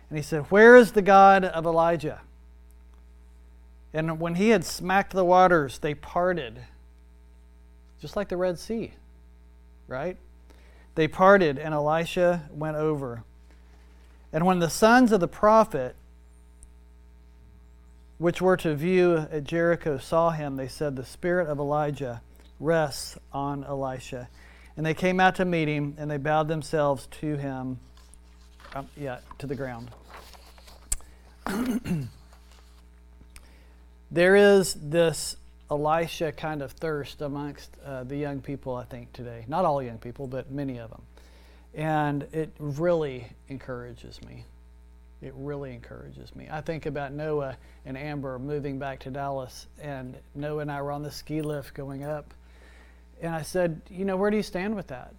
And 0.08 0.18
he 0.18 0.22
said, 0.22 0.50
Where 0.50 0.76
is 0.76 0.92
the 0.92 1.02
God 1.02 1.44
of 1.44 1.66
Elijah? 1.66 2.20
And 3.94 4.20
when 4.20 4.36
he 4.36 4.50
had 4.50 4.64
smacked 4.64 5.12
the 5.12 5.24
waters, 5.24 5.78
they 5.78 5.94
parted, 5.94 6.60
just 8.00 8.16
like 8.16 8.28
the 8.28 8.36
Red 8.36 8.58
Sea, 8.58 8.92
right? 9.86 10.16
They 10.94 11.08
parted, 11.08 11.58
and 11.58 11.74
Elisha 11.74 12.48
went 12.52 12.76
over. 12.76 13.24
And 14.32 14.46
when 14.46 14.60
the 14.60 14.70
sons 14.70 15.12
of 15.12 15.20
the 15.20 15.28
prophet, 15.28 15.94
which 18.18 18.40
were 18.40 18.56
to 18.58 18.74
view 18.74 19.26
at 19.30 19.44
Jericho, 19.44 19.98
saw 19.98 20.30
him, 20.30 20.56
they 20.56 20.68
said, 20.68 20.96
The 20.96 21.04
spirit 21.04 21.48
of 21.48 21.58
Elijah 21.58 22.22
rests 22.58 23.18
on 23.32 23.64
Elisha. 23.64 24.28
And 24.76 24.86
they 24.86 24.94
came 24.94 25.20
out 25.20 25.34
to 25.36 25.44
meet 25.44 25.68
him, 25.68 25.94
and 25.98 26.10
they 26.10 26.16
bowed 26.16 26.48
themselves 26.48 27.06
to 27.20 27.36
him, 27.36 27.78
um, 28.74 28.88
yeah, 28.96 29.18
to 29.38 29.46
the 29.46 29.54
ground. 29.54 29.90
there 34.10 34.36
is 34.36 34.74
this 34.74 35.36
Elisha 35.70 36.32
kind 36.32 36.62
of 36.62 36.72
thirst 36.72 37.20
amongst 37.20 37.76
uh, 37.84 38.04
the 38.04 38.16
young 38.16 38.40
people, 38.40 38.76
I 38.76 38.84
think, 38.84 39.12
today. 39.12 39.44
Not 39.48 39.64
all 39.64 39.82
young 39.82 39.98
people, 39.98 40.26
but 40.26 40.50
many 40.50 40.78
of 40.78 40.90
them. 40.90 41.02
And 41.74 42.24
it 42.32 42.52
really 42.58 43.26
encourages 43.48 44.20
me. 44.22 44.44
It 45.22 45.32
really 45.36 45.72
encourages 45.72 46.34
me. 46.34 46.48
I 46.50 46.60
think 46.60 46.86
about 46.86 47.12
Noah 47.12 47.56
and 47.86 47.96
Amber 47.96 48.38
moving 48.38 48.78
back 48.78 48.98
to 49.00 49.10
Dallas, 49.10 49.66
and 49.80 50.16
Noah 50.34 50.62
and 50.62 50.72
I 50.72 50.82
were 50.82 50.90
on 50.90 51.02
the 51.02 51.10
ski 51.10 51.42
lift 51.42 51.74
going 51.74 52.02
up. 52.02 52.34
And 53.20 53.32
I 53.34 53.42
said, 53.42 53.80
You 53.88 54.04
know, 54.04 54.16
where 54.16 54.30
do 54.30 54.36
you 54.36 54.42
stand 54.42 54.74
with 54.74 54.88
that? 54.88 55.14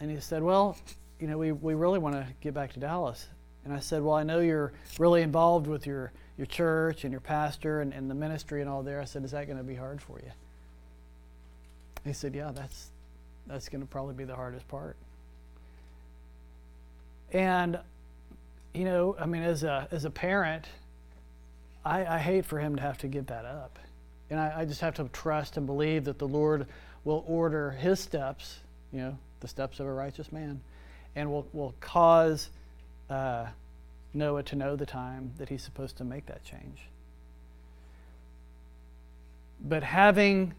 And 0.00 0.10
he 0.10 0.18
said, 0.20 0.42
Well, 0.42 0.76
you 1.20 1.26
know, 1.26 1.36
we, 1.36 1.52
we 1.52 1.74
really 1.74 1.98
want 1.98 2.16
to 2.16 2.26
get 2.40 2.54
back 2.54 2.72
to 2.72 2.80
Dallas. 2.80 3.28
And 3.64 3.72
I 3.72 3.78
said, 3.78 4.02
Well, 4.02 4.14
I 4.14 4.22
know 4.22 4.40
you're 4.40 4.72
really 4.98 5.22
involved 5.22 5.66
with 5.66 5.86
your 5.86 6.12
your 6.38 6.46
church 6.46 7.04
and 7.04 7.12
your 7.12 7.20
pastor 7.20 7.82
and, 7.82 7.92
and 7.92 8.10
the 8.10 8.14
ministry 8.14 8.62
and 8.62 8.70
all 8.70 8.82
there. 8.82 9.00
I 9.00 9.04
said, 9.04 9.22
Is 9.22 9.32
that 9.32 9.46
going 9.46 9.58
to 9.58 9.64
be 9.64 9.74
hard 9.74 10.00
for 10.00 10.18
you? 10.18 10.32
He 12.04 12.14
said, 12.14 12.34
Yeah, 12.34 12.52
that's 12.52 12.88
that's 13.46 13.68
going 13.68 13.82
to 13.82 13.86
probably 13.86 14.14
be 14.14 14.24
the 14.24 14.34
hardest 14.34 14.66
part. 14.68 14.96
And 17.32 17.78
you 18.72 18.84
know, 18.84 19.16
I 19.18 19.26
mean, 19.26 19.42
as 19.42 19.64
a 19.64 19.88
as 19.90 20.04
a 20.04 20.10
parent, 20.10 20.66
I, 21.84 22.04
I 22.04 22.18
hate 22.18 22.44
for 22.44 22.58
him 22.58 22.76
to 22.76 22.82
have 22.82 22.98
to 22.98 23.08
give 23.08 23.26
that 23.26 23.44
up, 23.44 23.78
and 24.30 24.38
I, 24.38 24.60
I 24.60 24.64
just 24.64 24.80
have 24.80 24.94
to 24.94 25.08
trust 25.12 25.56
and 25.56 25.66
believe 25.66 26.04
that 26.04 26.18
the 26.18 26.28
Lord 26.28 26.66
will 27.04 27.24
order 27.26 27.72
his 27.72 27.98
steps, 27.98 28.60
you 28.92 29.00
know, 29.00 29.18
the 29.40 29.48
steps 29.48 29.80
of 29.80 29.86
a 29.86 29.92
righteous 29.92 30.30
man, 30.30 30.60
and 31.16 31.30
will 31.30 31.46
will 31.52 31.74
cause. 31.80 32.50
Uh, 33.10 33.46
Noah 34.14 34.42
to 34.44 34.56
know 34.56 34.76
the 34.76 34.86
time 34.86 35.32
that 35.38 35.48
he's 35.48 35.62
supposed 35.62 35.96
to 35.98 36.04
make 36.04 36.26
that 36.26 36.44
change. 36.44 36.88
But 39.60 39.82
having 39.82 40.54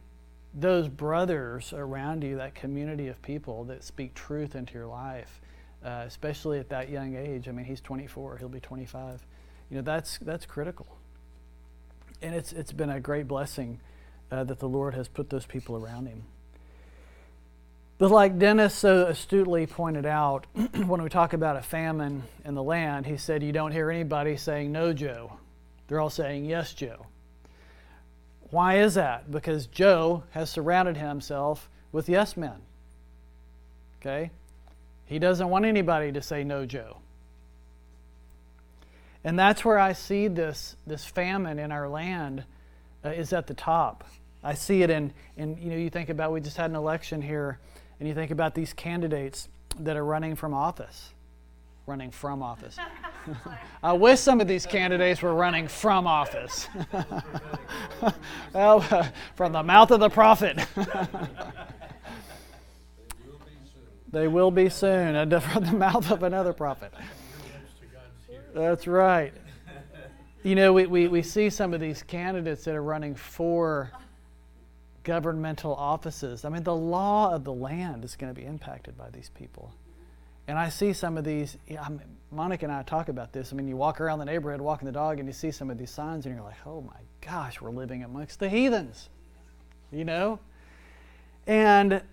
those 0.53 0.87
brothers 0.87 1.73
around 1.73 2.23
you, 2.23 2.37
that 2.37 2.55
community 2.55 3.07
of 3.07 3.21
people 3.21 3.65
that 3.65 3.83
speak 3.83 4.13
truth 4.13 4.55
into 4.55 4.73
your 4.73 4.87
life, 4.87 5.41
uh, 5.83 6.03
especially 6.05 6.59
at 6.59 6.69
that 6.69 6.89
young 6.89 7.15
age. 7.15 7.47
I 7.47 7.51
mean, 7.51 7.65
he's 7.65 7.81
24; 7.81 8.37
he'll 8.37 8.49
be 8.49 8.59
25. 8.59 9.25
You 9.69 9.77
know, 9.77 9.81
that's 9.81 10.17
that's 10.19 10.45
critical. 10.45 10.87
And 12.21 12.33
it's 12.33 12.53
it's 12.53 12.71
been 12.71 12.89
a 12.89 12.99
great 12.99 13.27
blessing 13.27 13.79
uh, 14.31 14.43
that 14.45 14.59
the 14.59 14.69
Lord 14.69 14.93
has 14.93 15.07
put 15.07 15.29
those 15.29 15.45
people 15.45 15.75
around 15.75 16.07
him. 16.07 16.23
But 17.97 18.11
like 18.11 18.39
Dennis 18.39 18.73
so 18.73 19.05
astutely 19.05 19.65
pointed 19.67 20.05
out, 20.05 20.45
when 20.85 21.01
we 21.01 21.09
talk 21.09 21.33
about 21.33 21.55
a 21.55 21.61
famine 21.61 22.23
in 22.43 22.55
the 22.55 22.63
land, 22.63 23.05
he 23.05 23.17
said, 23.17 23.43
You 23.43 23.51
don't 23.51 23.71
hear 23.71 23.89
anybody 23.89 24.35
saying, 24.37 24.71
No, 24.71 24.93
Joe. 24.93 25.33
They're 25.87 25.99
all 25.99 26.09
saying, 26.09 26.45
Yes, 26.45 26.73
Joe. 26.73 27.05
Why 28.49 28.79
is 28.79 28.95
that? 28.95 29.31
Because 29.31 29.67
Joe 29.67 30.23
has 30.31 30.49
surrounded 30.49 30.97
himself 30.97 31.69
with 31.91 32.09
yes 32.09 32.35
men. 32.37 32.61
Okay? 34.01 34.31
He 35.05 35.19
doesn't 35.19 35.49
want 35.49 35.65
anybody 35.65 36.11
to 36.11 36.21
say, 36.21 36.43
No, 36.43 36.65
Joe. 36.65 36.97
And 39.23 39.39
that's 39.39 39.63
where 39.63 39.79
I 39.79 39.93
see 39.93 40.27
this, 40.27 40.75
this 40.85 41.05
famine 41.05 41.59
in 41.59 41.71
our 41.71 41.87
land 41.87 42.43
uh, 43.05 43.09
is 43.09 43.31
at 43.31 43.47
the 43.47 43.53
top. 43.53 44.03
I 44.43 44.53
see 44.53 44.83
it 44.83 44.89
in, 44.89 45.13
in, 45.37 45.57
you 45.57 45.69
know, 45.69 45.77
you 45.77 45.89
think 45.89 46.09
about, 46.09 46.33
we 46.33 46.41
just 46.41 46.57
had 46.57 46.69
an 46.69 46.75
election 46.75 47.21
here 47.21 47.59
and 47.99 48.07
you 48.07 48.13
think 48.13 48.31
about 48.31 48.53
these 48.53 48.73
candidates 48.73 49.47
that 49.79 49.95
are 49.95 50.03
running 50.03 50.35
from 50.35 50.53
office, 50.53 51.13
running 51.85 52.11
from 52.11 52.43
office. 52.43 52.77
I 53.83 53.93
wish 53.93 54.19
some 54.19 54.41
of 54.41 54.47
these 54.47 54.65
candidates 54.65 55.21
were 55.21 55.33
running 55.33 55.69
from 55.69 56.05
office. 56.05 56.67
well, 58.53 58.85
uh, 58.91 59.07
from 59.35 59.53
the 59.53 59.63
mouth 59.63 59.91
of 59.91 60.01
the 60.01 60.09
prophet. 60.09 60.59
They 64.13 64.27
will 64.27 64.51
be 64.51 64.69
soon, 64.69 65.15
from 65.41 65.65
the 65.65 65.73
mouth 65.73 66.09
of 66.11 66.23
another 66.23 66.53
prophet. 66.53 66.93
That's 68.53 68.87
right. 68.87 69.33
You 70.43 70.55
know, 70.55 70.71
we, 70.71 70.85
we, 70.85 71.07
we 71.07 71.21
see 71.23 71.49
some 71.49 71.73
of 71.73 71.79
these 71.79 72.03
candidates 72.03 72.63
that 72.65 72.75
are 72.75 72.83
running 72.83 73.15
for 73.15 73.91
governmental 75.03 75.73
offices. 75.73 76.45
I 76.45 76.49
mean, 76.49 76.63
the 76.63 76.75
law 76.75 77.33
of 77.33 77.43
the 77.43 77.53
land 77.53 78.05
is 78.05 78.15
going 78.15 78.33
to 78.33 78.39
be 78.39 78.45
impacted 78.45 78.97
by 78.97 79.09
these 79.09 79.29
people. 79.29 79.73
And 80.47 80.59
I 80.59 80.69
see 80.69 80.93
some 80.93 81.17
of 81.17 81.23
these, 81.23 81.57
I 81.69 81.89
mean, 81.89 82.01
Monica 82.31 82.65
and 82.65 82.73
I 82.73 82.83
talk 82.83 83.09
about 83.09 83.33
this. 83.33 83.51
I 83.51 83.55
mean, 83.55 83.67
you 83.67 83.77
walk 83.77 83.99
around 83.99 84.19
the 84.19 84.25
neighborhood 84.25 84.61
walking 84.61 84.85
the 84.85 84.91
dog 84.91 85.19
and 85.19 85.27
you 85.27 85.33
see 85.33 85.51
some 85.51 85.71
of 85.71 85.77
these 85.77 85.89
signs 85.89 86.25
and 86.25 86.35
you're 86.35 86.43
like, 86.43 86.57
oh 86.67 86.81
my 86.81 86.99
gosh, 87.21 87.61
we're 87.61 87.71
living 87.71 88.03
amongst 88.03 88.39
the 88.39 88.49
heathens, 88.49 89.09
you 89.91 90.05
know? 90.05 90.39
And, 91.47 92.03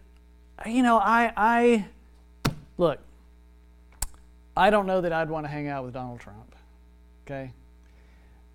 you 0.67 0.83
know, 0.83 0.99
I, 0.99 1.33
I, 1.37 1.85
look, 2.79 2.99
I 4.57 4.71
don't 4.71 4.87
know 4.87 5.01
that 5.01 5.13
I'd 5.13 5.31
want 5.31 5.45
to 5.45 5.51
hang 5.51 5.69
out 5.69 5.85
with 5.85 5.95
Donald 5.95 6.21
Trump, 6.21 6.55
okay? 7.27 7.53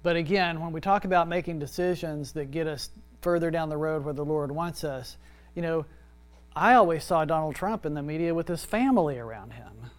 But 0.04 0.16
again, 0.16 0.60
when 0.62 0.72
we 0.72 0.82
talk 0.82 1.06
about 1.06 1.28
making 1.28 1.60
decisions 1.60 2.34
that 2.34 2.52
get 2.52 2.68
us 2.68 2.90
further 3.26 3.50
down 3.50 3.70
the 3.70 3.78
road 3.78 4.06
where 4.06 4.14
the 4.14 4.24
Lord 4.24 4.52
wants 4.52 4.84
us. 4.84 5.18
You 5.56 5.64
know, 5.64 5.86
I 6.56 6.76
always 6.76 7.04
saw 7.04 7.26
Donald 7.26 7.56
Trump 7.56 7.84
in 7.84 7.96
the 7.96 8.04
media 8.04 8.36
with 8.36 8.48
his 8.48 8.64
family 8.64 9.18
around 9.18 9.54
him. 9.54 9.90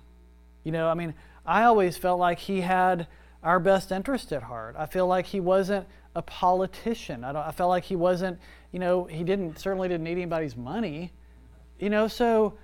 You 0.63 0.71
know, 0.71 0.89
I 0.89 0.95
mean, 0.95 1.13
I 1.45 1.65
always 1.65 1.97
felt 1.97 2.21
like 2.21 2.39
he 2.39 2.61
had 2.61 3.09
our 3.43 3.59
best 3.59 3.91
interest 3.91 4.33
at 4.33 4.45
heart. 4.45 4.77
I 4.79 4.87
feel 4.87 5.09
like 5.09 5.27
he 5.27 5.41
wasn't 5.41 5.89
a 6.15 6.23
politician. 6.23 7.25
I, 7.25 7.33
don't, 7.33 7.43
I 7.43 7.51
felt 7.51 7.69
like 7.69 7.83
he 7.83 7.97
wasn't, 7.97 8.39
you 8.71 8.79
know, 8.79 9.07
he 9.07 9.25
didn't 9.25 9.59
certainly 9.59 9.89
didn't 9.89 10.05
need 10.05 10.13
anybody's 10.13 10.57
money. 10.57 11.11
You 11.79 11.91
know, 11.91 12.09
so 12.09 12.55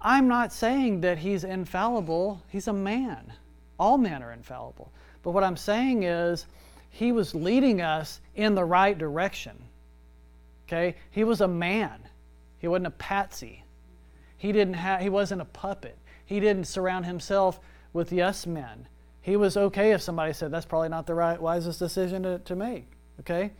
I'm 0.00 0.28
not 0.28 0.52
saying 0.52 1.00
that 1.02 1.18
he's 1.18 1.44
infallible. 1.44 2.42
He's 2.48 2.68
a 2.68 2.72
man. 2.72 3.32
All 3.78 3.98
men 3.98 4.22
are 4.22 4.32
infallible. 4.32 4.92
But 5.22 5.30
what 5.30 5.44
I'm 5.44 5.56
saying 5.56 6.02
is 6.02 6.46
he 6.90 7.10
was 7.10 7.34
leading 7.34 7.80
us 7.80 8.20
in 8.36 8.54
the 8.54 8.64
right 8.64 8.96
direction. 8.96 9.56
Okay? 10.66 10.96
He 11.10 11.24
was 11.24 11.40
a 11.40 11.48
man. 11.48 12.00
He 12.58 12.68
wasn't 12.68 12.88
a 12.88 12.92
patsy. 12.92 13.64
He 14.36 14.52
didn't 14.52 14.74
have 14.74 15.00
he 15.00 15.08
wasn't 15.08 15.40
a 15.40 15.46
puppet. 15.46 15.96
He 16.26 16.40
didn't 16.40 16.64
surround 16.64 17.06
himself 17.06 17.60
with 17.92 18.12
yes 18.12 18.46
men. 18.46 18.86
He 19.22 19.36
was 19.36 19.56
okay 19.56 19.92
if 19.92 20.02
somebody 20.02 20.34
said 20.34 20.50
that's 20.50 20.66
probably 20.66 20.90
not 20.90 21.06
the 21.06 21.14
right 21.14 21.40
wisest 21.40 21.78
decision 21.78 22.22
to, 22.24 22.38
to 22.40 22.54
make. 22.54 22.86
Okay? 23.20 23.52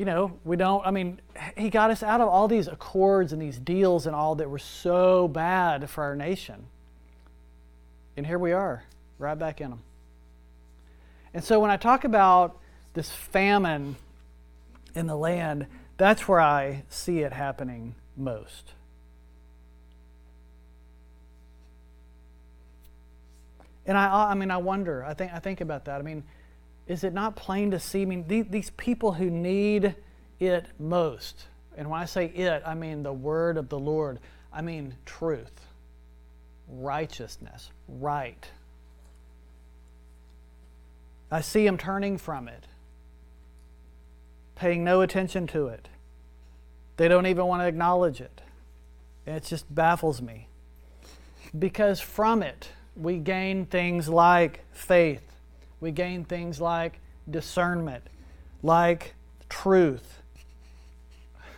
You 0.00 0.06
know, 0.06 0.32
we 0.44 0.56
don't 0.56 0.86
I 0.86 0.92
mean, 0.92 1.20
he 1.58 1.68
got 1.68 1.90
us 1.90 2.02
out 2.02 2.22
of 2.22 2.28
all 2.28 2.48
these 2.48 2.68
accords 2.68 3.34
and 3.34 3.42
these 3.42 3.58
deals 3.58 4.06
and 4.06 4.16
all 4.16 4.34
that 4.36 4.48
were 4.48 4.58
so 4.58 5.28
bad 5.28 5.90
for 5.90 6.02
our 6.04 6.16
nation. 6.16 6.64
And 8.16 8.26
here 8.26 8.38
we 8.38 8.52
are, 8.52 8.84
right 9.18 9.38
back 9.38 9.60
in 9.60 9.68
them. 9.68 9.82
And 11.34 11.44
so 11.44 11.60
when 11.60 11.70
I 11.70 11.76
talk 11.76 12.04
about 12.04 12.58
this 12.94 13.10
famine 13.10 13.96
in 14.94 15.06
the 15.06 15.16
land, 15.16 15.66
that's 15.98 16.26
where 16.26 16.40
I 16.40 16.84
see 16.88 17.18
it 17.18 17.34
happening 17.34 17.94
most. 18.16 18.72
And 23.84 23.98
I, 23.98 24.30
I 24.30 24.34
mean, 24.34 24.50
I 24.50 24.56
wonder. 24.56 25.04
I 25.04 25.12
think, 25.12 25.34
I 25.34 25.40
think 25.40 25.60
about 25.60 25.84
that. 25.84 26.00
I 26.00 26.02
mean, 26.02 26.24
is 26.90 27.04
it 27.04 27.14
not 27.14 27.36
plain 27.36 27.70
to 27.70 27.78
see? 27.78 28.02
I 28.02 28.04
mean, 28.04 28.24
these, 28.26 28.70
people 28.70 29.12
who 29.12 29.30
need 29.30 29.94
it 30.40 30.66
most, 30.80 31.46
and 31.76 31.88
when 31.88 32.00
I 32.00 32.04
say 32.04 32.26
it, 32.26 32.64
I 32.66 32.74
mean 32.74 33.04
the 33.04 33.12
word 33.12 33.56
of 33.56 33.68
the 33.68 33.78
Lord. 33.78 34.18
I 34.52 34.60
mean 34.60 34.96
truth, 35.06 35.52
righteousness, 36.68 37.70
right. 37.86 38.44
I 41.30 41.42
see 41.42 41.64
them 41.64 41.78
turning 41.78 42.18
from 42.18 42.48
it, 42.48 42.66
paying 44.56 44.82
no 44.82 45.00
attention 45.00 45.46
to 45.48 45.68
it. 45.68 45.86
They 46.96 47.06
don't 47.06 47.26
even 47.26 47.46
want 47.46 47.62
to 47.62 47.68
acknowledge 47.68 48.20
it. 48.20 48.40
It 49.28 49.44
just 49.44 49.72
baffles 49.72 50.20
me. 50.20 50.48
Because 51.56 52.00
from 52.00 52.42
it, 52.42 52.70
we 52.96 53.18
gain 53.18 53.66
things 53.66 54.08
like 54.08 54.64
faith, 54.72 55.29
we 55.80 55.90
gain 55.90 56.24
things 56.24 56.60
like 56.60 57.00
discernment, 57.28 58.04
like 58.62 59.14
truth. 59.48 60.22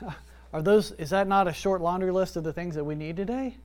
Are 0.53 0.63
those 0.63 0.93
is 0.93 1.11
that 1.11 1.27
not 1.27 1.49
a 1.49 1.53
short 1.53 1.81
laundry 1.81 2.13
list 2.13 2.37
of 2.37 2.45
the 2.45 2.53
things 2.53 2.75
that 2.75 2.85
we 2.85 2.95
need 2.95 3.17
today? 3.17 3.57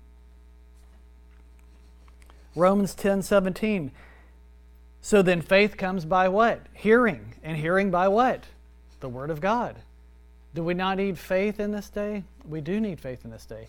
Romans 2.56 2.96
10 2.96 3.22
17. 3.22 3.92
So 5.02 5.22
then 5.22 5.42
faith 5.42 5.78
comes 5.78 6.06
by 6.06 6.28
what? 6.28 6.62
Hearing. 6.74 7.34
And 7.44 7.56
hearing 7.56 7.92
by 7.92 8.08
what? 8.08 8.44
The 9.00 9.08
Word 9.08 9.30
of 9.30 9.40
God. 9.40 9.76
Do 10.54 10.64
we 10.64 10.74
not 10.74 10.98
need 10.98 11.20
faith 11.20 11.60
in 11.60 11.72
this 11.72 11.90
day? 11.90 12.24
We 12.48 12.62
do 12.62 12.80
need 12.80 13.00
faith 13.00 13.24
in 13.24 13.32
this 13.32 13.46
day. 13.46 13.68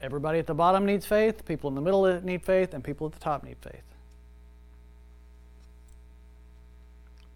Everybody 0.00 0.38
at 0.38 0.46
the 0.46 0.54
bottom 0.54 0.86
needs 0.86 1.04
faith, 1.04 1.44
people 1.44 1.68
in 1.68 1.74
the 1.74 1.80
middle 1.80 2.20
need 2.22 2.42
faith, 2.42 2.72
and 2.72 2.82
people 2.82 3.06
at 3.08 3.12
the 3.12 3.18
top 3.18 3.44
need 3.44 3.56
faith. 3.60 3.82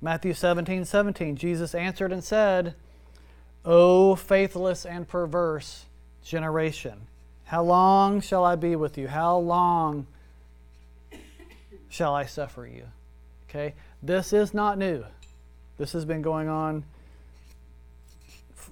Matthew 0.04 0.34
17 0.34 0.84
17, 0.84 1.34
Jesus 1.34 1.74
answered 1.74 2.12
and 2.12 2.22
said, 2.22 2.74
O 3.64 4.14
faithless 4.14 4.84
and 4.84 5.08
perverse 5.08 5.86
generation, 6.22 7.06
how 7.44 7.62
long 7.62 8.20
shall 8.20 8.44
I 8.44 8.54
be 8.54 8.76
with 8.76 8.98
you? 8.98 9.08
How 9.08 9.38
long 9.38 10.06
shall 11.88 12.14
I 12.14 12.26
suffer 12.26 12.66
you? 12.66 12.82
Okay, 13.48 13.72
this 14.02 14.34
is 14.34 14.52
not 14.52 14.76
new. 14.76 15.06
This 15.78 15.94
has 15.94 16.04
been 16.04 16.20
going 16.20 16.48
on, 16.48 16.84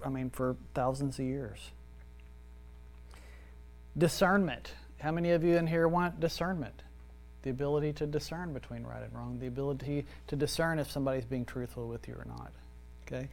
I 0.05 0.11
mean, 0.11 0.29
for 0.29 0.55
thousands 0.75 1.19
of 1.19 1.25
years. 1.25 1.71
Discernment. 3.97 4.75
How 4.99 5.13
many 5.13 5.31
of 5.31 5.43
you 5.43 5.57
in 5.57 5.67
here 5.67 5.89
want 5.89 6.21
discernment? 6.21 6.83
The 7.43 7.51
ability 7.51 7.93
to 7.95 8.07
discern 8.07 8.53
between 8.53 8.85
right 8.85 9.03
and 9.03 9.13
wrong, 9.13 9.39
the 9.39 9.49
ability 9.49 10.07
to 10.29 10.37
discern 10.37 10.79
if 10.79 10.91
somebody's 10.91 11.25
being 11.25 11.45
truthful 11.45 11.89
with 11.89 12.07
you 12.07 12.15
or 12.15 12.25
not. 12.27 12.53
Okay? 13.07 13.29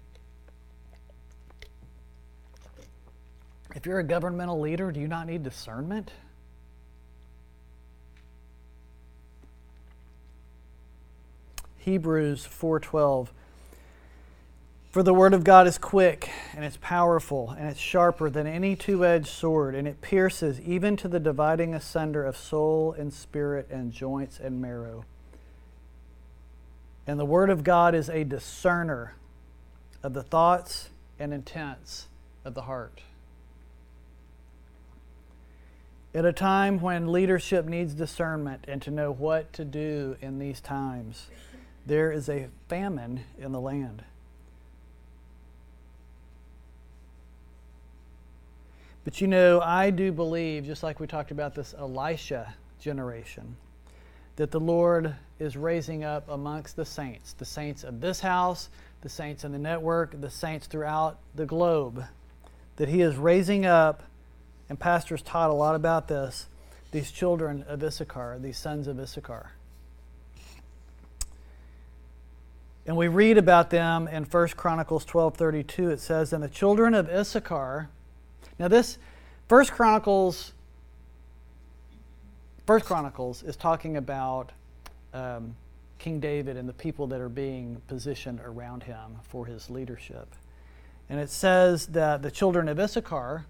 If 3.75 3.85
you're 3.85 3.99
a 3.99 4.03
governmental 4.03 4.59
leader, 4.59 4.91
do 4.91 4.99
you 4.99 5.07
not 5.07 5.27
need 5.27 5.43
discernment? 5.43 6.11
Hebrews 11.77 12.45
4:12 12.45 13.29
For 14.89 15.03
the 15.03 15.13
word 15.13 15.35
of 15.35 15.43
God 15.43 15.67
is 15.67 15.77
quick 15.77 16.31
and 16.55 16.65
it's 16.65 16.79
powerful 16.81 17.51
and 17.51 17.69
it's 17.69 17.79
sharper 17.79 18.27
than 18.27 18.47
any 18.47 18.75
two-edged 18.75 19.27
sword 19.27 19.75
and 19.75 19.87
it 19.87 20.01
pierces 20.01 20.59
even 20.61 20.97
to 20.97 21.07
the 21.07 21.19
dividing 21.19 21.75
asunder 21.75 22.25
of 22.25 22.35
soul 22.35 22.93
and 22.97 23.13
spirit 23.13 23.67
and 23.69 23.91
joints 23.91 24.39
and 24.39 24.59
marrow. 24.59 25.05
And 27.05 27.19
the 27.19 27.25
word 27.25 27.51
of 27.51 27.63
God 27.63 27.93
is 27.93 28.09
a 28.09 28.23
discerner 28.23 29.13
of 30.01 30.15
the 30.15 30.23
thoughts 30.23 30.89
and 31.19 31.35
intents 31.35 32.07
of 32.43 32.55
the 32.55 32.63
heart. 32.63 33.01
At 36.15 36.25
a 36.25 36.33
time 36.33 36.79
when 36.79 37.11
leadership 37.11 37.67
needs 37.67 37.93
discernment 37.93 38.65
and 38.67 38.81
to 38.81 38.89
know 38.89 39.11
what 39.11 39.53
to 39.53 39.63
do 39.63 40.17
in 40.19 40.39
these 40.39 40.59
times, 40.59 41.27
there 41.85 42.11
is 42.11 42.27
a 42.27 42.47
famine 42.67 43.25
in 43.37 43.51
the 43.51 43.61
land. 43.61 44.03
But 49.03 49.21
you 49.21 49.27
know, 49.27 49.61
I 49.61 49.89
do 49.89 50.11
believe, 50.11 50.65
just 50.65 50.83
like 50.83 50.99
we 50.99 51.07
talked 51.07 51.31
about 51.31 51.55
this 51.55 51.73
Elisha 51.77 52.53
generation, 52.79 53.55
that 54.35 54.51
the 54.51 54.59
Lord 54.59 55.15
is 55.39 55.55
raising 55.55 56.03
up 56.03 56.27
amongst 56.29 56.75
the 56.75 56.85
saints, 56.85 57.33
the 57.33 57.45
saints 57.45 57.83
of 57.83 58.01
this 58.01 58.19
house, 58.19 58.69
the 59.01 59.09
saints 59.09 59.43
in 59.43 59.51
the 59.51 59.57
network, 59.57 60.19
the 60.19 60.29
saints 60.29 60.67
throughout 60.67 61.17
the 61.33 61.45
globe, 61.45 62.03
that 62.75 62.89
He 62.89 63.01
is 63.01 63.15
raising 63.15 63.65
up, 63.65 64.03
and 64.67 64.79
pastors 64.79 65.21
taught 65.21 65.49
a 65.49 65.53
lot 65.53 65.75
about 65.75 66.07
this, 66.07 66.47
these 66.91 67.11
children 67.11 67.63
of 67.67 67.83
Issachar, 67.83 68.37
these 68.39 68.57
sons 68.57 68.87
of 68.87 68.99
Issachar. 68.99 69.51
And 72.85 72.97
we 72.97 73.07
read 73.07 73.37
about 73.37 73.69
them 73.69 74.07
in 74.07 74.25
1 74.25 74.57
Chronicles 74.57 75.05
12:32. 75.05 75.89
It 75.89 75.99
says, 75.99 76.33
"And 76.33 76.43
the 76.43 76.49
children 76.49 76.93
of 76.93 77.09
Issachar." 77.09 77.89
Now 78.59 78.67
this 78.67 78.97
First 79.47 79.71
Chronicles 79.71 80.53
1 82.65 82.81
Chronicles 82.81 83.41
is 83.41 83.55
talking 83.55 83.97
about 83.97 84.51
um, 85.11 85.55
King 85.97 86.19
David 86.19 86.55
and 86.55 86.69
the 86.69 86.73
people 86.73 87.07
that 87.07 87.19
are 87.19 87.29
being 87.29 87.81
positioned 87.87 88.39
around 88.41 88.83
him 88.83 89.17
for 89.23 89.47
his 89.47 89.71
leadership. 89.71 90.35
And 91.09 91.19
it 91.19 91.31
says 91.31 91.87
that 91.87 92.21
the 92.21 92.29
children 92.29 92.69
of 92.69 92.79
Issachar 92.79 93.45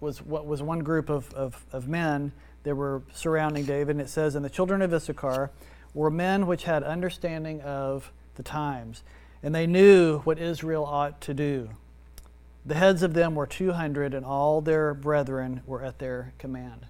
was 0.00 0.20
what 0.20 0.46
was 0.46 0.62
one 0.62 0.80
group 0.80 1.08
of, 1.10 1.32
of, 1.34 1.64
of 1.70 1.86
men 1.86 2.32
that 2.64 2.74
were 2.74 3.02
surrounding 3.12 3.64
David. 3.64 3.90
And 3.90 4.00
it 4.00 4.08
says, 4.08 4.34
And 4.34 4.44
the 4.44 4.50
children 4.50 4.82
of 4.82 4.92
Issachar 4.92 5.52
were 5.94 6.10
men 6.10 6.48
which 6.48 6.64
had 6.64 6.82
understanding 6.82 7.60
of 7.60 8.10
the 8.34 8.42
times, 8.42 9.04
and 9.42 9.54
they 9.54 9.66
knew 9.66 10.18
what 10.20 10.38
Israel 10.38 10.84
ought 10.84 11.20
to 11.20 11.34
do. 11.34 11.70
The 12.68 12.74
heads 12.74 13.02
of 13.02 13.14
them 13.14 13.34
were 13.34 13.46
200, 13.46 14.12
and 14.12 14.26
all 14.26 14.60
their 14.60 14.92
brethren 14.92 15.62
were 15.66 15.82
at 15.82 15.98
their 15.98 16.34
command. 16.38 16.84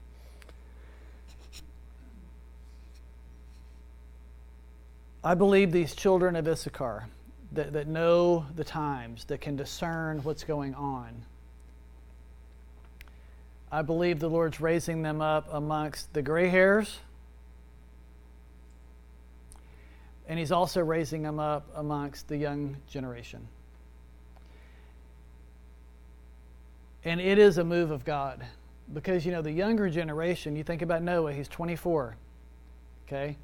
I 5.22 5.34
believe 5.34 5.70
these 5.70 5.94
children 5.94 6.34
of 6.34 6.48
Issachar 6.48 7.06
that, 7.52 7.72
that 7.72 7.86
know 7.86 8.44
the 8.56 8.64
times, 8.64 9.24
that 9.26 9.40
can 9.40 9.54
discern 9.54 10.22
what's 10.24 10.42
going 10.42 10.74
on. 10.74 11.22
I 13.70 13.82
believe 13.82 14.18
the 14.18 14.28
Lord's 14.28 14.60
raising 14.60 15.02
them 15.02 15.20
up 15.20 15.48
amongst 15.52 16.12
the 16.12 16.22
gray 16.22 16.48
hairs 16.48 16.98
and 20.28 20.38
he's 20.38 20.52
also 20.52 20.82
raising 20.82 21.22
them 21.22 21.40
up 21.40 21.66
amongst 21.74 22.28
the 22.28 22.36
young 22.36 22.76
generation. 22.88 23.48
And 27.05 27.20
it 27.20 27.38
is 27.38 27.59
a 27.59 27.64
move 27.64 27.90
of 27.90 28.05
God 28.05 28.44
because, 28.92 29.24
you 29.24 29.32
know, 29.32 29.42
the 29.42 29.53
younger 29.53 29.88
generation, 29.90 30.57
you 30.57 30.64
think 30.64 30.82
about 30.82 31.03
Noah, 31.03 31.32
he's 31.32 31.49
24. 31.49 32.16
Okay? 33.07 33.36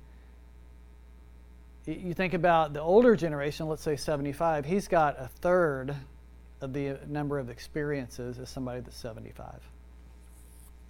You 1.86 2.14
think 2.14 2.32
about 2.34 2.72
the 2.72 2.80
older 2.80 3.14
generation, 3.14 3.68
let's 3.68 3.82
say 3.82 3.96
75, 3.96 4.64
he's 4.64 4.88
got 4.88 5.18
a 5.18 5.28
third 5.28 5.94
of 6.60 6.72
the 6.72 6.90
uh, 6.90 6.96
number 7.06 7.38
of 7.38 7.50
experiences 7.50 8.38
as 8.38 8.48
somebody 8.48 8.80
that's 8.80 8.96
75. 8.96 9.60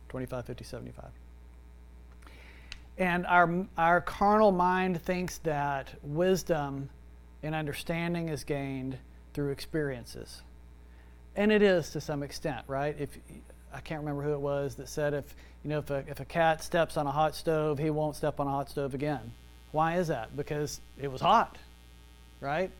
25, 0.08 0.44
50, 0.46 0.64
75. 0.64 1.04
And 2.96 3.26
our, 3.26 3.66
our 3.76 4.00
carnal 4.00 4.52
mind 4.52 5.02
thinks 5.02 5.38
that 5.38 5.88
wisdom 6.04 6.88
and 7.42 7.54
understanding 7.54 8.28
is 8.28 8.44
gained 8.44 8.96
through 9.32 9.50
experiences. 9.50 10.42
And 11.36 11.50
it 11.50 11.62
is 11.62 11.90
to 11.90 12.00
some 12.00 12.22
extent, 12.22 12.64
right? 12.68 12.96
If 12.98 13.10
I 13.72 13.80
can't 13.80 14.00
remember 14.00 14.22
who 14.22 14.32
it 14.32 14.40
was 14.40 14.76
that 14.76 14.88
said 14.88 15.14
if 15.14 15.34
you 15.64 15.70
know 15.70 15.78
if 15.78 15.90
a, 15.90 16.04
if 16.08 16.20
a 16.20 16.24
cat 16.24 16.62
steps 16.62 16.96
on 16.96 17.06
a 17.06 17.10
hot 17.10 17.34
stove, 17.34 17.78
he 17.78 17.90
won't 17.90 18.16
step 18.16 18.38
on 18.38 18.46
a 18.46 18.50
hot 18.50 18.70
stove 18.70 18.94
again. 18.94 19.32
Why 19.72 19.96
is 19.96 20.08
that? 20.08 20.36
Because 20.36 20.80
it 21.00 21.10
was 21.10 21.20
hot, 21.20 21.58
right? 22.40 22.70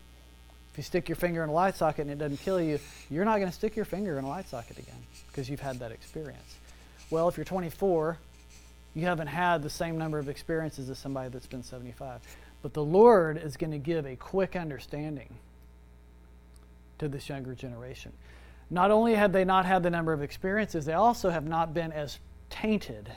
If 0.71 0.77
you 0.77 0.83
stick 0.83 1.09
your 1.09 1.15
finger 1.15 1.43
in 1.43 1.49
a 1.49 1.53
light 1.53 1.75
socket 1.75 2.01
and 2.01 2.11
it 2.11 2.17
doesn't 2.17 2.37
kill 2.37 2.61
you, 2.61 2.79
you're 3.09 3.25
not 3.25 3.37
going 3.37 3.49
to 3.49 3.55
stick 3.55 3.75
your 3.75 3.85
finger 3.85 4.17
in 4.17 4.25
a 4.25 4.29
light 4.29 4.47
socket 4.47 4.77
again 4.77 4.95
because 5.27 5.49
you've 5.49 5.61
had 5.61 5.79
that 5.79 5.91
experience. 5.91 6.55
Well, 7.09 7.27
if 7.27 7.37
you're 7.37 7.45
24 7.45 8.17
you 8.95 9.05
haven't 9.05 9.27
had 9.27 9.61
the 9.61 9.69
same 9.69 9.97
number 9.97 10.17
of 10.17 10.29
experiences 10.29 10.89
as 10.89 10.97
somebody 10.97 11.29
that's 11.29 11.47
been 11.47 11.63
75. 11.63 12.21
But 12.61 12.73
the 12.73 12.83
Lord 12.83 13.37
is 13.37 13.57
going 13.57 13.71
to 13.71 13.77
give 13.77 14.05
a 14.05 14.15
quick 14.15 14.55
understanding 14.55 15.27
to 16.99 17.09
this 17.09 17.27
younger 17.27 17.53
generation. 17.53 18.13
Not 18.69 18.91
only 18.91 19.15
have 19.15 19.31
they 19.31 19.45
not 19.45 19.65
had 19.65 19.83
the 19.83 19.89
number 19.89 20.13
of 20.13 20.21
experiences, 20.21 20.85
they 20.85 20.93
also 20.93 21.29
have 21.29 21.45
not 21.45 21.73
been 21.73 21.91
as 21.91 22.19
tainted 22.49 23.11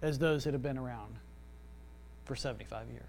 as 0.00 0.18
those 0.18 0.44
that 0.44 0.52
have 0.52 0.62
been 0.62 0.78
around 0.78 1.16
for 2.24 2.36
75 2.36 2.88
years. 2.90 3.02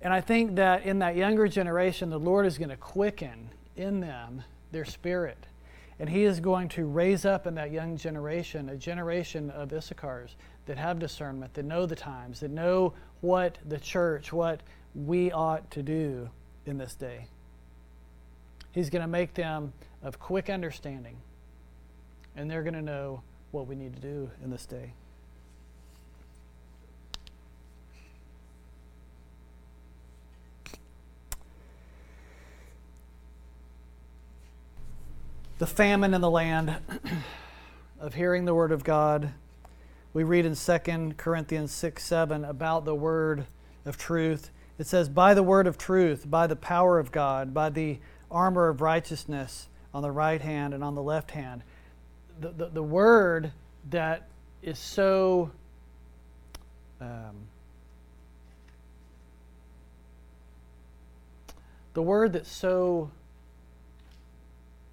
And 0.00 0.12
I 0.12 0.20
think 0.20 0.56
that 0.56 0.84
in 0.84 0.98
that 0.98 1.14
younger 1.14 1.46
generation, 1.46 2.10
the 2.10 2.18
Lord 2.18 2.46
is 2.46 2.58
going 2.58 2.70
to 2.70 2.76
quicken 2.76 3.50
in 3.76 4.00
them 4.00 4.42
their 4.72 4.84
spirit 4.84 5.46
and 6.02 6.10
he 6.10 6.24
is 6.24 6.40
going 6.40 6.68
to 6.68 6.84
raise 6.84 7.24
up 7.24 7.46
in 7.46 7.54
that 7.54 7.70
young 7.70 7.96
generation 7.96 8.68
a 8.68 8.76
generation 8.76 9.50
of 9.50 9.68
Issachars 9.68 10.30
that 10.66 10.76
have 10.76 10.98
discernment, 10.98 11.54
that 11.54 11.64
know 11.64 11.86
the 11.86 11.94
times, 11.94 12.40
that 12.40 12.50
know 12.50 12.94
what 13.20 13.58
the 13.68 13.78
church, 13.78 14.32
what 14.32 14.62
we 14.96 15.30
ought 15.30 15.70
to 15.70 15.80
do 15.80 16.28
in 16.66 16.76
this 16.76 16.96
day. 16.96 17.26
He's 18.72 18.90
going 18.90 19.02
to 19.02 19.08
make 19.08 19.34
them 19.34 19.72
of 20.02 20.18
quick 20.18 20.50
understanding, 20.50 21.16
and 22.34 22.50
they're 22.50 22.62
going 22.62 22.74
to 22.74 22.82
know 22.82 23.22
what 23.50 23.66
we 23.66 23.76
need 23.76 23.94
to 23.94 24.00
do 24.00 24.30
in 24.42 24.50
this 24.50 24.66
day. 24.66 24.94
the 35.62 35.66
famine 35.68 36.12
in 36.12 36.20
the 36.20 36.28
land 36.28 36.74
of 38.00 38.14
hearing 38.14 38.46
the 38.46 38.52
word 38.52 38.72
of 38.72 38.82
God. 38.82 39.32
We 40.12 40.24
read 40.24 40.44
in 40.44 40.56
2 40.56 41.14
Corinthians 41.16 41.70
6 41.70 42.02
7 42.02 42.44
about 42.44 42.84
the 42.84 42.96
word 42.96 43.46
of 43.84 43.96
truth. 43.96 44.50
It 44.76 44.88
says, 44.88 45.08
By 45.08 45.34
the 45.34 45.42
word 45.44 45.68
of 45.68 45.78
truth, 45.78 46.28
by 46.28 46.48
the 46.48 46.56
power 46.56 46.98
of 46.98 47.12
God, 47.12 47.54
by 47.54 47.70
the 47.70 48.00
armor 48.32 48.68
of 48.68 48.80
righteousness 48.80 49.68
on 49.94 50.02
the 50.02 50.10
right 50.10 50.40
hand 50.40 50.74
and 50.74 50.82
on 50.82 50.94
the 50.94 51.02
left 51.02 51.32
hand. 51.32 51.62
The, 52.40 52.50
the, 52.50 52.66
the 52.66 52.82
word 52.82 53.52
that 53.90 54.28
is 54.62 54.78
so 54.78 55.50
um, 57.00 57.48
the 61.94 62.02
word 62.02 62.32
that's 62.32 62.50
so 62.50 63.10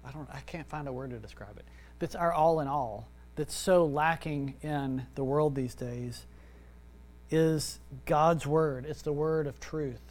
I 0.04 0.10
don't 0.10 0.28
I 0.32 0.40
can't 0.40 0.68
find 0.68 0.88
a 0.88 0.92
word 0.92 1.10
to 1.10 1.18
describe 1.18 1.56
it. 1.56 1.64
That's 1.98 2.14
our 2.14 2.32
all 2.32 2.60
in 2.60 2.68
all. 2.68 3.08
That's 3.36 3.54
so 3.54 3.86
lacking 3.86 4.54
in 4.62 5.06
the 5.14 5.24
world 5.24 5.54
these 5.54 5.74
days 5.74 6.26
is 7.30 7.78
God's 8.06 8.46
word. 8.46 8.84
It's 8.84 9.02
the 9.02 9.12
word 9.12 9.46
of 9.46 9.60
truth. 9.60 10.09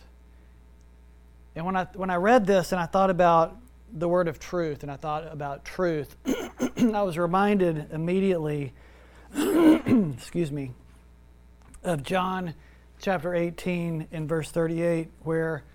And 1.60 1.66
when 1.66 1.76
I 1.76 1.88
when 1.94 2.10
I 2.10 2.16
read 2.16 2.46
this 2.46 2.72
and 2.72 2.80
I 2.80 2.86
thought 2.86 3.10
about 3.10 3.58
the 3.92 4.08
word 4.08 4.30
of 4.30 4.40
truth 4.40 4.82
and 4.82 4.90
I 4.90 4.96
thought 4.96 5.30
about 5.30 5.66
truth, 5.66 6.16
I 6.26 7.04
was 7.04 7.18
reminded 7.18 7.92
immediately 7.92 8.72
excuse 9.36 10.54
me 10.54 10.72
of 11.84 12.02
John 12.02 12.54
chapter 13.02 13.36
18 13.36 14.08
in 14.10 14.26
verse 14.26 14.50
38 14.50 15.10
where 15.24 15.66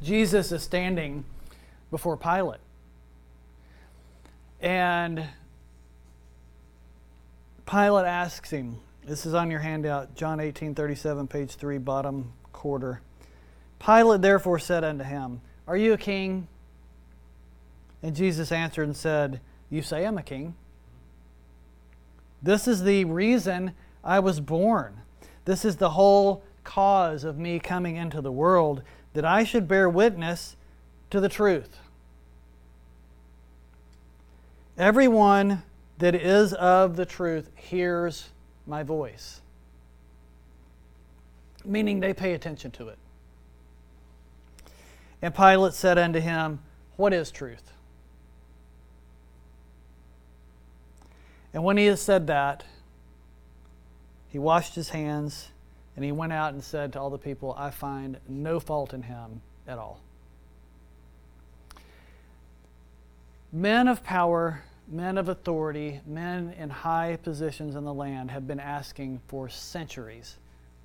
Jesus 0.00 0.52
is 0.52 0.62
standing 0.62 1.24
before 1.90 2.16
Pilate. 2.16 2.60
And 4.60 5.28
Pilate 7.66 8.06
asks 8.06 8.50
him, 8.50 8.80
this 9.08 9.24
is 9.24 9.32
on 9.32 9.50
your 9.50 9.60
handout, 9.60 10.14
John 10.14 10.38
18 10.38 10.74
37, 10.74 11.28
page 11.28 11.54
3, 11.54 11.78
bottom 11.78 12.32
quarter. 12.52 13.00
Pilate 13.78 14.20
therefore 14.20 14.58
said 14.58 14.84
unto 14.84 15.02
him, 15.02 15.40
Are 15.66 15.78
you 15.78 15.94
a 15.94 15.98
king? 15.98 16.46
And 18.02 18.14
Jesus 18.14 18.52
answered 18.52 18.82
and 18.82 18.94
said, 18.94 19.40
You 19.70 19.80
say 19.80 20.04
I'm 20.04 20.18
a 20.18 20.22
king. 20.22 20.54
This 22.42 22.68
is 22.68 22.82
the 22.82 23.06
reason 23.06 23.72
I 24.04 24.20
was 24.20 24.40
born. 24.40 25.00
This 25.46 25.64
is 25.64 25.76
the 25.76 25.90
whole 25.90 26.42
cause 26.62 27.24
of 27.24 27.38
me 27.38 27.58
coming 27.58 27.96
into 27.96 28.20
the 28.20 28.30
world 28.30 28.82
that 29.14 29.24
I 29.24 29.42
should 29.42 29.66
bear 29.66 29.88
witness 29.88 30.56
to 31.10 31.18
the 31.18 31.30
truth. 31.30 31.78
Everyone 34.78 35.64
that 35.98 36.14
is 36.14 36.54
of 36.54 36.94
the 36.94 37.04
truth 37.04 37.50
hears 37.56 38.28
my 38.64 38.84
voice, 38.84 39.40
meaning 41.64 41.98
they 41.98 42.14
pay 42.14 42.32
attention 42.32 42.70
to 42.70 42.88
it. 42.88 42.98
And 45.20 45.34
Pilate 45.34 45.74
said 45.74 45.98
unto 45.98 46.20
him, 46.20 46.60
What 46.94 47.12
is 47.12 47.32
truth? 47.32 47.72
And 51.52 51.64
when 51.64 51.76
he 51.76 51.86
had 51.86 51.98
said 51.98 52.28
that, 52.28 52.62
he 54.28 54.38
washed 54.38 54.76
his 54.76 54.90
hands 54.90 55.48
and 55.96 56.04
he 56.04 56.12
went 56.12 56.32
out 56.32 56.52
and 56.52 56.62
said 56.62 56.92
to 56.92 57.00
all 57.00 57.10
the 57.10 57.18
people, 57.18 57.52
I 57.58 57.70
find 57.70 58.18
no 58.28 58.60
fault 58.60 58.94
in 58.94 59.02
him 59.02 59.42
at 59.66 59.76
all. 59.76 59.98
Men 63.50 63.88
of 63.88 64.04
power, 64.04 64.62
men 64.90 65.18
of 65.18 65.28
authority, 65.28 66.00
men 66.06 66.54
in 66.58 66.70
high 66.70 67.18
positions 67.22 67.74
in 67.74 67.84
the 67.84 67.92
land 67.94 68.30
have 68.30 68.46
been 68.46 68.60
asking 68.60 69.20
for 69.28 69.48
centuries 69.48 70.36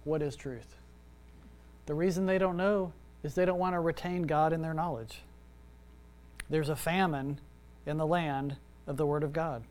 what 0.04 0.22
is 0.22 0.36
truth? 0.36 0.76
The 1.86 1.94
reason 1.94 2.26
they 2.26 2.38
don't 2.38 2.58
know 2.58 2.92
is 3.24 3.36
they 3.36 3.46
don't 3.46 3.60
want 3.60 3.74
to 3.74 3.80
retain 3.80 4.24
God 4.24 4.52
in 4.52 4.62
their 4.62 4.74
knowledge. 4.74 5.22
There's 6.50 6.70
a 6.70 6.76
famine 6.76 7.40
in 7.86 7.98
the 7.98 8.06
land 8.06 8.58
of 8.86 8.98
the 8.98 9.06
Word 9.06 9.24
of 9.24 9.32
God. 9.32 9.64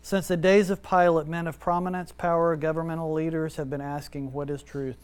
Since 0.00 0.28
the 0.28 0.36
days 0.36 0.70
of 0.70 0.82
Pilate, 0.82 1.26
men 1.26 1.46
of 1.46 1.60
prominence, 1.60 2.12
power, 2.12 2.56
governmental 2.56 3.12
leaders 3.12 3.56
have 3.56 3.68
been 3.68 3.80
asking, 3.80 4.32
What 4.32 4.48
is 4.48 4.62
truth? 4.62 4.96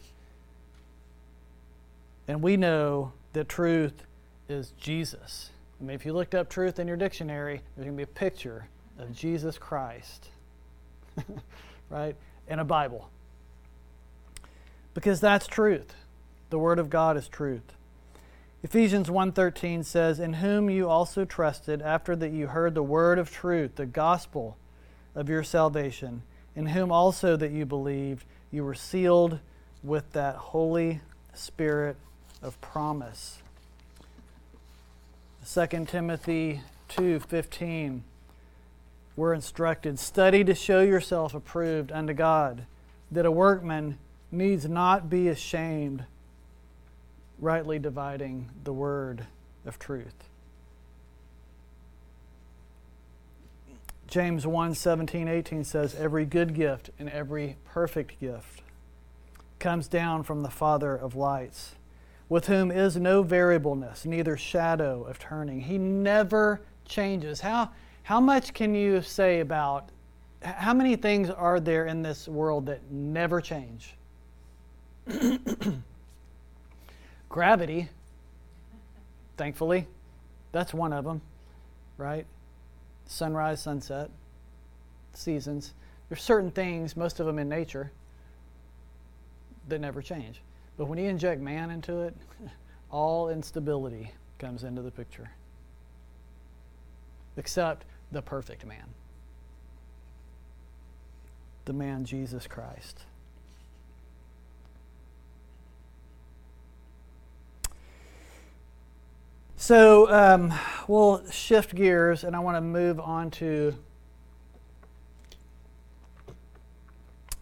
And 2.26 2.40
we 2.40 2.56
know 2.56 3.12
that 3.34 3.48
truth 3.48 4.06
is 4.48 4.72
Jesus. 4.80 5.50
I 5.80 5.84
mean, 5.84 5.94
if 5.94 6.06
you 6.06 6.12
looked 6.12 6.34
up 6.34 6.48
truth 6.48 6.78
in 6.78 6.86
your 6.88 6.96
dictionary, 6.96 7.60
there's 7.74 7.86
going 7.86 7.96
to 7.96 8.06
be 8.06 8.10
a 8.10 8.14
picture 8.14 8.68
of 8.98 9.12
Jesus 9.12 9.58
Christ, 9.58 10.28
right? 11.90 12.16
And 12.48 12.60
a 12.60 12.64
Bible. 12.64 13.10
Because 14.94 15.20
that's 15.20 15.46
truth. 15.46 15.94
The 16.50 16.58
Word 16.58 16.78
of 16.78 16.90
God 16.90 17.16
is 17.16 17.28
truth. 17.28 17.74
Ephesians 18.62 19.10
1:13 19.10 19.84
says, 19.84 20.18
"In 20.18 20.34
whom 20.34 20.70
you 20.70 20.88
also 20.88 21.26
trusted 21.26 21.82
after 21.82 22.16
that 22.16 22.30
you 22.30 22.46
heard 22.46 22.74
the 22.74 22.82
word 22.82 23.18
of 23.18 23.30
truth, 23.30 23.76
the 23.76 23.84
gospel 23.84 24.56
of 25.14 25.28
your 25.28 25.42
salvation, 25.42 26.22
in 26.56 26.66
whom 26.66 26.90
also 26.90 27.36
that 27.36 27.50
you 27.50 27.66
believed, 27.66 28.24
you 28.50 28.64
were 28.64 28.74
sealed 28.74 29.38
with 29.82 30.12
that 30.12 30.36
Holy 30.36 31.02
Spirit 31.34 31.96
of 32.40 32.58
promise. 32.62 33.42
2 35.44 35.84
Timothy 35.86 36.62
2:15 36.88 38.02
we're 39.16 39.34
instructed 39.34 39.98
study 39.98 40.42
to 40.42 40.54
show 40.54 40.80
yourself 40.80 41.34
approved 41.34 41.92
unto 41.92 42.14
God 42.14 42.66
that 43.10 43.26
a 43.26 43.30
workman 43.30 43.98
needs 44.32 44.66
not 44.66 45.10
be 45.10 45.28
ashamed 45.28 46.04
rightly 47.38 47.78
dividing 47.78 48.50
the 48.64 48.72
word 48.72 49.26
of 49.66 49.78
truth. 49.78 50.14
James 54.06 54.46
1 54.46 54.74
17, 54.74 55.28
18 55.28 55.64
says, 55.64 55.94
Every 55.94 56.24
good 56.24 56.54
gift 56.54 56.90
and 56.98 57.08
every 57.10 57.56
perfect 57.64 58.18
gift 58.20 58.62
comes 59.58 59.88
down 59.88 60.22
from 60.22 60.42
the 60.42 60.50
Father 60.50 60.94
of 60.94 61.14
lights, 61.14 61.74
with 62.28 62.46
whom 62.46 62.70
is 62.70 62.96
no 62.96 63.22
variableness, 63.22 64.04
neither 64.04 64.36
shadow 64.36 65.04
of 65.04 65.18
turning. 65.18 65.60
He 65.60 65.78
never 65.78 66.62
changes. 66.84 67.40
How, 67.40 67.70
how 68.02 68.20
much 68.20 68.52
can 68.54 68.74
you 68.74 69.02
say 69.02 69.40
about 69.40 69.90
how 70.42 70.74
many 70.74 70.96
things 70.96 71.30
are 71.30 71.60
there 71.60 71.86
in 71.86 72.02
this 72.02 72.28
world 72.28 72.66
that 72.66 72.90
never 72.90 73.40
change? 73.40 73.94
Gravity, 77.28 77.88
thankfully, 79.36 79.86
that's 80.52 80.72
one 80.72 80.92
of 80.92 81.04
them, 81.04 81.20
right? 81.98 82.26
sunrise, 83.06 83.60
sunset, 83.60 84.10
seasons. 85.12 85.74
There's 86.08 86.22
certain 86.22 86.50
things, 86.50 86.96
most 86.96 87.20
of 87.20 87.26
them 87.26 87.38
in 87.38 87.48
nature, 87.48 87.92
that 89.68 89.80
never 89.80 90.02
change. 90.02 90.42
But 90.76 90.86
when 90.86 90.98
you 90.98 91.08
inject 91.08 91.40
man 91.40 91.70
into 91.70 92.00
it, 92.00 92.16
all 92.90 93.28
instability 93.28 94.12
comes 94.38 94.64
into 94.64 94.82
the 94.82 94.90
picture. 94.90 95.30
Except 97.36 97.84
the 98.12 98.22
perfect 98.22 98.64
man, 98.64 98.86
the 101.64 101.72
man 101.72 102.04
Jesus 102.04 102.46
Christ. 102.46 103.04
So 109.56 110.10
um, 110.12 110.52
we'll 110.88 111.28
shift 111.30 111.74
gears, 111.74 112.22
and 112.22 112.36
I 112.36 112.38
want 112.40 112.58
to 112.58 112.60
move 112.60 113.00
on 113.00 113.30
to 113.32 113.74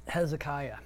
Hezekiah. 0.07 0.77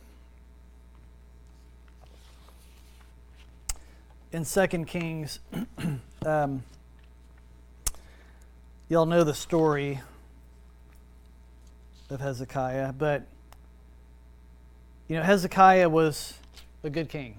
In 4.36 4.44
2 4.44 4.66
Kings, 4.84 5.38
um, 6.26 6.62
y'all 8.90 9.06
know 9.06 9.24
the 9.24 9.32
story 9.32 9.98
of 12.10 12.20
Hezekiah, 12.20 12.92
but 12.92 13.22
you 15.08 15.16
know, 15.16 15.22
Hezekiah 15.22 15.88
was 15.88 16.34
a 16.84 16.90
good 16.90 17.08
king. 17.08 17.36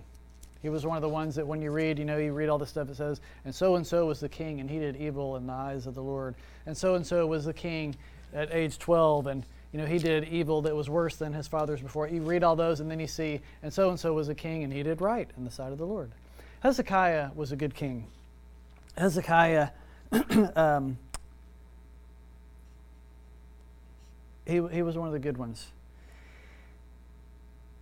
He 0.63 0.69
was 0.69 0.87
one 0.87 0.97
of 0.97 1.03
the 1.03 1.09
ones 1.09 1.35
that 1.35 1.45
when 1.45 1.61
you 1.61 1.69
read, 1.69 1.99
you 1.99 2.05
know, 2.05 2.17
you 2.17 2.33
read 2.33 2.49
all 2.49 2.57
the 2.57 2.65
stuff 2.65 2.89
it 2.89 2.95
says, 2.95 3.21
and 3.45 3.53
so 3.53 3.75
and 3.75 3.85
so 3.85 4.07
was 4.07 4.19
the 4.19 4.27
king, 4.27 4.59
and 4.59 4.67
he 4.67 4.79
did 4.79 4.95
evil 4.95 5.35
in 5.35 5.45
the 5.45 5.53
eyes 5.53 5.85
of 5.85 5.93
the 5.93 6.01
Lord. 6.01 6.33
And 6.65 6.75
so 6.75 6.95
and 6.95 7.05
so 7.05 7.27
was 7.27 7.45
the 7.45 7.53
king 7.53 7.95
at 8.33 8.51
age 8.51 8.79
12, 8.79 9.27
and 9.27 9.45
you 9.71 9.77
know, 9.77 9.85
he 9.85 9.99
did 9.99 10.23
evil 10.29 10.63
that 10.63 10.75
was 10.75 10.89
worse 10.89 11.15
than 11.15 11.31
his 11.31 11.47
fathers 11.47 11.79
before. 11.79 12.07
You 12.07 12.23
read 12.23 12.43
all 12.43 12.55
those, 12.55 12.79
and 12.79 12.89
then 12.89 12.99
you 12.99 13.05
see, 13.05 13.39
and 13.61 13.71
so 13.71 13.91
and 13.91 13.99
so 13.99 14.13
was 14.13 14.29
a 14.29 14.35
king, 14.35 14.63
and 14.63 14.73
he 14.73 14.81
did 14.81 14.99
right 14.99 15.29
in 15.37 15.45
the 15.45 15.51
sight 15.51 15.71
of 15.71 15.77
the 15.77 15.85
Lord. 15.85 16.11
Hezekiah 16.61 17.31
was 17.35 17.51
a 17.51 17.55
good 17.55 17.75
king. 17.75 18.07
Hezekiah, 18.97 19.69
um, 20.55 20.97
he, 24.45 24.61
he 24.71 24.81
was 24.81 24.97
one 24.97 25.07
of 25.07 25.13
the 25.13 25.19
good 25.19 25.37
ones. 25.37 25.67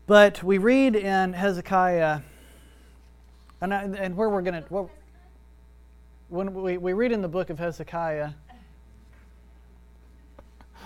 But 0.07 0.43
we 0.43 0.57
read 0.57 0.95
in 0.95 1.33
Hezekiah 1.33 2.21
and, 3.61 3.73
I, 3.73 3.83
and 3.83 4.15
where 4.15 4.29
we're 4.29 4.41
going 4.41 4.63
to, 4.63 4.89
when 6.29 6.53
we, 6.53 6.77
we 6.77 6.93
read 6.93 7.11
in 7.11 7.21
the 7.21 7.27
book 7.27 7.49
of 7.49 7.57
Hezekiah, 7.57 8.25
I've 8.25 8.33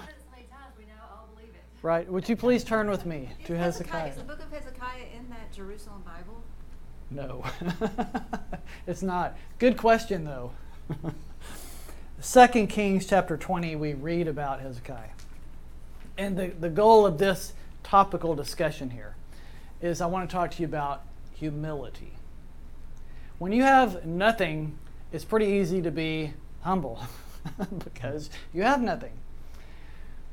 said 0.05 0.09
it 0.09 0.21
so 0.23 0.31
many 0.31 0.43
times, 0.43 0.73
we 0.77 0.85
now 0.85 0.93
all 1.11 1.27
believe 1.35 1.49
it. 1.49 1.61
right? 1.81 2.09
Would 2.09 2.29
you 2.29 2.35
please 2.35 2.63
turn 2.63 2.89
with 2.89 3.05
me 3.05 3.29
to 3.45 3.57
Hezekiah? 3.57 4.09
Is 4.11 4.17
the 4.17 4.23
book 4.23 4.39
of 4.39 4.51
Hezekiah 4.51 5.07
in 5.15 5.27
that 5.29 5.51
Jerusalem 5.51 6.03
Bible? 6.05 6.38
No, 7.11 7.43
it's 8.87 9.01
not. 9.01 9.35
Good 9.57 9.77
question, 9.77 10.25
though. 10.25 10.51
Second 12.19 12.67
Kings 12.67 13.07
chapter 13.07 13.37
20, 13.37 13.75
we 13.75 13.93
read 13.93 14.27
about 14.27 14.59
Hezekiah. 14.59 15.09
And 16.17 16.37
the, 16.37 16.47
the 16.47 16.69
goal 16.69 17.05
of 17.05 17.17
this 17.17 17.53
topical 17.81 18.35
discussion 18.35 18.89
here 18.89 19.15
is 19.81 20.01
I 20.01 20.05
want 20.05 20.29
to 20.29 20.33
talk 20.33 20.51
to 20.51 20.61
you 20.61 20.67
about 20.67 21.03
humility. 21.33 22.13
When 23.37 23.53
you 23.53 23.63
have 23.63 24.05
nothing, 24.05 24.77
it's 25.13 25.23
pretty 25.23 25.45
easy 25.45 25.81
to 25.81 25.91
be 25.91 26.33
humble 26.61 27.01
because 27.83 28.29
you 28.53 28.63
have 28.63 28.81
nothing. 28.81 29.13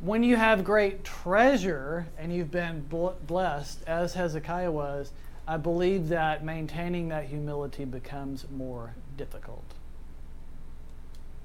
When 0.01 0.22
you 0.22 0.37
have 0.37 0.64
great 0.64 1.05
treasure 1.05 2.07
and 2.18 2.35
you've 2.35 2.51
been 2.51 2.85
blessed, 3.27 3.83
as 3.87 4.14
Hezekiah 4.14 4.72
was, 4.72 5.12
I 5.47 5.57
believe 5.57 6.09
that 6.09 6.44
maintaining 6.44 7.09
that 7.09 7.26
humility 7.26 7.84
becomes 7.84 8.47
more 8.51 8.94
difficult. 9.16 9.64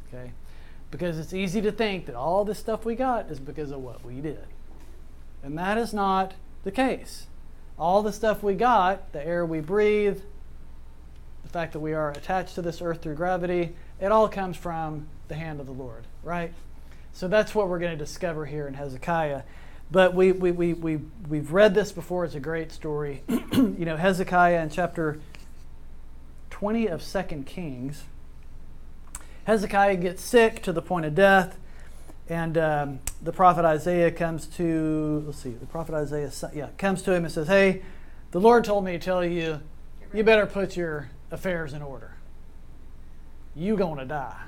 Okay? 0.07 0.31
Because 0.89 1.19
it's 1.19 1.33
easy 1.33 1.61
to 1.61 1.71
think 1.71 2.07
that 2.07 2.15
all 2.15 2.43
this 2.43 2.59
stuff 2.59 2.83
we 2.83 2.95
got 2.95 3.29
is 3.29 3.39
because 3.39 3.71
of 3.71 3.81
what 3.81 4.03
we 4.03 4.15
did. 4.15 4.45
And 5.43 5.57
that 5.57 5.77
is 5.77 5.93
not 5.93 6.33
the 6.63 6.71
case. 6.71 7.27
All 7.77 8.03
the 8.03 8.11
stuff 8.11 8.43
we 8.43 8.55
got, 8.55 9.11
the 9.13 9.25
air 9.25 9.45
we 9.45 9.59
breathe, 9.59 10.21
the 11.43 11.49
fact 11.49 11.73
that 11.73 11.79
we 11.79 11.93
are 11.93 12.11
attached 12.11 12.55
to 12.55 12.61
this 12.61 12.81
earth 12.81 13.01
through 13.01 13.15
gravity, 13.15 13.75
it 13.99 14.11
all 14.11 14.27
comes 14.27 14.57
from 14.57 15.07
the 15.27 15.35
hand 15.35 15.59
of 15.59 15.65
the 15.65 15.71
Lord, 15.71 16.05
right? 16.23 16.53
So 17.13 17.27
that's 17.27 17.55
what 17.55 17.67
we're 17.67 17.79
going 17.79 17.97
to 17.97 17.97
discover 17.97 18.45
here 18.45 18.67
in 18.67 18.73
Hezekiah. 18.73 19.43
But 19.91 20.13
we, 20.13 20.31
we, 20.31 20.51
we, 20.51 20.73
we, 20.73 20.99
we've 21.27 21.51
read 21.51 21.75
this 21.75 21.91
before. 21.91 22.23
It's 22.23 22.35
a 22.35 22.39
great 22.39 22.71
story. 22.71 23.23
you 23.27 23.85
know, 23.85 23.97
Hezekiah 23.97 24.61
in 24.61 24.69
chapter 24.69 25.19
20 26.49 26.87
of 26.87 27.03
2 27.03 27.43
Kings, 27.45 28.05
Hezekiah 29.45 29.97
gets 29.97 30.23
sick 30.23 30.61
to 30.63 30.71
the 30.71 30.81
point 30.81 31.05
of 31.05 31.15
death. 31.15 31.57
And 32.29 32.57
um, 32.57 32.99
the 33.21 33.33
prophet 33.33 33.65
Isaiah 33.65 34.11
comes 34.11 34.45
to, 34.55 35.23
let's 35.25 35.39
see, 35.39 35.49
the 35.49 35.65
prophet 35.65 35.93
Isaiah, 35.93 36.31
yeah, 36.53 36.69
comes 36.77 37.01
to 37.01 37.13
him 37.13 37.25
and 37.25 37.33
says, 37.33 37.47
Hey, 37.47 37.81
the 38.31 38.39
Lord 38.39 38.63
told 38.63 38.85
me 38.85 38.93
to 38.93 38.99
tell 38.99 39.25
you, 39.25 39.59
you 40.13 40.23
better 40.23 40.45
put 40.45 40.77
your 40.77 41.09
affairs 41.29 41.73
in 41.73 41.81
order. 41.81 42.15
You're 43.53 43.75
gonna 43.75 44.05
die. 44.05 44.43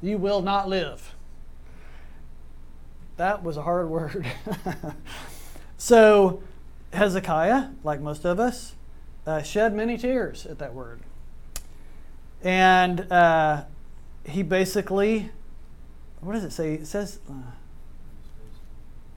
You 0.00 0.18
will 0.18 0.42
not 0.42 0.68
live. 0.68 1.15
That 3.16 3.42
was 3.42 3.56
a 3.56 3.62
hard 3.62 3.88
word. 3.88 4.26
so 5.78 6.42
Hezekiah, 6.92 7.68
like 7.82 8.00
most 8.00 8.24
of 8.24 8.38
us, 8.38 8.74
uh, 9.26 9.42
shed 9.42 9.74
many 9.74 9.96
tears 9.96 10.46
at 10.46 10.58
that 10.58 10.74
word. 10.74 11.00
And 12.42 13.10
uh, 13.10 13.64
he 14.24 14.42
basically, 14.42 15.30
what 16.20 16.34
does 16.34 16.44
it 16.44 16.52
say? 16.52 16.74
It 16.74 16.86
says, 16.86 17.18
uh, 17.28 17.52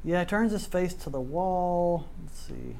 yeah, 0.03 0.23
turns 0.23 0.51
his 0.51 0.65
face 0.65 0.93
to 0.93 1.09
the 1.09 1.19
wall. 1.19 2.07
Let's 2.23 2.39
see. 2.39 2.75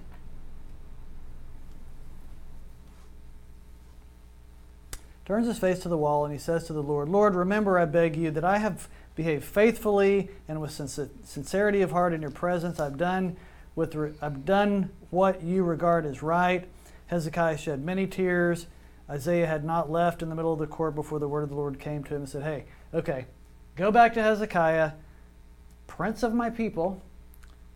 Turns 5.26 5.46
his 5.46 5.60
face 5.60 5.78
to 5.80 5.90
the 5.90 5.98
wall 5.98 6.26
and 6.26 6.34
he 6.34 6.40
says 6.40 6.64
to 6.66 6.74
the 6.74 6.82
Lord, 6.82 7.08
Lord, 7.08 7.36
remember, 7.36 7.78
I 7.78 7.86
beg 7.86 8.16
you, 8.16 8.32
that 8.32 8.44
I 8.44 8.58
have 8.58 8.88
behaved 9.16 9.43
faithfully 9.43 10.30
and 10.47 10.62
with 10.62 10.72
sincerity 10.72 11.82
of 11.82 11.91
heart 11.91 12.14
in 12.14 12.22
your 12.22 12.32
presence. 12.32 12.80
I've 12.80 12.97
done, 12.97 13.36
with 13.76 13.95
I've 14.22 14.45
done 14.45 14.91
what 15.10 15.43
you 15.43 15.64
regard 15.64 16.05
as 16.05 16.24
right. 16.24 16.68
Hezekiah 17.07 17.57
shed 17.57 17.84
many 17.84 18.07
tears. 18.07 18.68
Isaiah 19.10 19.47
had 19.47 19.66
not 19.66 19.91
left 19.91 20.22
in 20.22 20.30
the 20.30 20.36
middle 20.36 20.53
of 20.53 20.60
the 20.60 20.68
court 20.68 20.93
before 20.93 21.20
the 21.20 21.28
word 21.28 21.43
of 21.43 21.49
the 21.49 21.55
Lord 21.55 21.80
came 21.80 22.03
to 22.03 22.16
him 22.16 22.22
and 22.22 22.30
said, 22.30 22.43
Hey, 22.43 22.66
okay, 22.93 23.26
go 23.76 23.91
back 23.91 24.14
to 24.14 24.22
Hezekiah, 24.22 24.91
prince 25.88 26.22
of 26.22 26.34
my 26.34 26.51
people, 26.51 27.01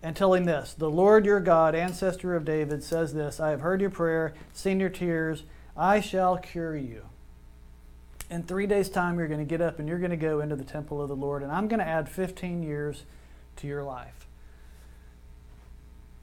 and 0.04 0.16
tell 0.16 0.34
him 0.34 0.44
this 0.44 0.74
The 0.74 0.90
Lord 0.90 1.26
your 1.26 1.40
God, 1.40 1.74
ancestor 1.74 2.36
of 2.36 2.46
David, 2.46 2.84
says 2.84 3.14
this 3.14 3.40
I 3.40 3.50
have 3.50 3.62
heard 3.62 3.82
your 3.82 3.90
prayer, 3.90 4.34
seen 4.54 4.80
your 4.80 4.90
tears. 4.90 5.44
I 5.76 6.02
shall 6.02 6.38
cure 6.38 6.78
you. 6.78 7.06
In 8.34 8.42
three 8.42 8.66
days' 8.66 8.90
time, 8.90 9.20
you're 9.20 9.28
going 9.28 9.42
to 9.42 9.46
get 9.46 9.62
up 9.62 9.78
and 9.78 9.88
you're 9.88 10.00
going 10.00 10.10
to 10.10 10.18
go 10.18 10.40
into 10.40 10.56
the 10.56 10.64
temple 10.64 11.00
of 11.00 11.08
the 11.08 11.16
Lord, 11.16 11.44
and 11.44 11.52
I'm 11.52 11.68
going 11.68 11.80
to 11.80 11.88
add 11.88 12.10
15 12.10 12.64
years 12.64 13.04
to 13.58 13.68
your 13.68 13.84
life. 13.84 14.26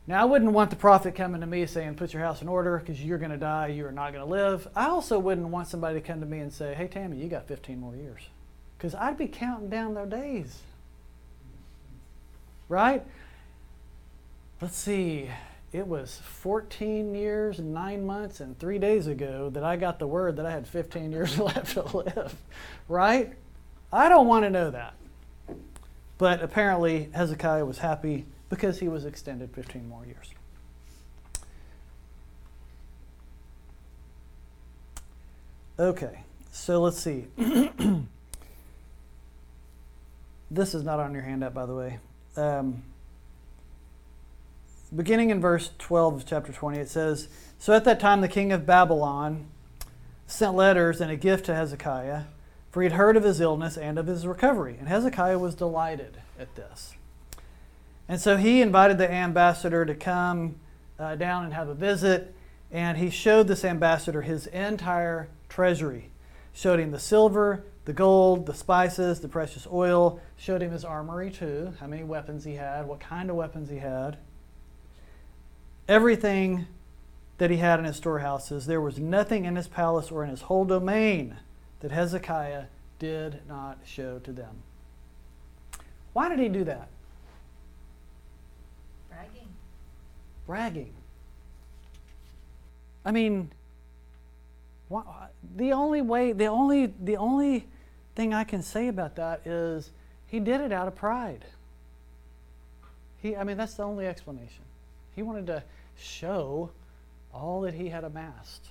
Now, 0.09 0.21
I 0.21 0.25
wouldn't 0.25 0.51
want 0.51 0.71
the 0.71 0.77
prophet 0.77 1.15
coming 1.15 1.41
to 1.41 1.47
me 1.47 1.65
saying, 1.67 1.95
Put 1.95 2.13
your 2.13 2.21
house 2.21 2.43
in 2.43 2.49
order 2.49 2.79
because 2.79 3.01
you're 3.01 3.19
going 3.19 3.31
to 3.31 3.37
die, 3.37 3.69
you 3.69 3.87
are 3.87 3.93
not 3.93 4.13
going 4.13 4.25
to 4.25 4.29
live. 4.29 4.67
I 4.75 4.89
also 4.89 5.21
wouldn't 5.21 5.47
want 5.47 5.69
somebody 5.69 6.01
to 6.01 6.05
come 6.05 6.19
to 6.19 6.27
me 6.27 6.41
and 6.41 6.53
say, 6.53 6.75
Hey, 6.75 6.89
Tammy, 6.89 7.17
you 7.17 7.29
got 7.29 7.47
15 7.47 7.79
more 7.79 7.95
years. 7.95 8.23
Because 8.77 8.97
I'd 8.97 9.17
be 9.17 9.29
counting 9.29 9.71
down 9.71 9.95
their 9.95 10.07
days. 10.07 10.63
Right? 12.69 13.07
Let's 14.61 14.77
see. 14.77 15.31
It 15.73 15.87
was 15.87 16.21
14 16.25 17.15
years 17.15 17.61
nine 17.61 18.05
months 18.05 18.41
and 18.41 18.59
three 18.59 18.79
days 18.79 19.07
ago 19.07 19.51
that 19.51 19.63
I 19.63 19.77
got 19.77 20.01
the 20.01 20.07
word 20.07 20.37
that 20.37 20.47
I 20.47 20.51
had 20.51 20.67
15 20.67 21.13
years 21.13 21.39
left 21.39 21.75
to 21.75 21.83
live. 21.97 22.35
Right? 22.89 23.33
I 23.93 24.09
don't 24.09 24.27
want 24.27 24.45
to 24.45 24.51
know 24.51 24.71
that. 24.71 24.95
But 26.19 26.43
apparently, 26.43 27.09
Hezekiah 27.15 27.65
was 27.65 27.79
happy 27.79 28.27
because 28.49 28.81
he 28.81 28.89
was 28.89 29.05
extended 29.05 29.55
15 29.55 29.89
more 29.89 30.05
years. 30.05 30.35
Okay, 35.79 36.25
so 36.51 36.83
let's 36.83 36.99
see. 36.99 37.25
this 40.51 40.75
is 40.75 40.83
not 40.83 41.01
on 41.01 41.15
your 41.15 41.23
handout, 41.23 41.55
by 41.55 41.65
the 41.65 41.75
way. 41.75 41.99
Um, 42.37 42.83
beginning 44.95 45.31
in 45.31 45.41
verse 45.41 45.71
12 45.79 46.17
of 46.17 46.27
chapter 46.27 46.53
20, 46.53 46.79
it 46.79 46.89
says 46.89 47.29
So 47.59 47.73
at 47.73 47.85
that 47.85 48.01
time, 48.01 48.21
the 48.21 48.29
king 48.29 48.53
of 48.53 48.67
Babylon 48.67 49.47
sent 50.27 50.55
letters 50.55 51.01
and 51.01 51.11
a 51.11 51.17
gift 51.17 51.47
to 51.47 51.55
Hezekiah, 51.55 52.23
for 52.71 52.83
he 52.83 52.89
had 52.89 52.97
heard 52.97 53.17
of 53.17 53.25
his 53.25 53.41
illness 53.41 53.77
and 53.77 53.99
of 53.99 54.07
his 54.07 54.27
recovery. 54.27 54.77
And 54.79 54.89
Hezekiah 54.89 55.39
was 55.39 55.55
delighted 55.55 56.19
at 56.39 56.55
this. 56.55 56.95
And 58.09 58.21
so 58.21 58.37
he 58.37 58.61
invited 58.61 58.99
the 58.99 59.11
ambassador 59.11 59.85
to 59.85 59.95
come 59.95 60.57
uh, 60.99 61.17
down 61.17 61.45
and 61.45 61.55
have 61.55 61.69
a 61.69 61.75
visit, 61.75 62.35
and 62.71 62.99
he 62.99 63.11
showed 63.11 63.49
this 63.49 63.65
ambassador 63.65 64.23
his 64.23 64.47
entire 64.49 65.29
treasury. 65.49 66.11
Showed 66.53 66.81
him 66.81 66.91
the 66.91 66.99
silver, 66.99 67.65
the 67.85 67.93
gold, 67.93 68.47
the 68.47 68.55
spices, 68.55 69.21
the 69.21 69.29
precious 69.29 69.67
oil, 69.73 70.21
showed 70.37 70.63
him 70.63 70.73
his 70.73 70.85
armory 70.85 71.31
too, 71.31 71.73
how 71.81 71.87
many 71.87 72.05
weapons 72.05 72.45
he 72.45 72.55
had, 72.55 72.87
what 72.87 73.01
kind 73.01 73.31
of 73.31 73.37
weapons 73.37 73.71
he 73.71 73.79
had. 73.79 74.19
Everything 75.91 76.69
that 77.39 77.51
he 77.51 77.57
had 77.57 77.81
in 77.81 77.85
his 77.85 77.97
storehouses, 77.97 78.67
there 78.67 78.81
was 78.81 79.01
nothing 79.01 79.45
in 79.45 79.57
his 79.57 79.67
palace 79.67 80.13
or 80.13 80.23
in 80.23 80.31
his 80.31 80.43
whole 80.43 80.65
domain 80.65 81.37
that 81.81 81.91
Hezekiah 81.91 82.67
did 83.01 83.41
not 83.49 83.79
show 83.85 84.21
to 84.21 84.31
them. 84.31 84.63
Why 86.13 86.29
did 86.29 86.39
he 86.39 86.49
do 86.49 86.63
that? 86.63 86.87
Bragging. 89.09 89.49
bragging. 90.47 90.93
I 93.05 93.11
mean, 93.11 93.51
the 95.57 95.73
only 95.73 96.03
way, 96.03 96.31
the 96.31 96.47
only, 96.47 96.87
the 96.87 97.17
only 97.17 97.67
thing 98.15 98.33
I 98.33 98.45
can 98.45 98.63
say 98.63 98.87
about 98.87 99.17
that 99.17 99.45
is 99.45 99.91
he 100.29 100.39
did 100.39 100.61
it 100.61 100.71
out 100.71 100.87
of 100.87 100.95
pride. 100.95 101.47
He, 103.21 103.35
I 103.35 103.43
mean, 103.43 103.57
that's 103.57 103.75
the 103.75 103.83
only 103.83 104.07
explanation. 104.07 104.63
He 105.17 105.23
wanted 105.23 105.49
to 105.49 105.65
show 106.01 106.71
all 107.33 107.61
that 107.63 107.75
he 107.75 107.89
had 107.89 108.05
amassed. 108.05 108.69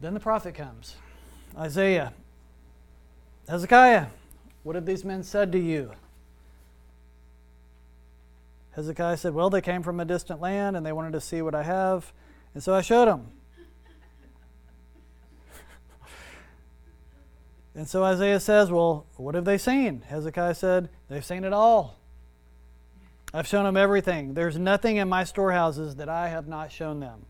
Then 0.00 0.14
the 0.14 0.20
prophet 0.20 0.54
comes, 0.54 0.96
Isaiah, 1.56 2.12
Hezekiah, 3.48 4.06
what 4.62 4.76
have 4.76 4.86
these 4.86 5.04
men 5.04 5.22
said 5.22 5.52
to 5.52 5.58
you? 5.58 5.92
Hezekiah 8.72 9.16
said, 9.16 9.34
Well, 9.34 9.50
they 9.50 9.60
came 9.60 9.82
from 9.82 10.00
a 10.00 10.04
distant 10.04 10.40
land 10.40 10.76
and 10.76 10.86
they 10.86 10.92
wanted 10.92 11.12
to 11.12 11.20
see 11.20 11.42
what 11.42 11.54
I 11.54 11.62
have, 11.62 12.12
and 12.54 12.62
so 12.62 12.74
I 12.74 12.80
showed 12.80 13.06
them. 13.06 13.26
and 17.74 17.88
so 17.88 18.04
Isaiah 18.04 18.40
says, 18.40 18.70
Well, 18.70 19.06
what 19.16 19.34
have 19.34 19.44
they 19.44 19.58
seen? 19.58 20.02
Hezekiah 20.08 20.54
said, 20.54 20.88
They've 21.08 21.24
seen 21.24 21.44
it 21.44 21.52
all. 21.52 21.99
I've 23.32 23.46
shown 23.46 23.64
them 23.64 23.76
everything. 23.76 24.34
There's 24.34 24.58
nothing 24.58 24.96
in 24.96 25.08
my 25.08 25.24
storehouses 25.24 25.96
that 25.96 26.08
I 26.08 26.28
have 26.28 26.48
not 26.48 26.72
shown 26.72 26.98
them. 27.00 27.26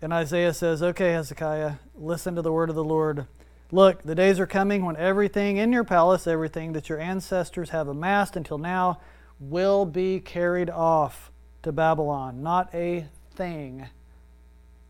And 0.00 0.12
Isaiah 0.12 0.54
says, 0.54 0.82
Okay, 0.82 1.12
Hezekiah, 1.12 1.74
listen 1.94 2.36
to 2.36 2.42
the 2.42 2.52
word 2.52 2.68
of 2.68 2.76
the 2.76 2.84
Lord. 2.84 3.26
Look, 3.72 4.02
the 4.02 4.14
days 4.14 4.38
are 4.38 4.46
coming 4.46 4.84
when 4.84 4.96
everything 4.96 5.56
in 5.56 5.72
your 5.72 5.82
palace, 5.82 6.26
everything 6.26 6.72
that 6.74 6.88
your 6.88 7.00
ancestors 7.00 7.70
have 7.70 7.88
amassed 7.88 8.36
until 8.36 8.58
now, 8.58 9.00
will 9.40 9.84
be 9.84 10.20
carried 10.20 10.70
off 10.70 11.32
to 11.62 11.72
Babylon. 11.72 12.42
Not 12.42 12.72
a 12.72 13.06
thing 13.34 13.86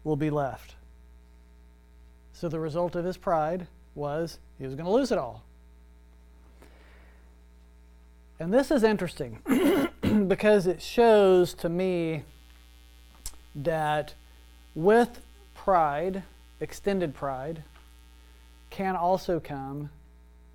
will 0.02 0.16
be 0.16 0.28
left. 0.28 0.74
So 2.32 2.48
the 2.48 2.60
result 2.60 2.94
of 2.94 3.04
his 3.04 3.16
pride 3.16 3.68
was 3.94 4.38
he 4.58 4.66
was 4.66 4.74
going 4.74 4.84
to 4.84 4.92
lose 4.92 5.12
it 5.12 5.18
all. 5.18 5.44
And 8.40 8.52
this 8.52 8.70
is 8.70 8.82
interesting 8.82 9.38
because 10.28 10.66
it 10.66 10.82
shows 10.82 11.54
to 11.54 11.68
me 11.68 12.24
that 13.54 14.14
with 14.74 15.20
pride, 15.54 16.24
extended 16.60 17.14
pride, 17.14 17.62
can 18.70 18.96
also 18.96 19.38
come 19.38 19.90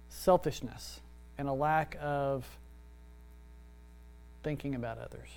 selfishness 0.10 1.00
and 1.38 1.48
a 1.48 1.54
lack 1.54 1.96
of 2.02 2.46
thinking 4.44 4.76
about 4.76 4.98
others. 4.98 5.30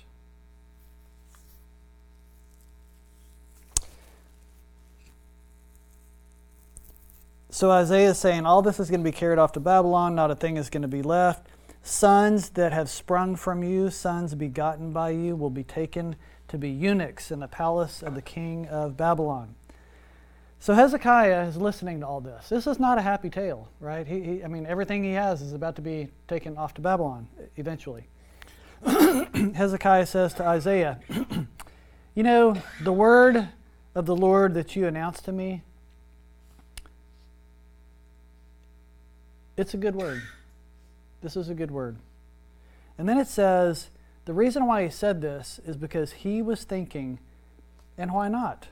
So 7.49 7.71
Isaiah 7.71 8.09
is 8.09 8.17
saying 8.17 8.45
all 8.45 8.61
this 8.61 8.79
is 8.79 8.89
going 8.89 8.99
to 8.99 9.09
be 9.09 9.15
carried 9.15 9.39
off 9.39 9.53
to 9.53 9.59
Babylon, 9.59 10.15
not 10.15 10.31
a 10.31 10.35
thing 10.35 10.57
is 10.57 10.69
going 10.69 10.81
to 10.81 10.87
be 10.87 11.03
left. 11.03 11.47
Sons 11.83 12.51
that 12.51 12.71
have 12.71 12.89
sprung 12.89 13.35
from 13.35 13.61
you, 13.61 13.89
sons 13.89 14.35
begotten 14.35 14.93
by 14.93 15.09
you, 15.09 15.35
will 15.35 15.49
be 15.49 15.65
taken 15.65 16.15
to 16.47 16.57
be 16.57 16.69
eunuchs 16.69 17.29
in 17.29 17.41
the 17.41 17.47
palace 17.47 18.01
of 18.01 18.15
the 18.15 18.21
king 18.21 18.65
of 18.67 18.95
Babylon. 18.95 19.55
So 20.59 20.73
Hezekiah 20.73 21.45
is 21.45 21.57
listening 21.57 21.99
to 21.99 22.07
all 22.07 22.21
this. 22.21 22.47
This 22.47 22.67
is 22.67 22.79
not 22.79 22.97
a 22.97 23.01
happy 23.01 23.29
tale, 23.29 23.67
right? 23.81 24.07
He, 24.07 24.21
he, 24.21 24.43
I 24.45 24.47
mean, 24.47 24.65
everything 24.65 25.03
he 25.03 25.11
has 25.11 25.41
is 25.41 25.51
about 25.51 25.75
to 25.75 25.81
be 25.81 26.07
taken 26.29 26.55
off 26.55 26.73
to 26.75 26.81
Babylon 26.81 27.27
eventually. 27.57 28.07
Hezekiah 28.85 30.05
says 30.05 30.33
to 30.35 30.45
Isaiah, 30.45 31.01
You 32.15 32.21
know, 32.21 32.61
the 32.81 32.93
word 32.93 33.49
of 33.93 34.05
the 34.05 34.15
Lord 34.15 34.53
that 34.53 34.75
you 34.75 34.87
announced 34.87 35.25
to 35.25 35.31
me, 35.31 35.63
it's 39.57 39.73
a 39.73 39.77
good 39.77 39.95
word. 39.95 40.21
This 41.23 41.37
is 41.37 41.49
a 41.49 41.55
good 41.55 41.71
word. 41.71 41.95
And 42.97 43.09
then 43.09 43.17
it 43.17 43.27
says, 43.27 43.89
the 44.25 44.33
reason 44.33 44.67
why 44.67 44.83
he 44.83 44.89
said 44.89 45.21
this 45.21 45.59
is 45.65 45.77
because 45.77 46.11
he 46.11 46.41
was 46.41 46.65
thinking, 46.65 47.17
and 47.97 48.11
why 48.11 48.27
not? 48.27 48.67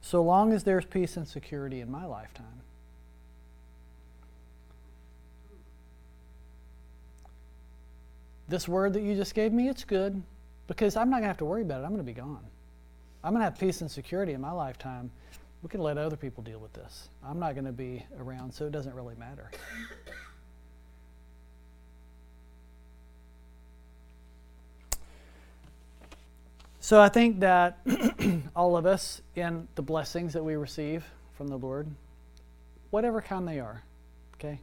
So 0.00 0.22
long 0.22 0.52
as 0.52 0.64
there's 0.64 0.84
peace 0.84 1.16
and 1.16 1.26
security 1.26 1.80
in 1.80 1.90
my 1.90 2.06
lifetime. 2.06 2.46
This 8.48 8.68
word 8.68 8.92
that 8.92 9.02
you 9.02 9.14
just 9.16 9.34
gave 9.34 9.52
me, 9.52 9.68
it's 9.68 9.84
good 9.84 10.22
because 10.66 10.96
I'm 10.96 11.10
not 11.10 11.16
going 11.16 11.24
to 11.24 11.28
have 11.28 11.38
to 11.38 11.44
worry 11.44 11.62
about 11.62 11.80
it. 11.80 11.84
I'm 11.84 11.90
going 11.90 11.98
to 11.98 12.04
be 12.04 12.12
gone. 12.12 12.44
I'm 13.24 13.32
going 13.32 13.40
to 13.40 13.44
have 13.44 13.58
peace 13.58 13.80
and 13.80 13.90
security 13.90 14.32
in 14.32 14.40
my 14.40 14.52
lifetime. 14.52 15.10
We 15.62 15.68
can 15.68 15.80
let 15.80 15.98
other 15.98 16.16
people 16.16 16.42
deal 16.42 16.58
with 16.58 16.72
this. 16.72 17.08
I'm 17.24 17.38
not 17.38 17.54
going 17.54 17.64
to 17.64 17.72
be 17.72 18.04
around, 18.18 18.52
so 18.52 18.66
it 18.66 18.72
doesn't 18.72 18.94
really 18.94 19.14
matter. 19.14 19.50
So 26.82 27.00
I 27.00 27.08
think 27.08 27.38
that 27.40 27.78
all 28.56 28.76
of 28.76 28.86
us, 28.86 29.22
in 29.36 29.68
the 29.76 29.82
blessings 29.82 30.32
that 30.32 30.44
we 30.44 30.56
receive 30.56 31.04
from 31.34 31.46
the 31.46 31.56
Lord, 31.56 31.86
whatever 32.90 33.22
kind 33.22 33.46
they 33.46 33.60
are, 33.60 33.84
okay? 34.34 34.58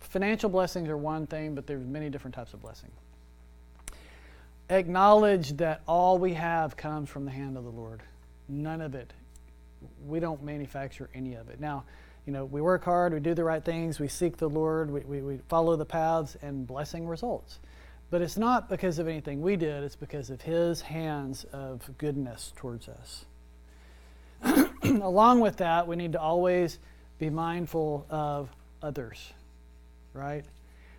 Financial 0.00 0.50
blessings 0.50 0.88
are 0.88 0.96
one 0.96 1.28
thing, 1.28 1.54
but 1.54 1.68
there's 1.68 1.86
many 1.86 2.10
different 2.10 2.34
types 2.34 2.52
of 2.52 2.60
blessing. 2.60 2.90
Acknowledge 4.70 5.56
that 5.58 5.82
all 5.86 6.18
we 6.18 6.34
have 6.34 6.76
comes 6.76 7.08
from 7.08 7.24
the 7.24 7.30
hand 7.30 7.56
of 7.56 7.62
the 7.62 7.70
Lord. 7.70 8.02
None 8.48 8.80
of 8.80 8.96
it. 8.96 9.12
We 10.04 10.18
don't 10.18 10.42
manufacture 10.42 11.08
any 11.14 11.34
of 11.34 11.48
it. 11.48 11.60
Now, 11.60 11.84
you 12.26 12.32
know, 12.32 12.44
we 12.44 12.60
work 12.60 12.84
hard, 12.84 13.12
we 13.12 13.20
do 13.20 13.34
the 13.34 13.44
right 13.44 13.64
things, 13.64 14.00
we 14.00 14.08
seek 14.08 14.36
the 14.36 14.48
Lord, 14.48 14.90
we, 14.90 15.00
we, 15.02 15.20
we 15.22 15.38
follow 15.48 15.76
the 15.76 15.86
paths, 15.86 16.36
and 16.42 16.66
blessing 16.66 17.06
results. 17.06 17.60
But 18.10 18.22
it's 18.22 18.36
not 18.36 18.68
because 18.68 18.98
of 18.98 19.08
anything 19.08 19.42
we 19.42 19.56
did, 19.56 19.82
it's 19.82 19.96
because 19.96 20.30
of 20.30 20.42
His 20.42 20.80
hands 20.80 21.44
of 21.52 21.88
goodness 21.98 22.52
towards 22.56 22.88
us. 22.88 23.24
Along 24.84 25.40
with 25.40 25.56
that, 25.56 25.88
we 25.88 25.96
need 25.96 26.12
to 26.12 26.20
always 26.20 26.78
be 27.18 27.30
mindful 27.30 28.06
of 28.10 28.48
others, 28.82 29.32
right? 30.12 30.44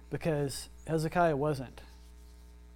Because 0.09 0.67
Hezekiah 0.87 1.35
wasn't. 1.35 1.81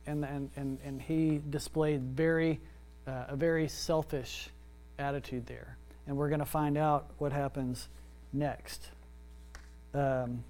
And, 0.08 0.24
and, 0.24 0.50
and, 0.56 0.78
and 0.84 1.02
he 1.02 1.42
displayed 1.50 2.02
very, 2.02 2.60
uh, 3.08 3.26
a 3.30 3.36
very 3.36 3.68
selfish 3.68 4.50
attitude 4.98 5.46
there. 5.46 5.78
And 6.08 6.18
we're 6.18 6.30
going 6.30 6.40
to 6.40 6.46
find 6.46 6.78
out 6.78 7.08
what 7.18 7.32
happens 7.32 7.88
next. 8.34 8.90
Um, 9.94 10.44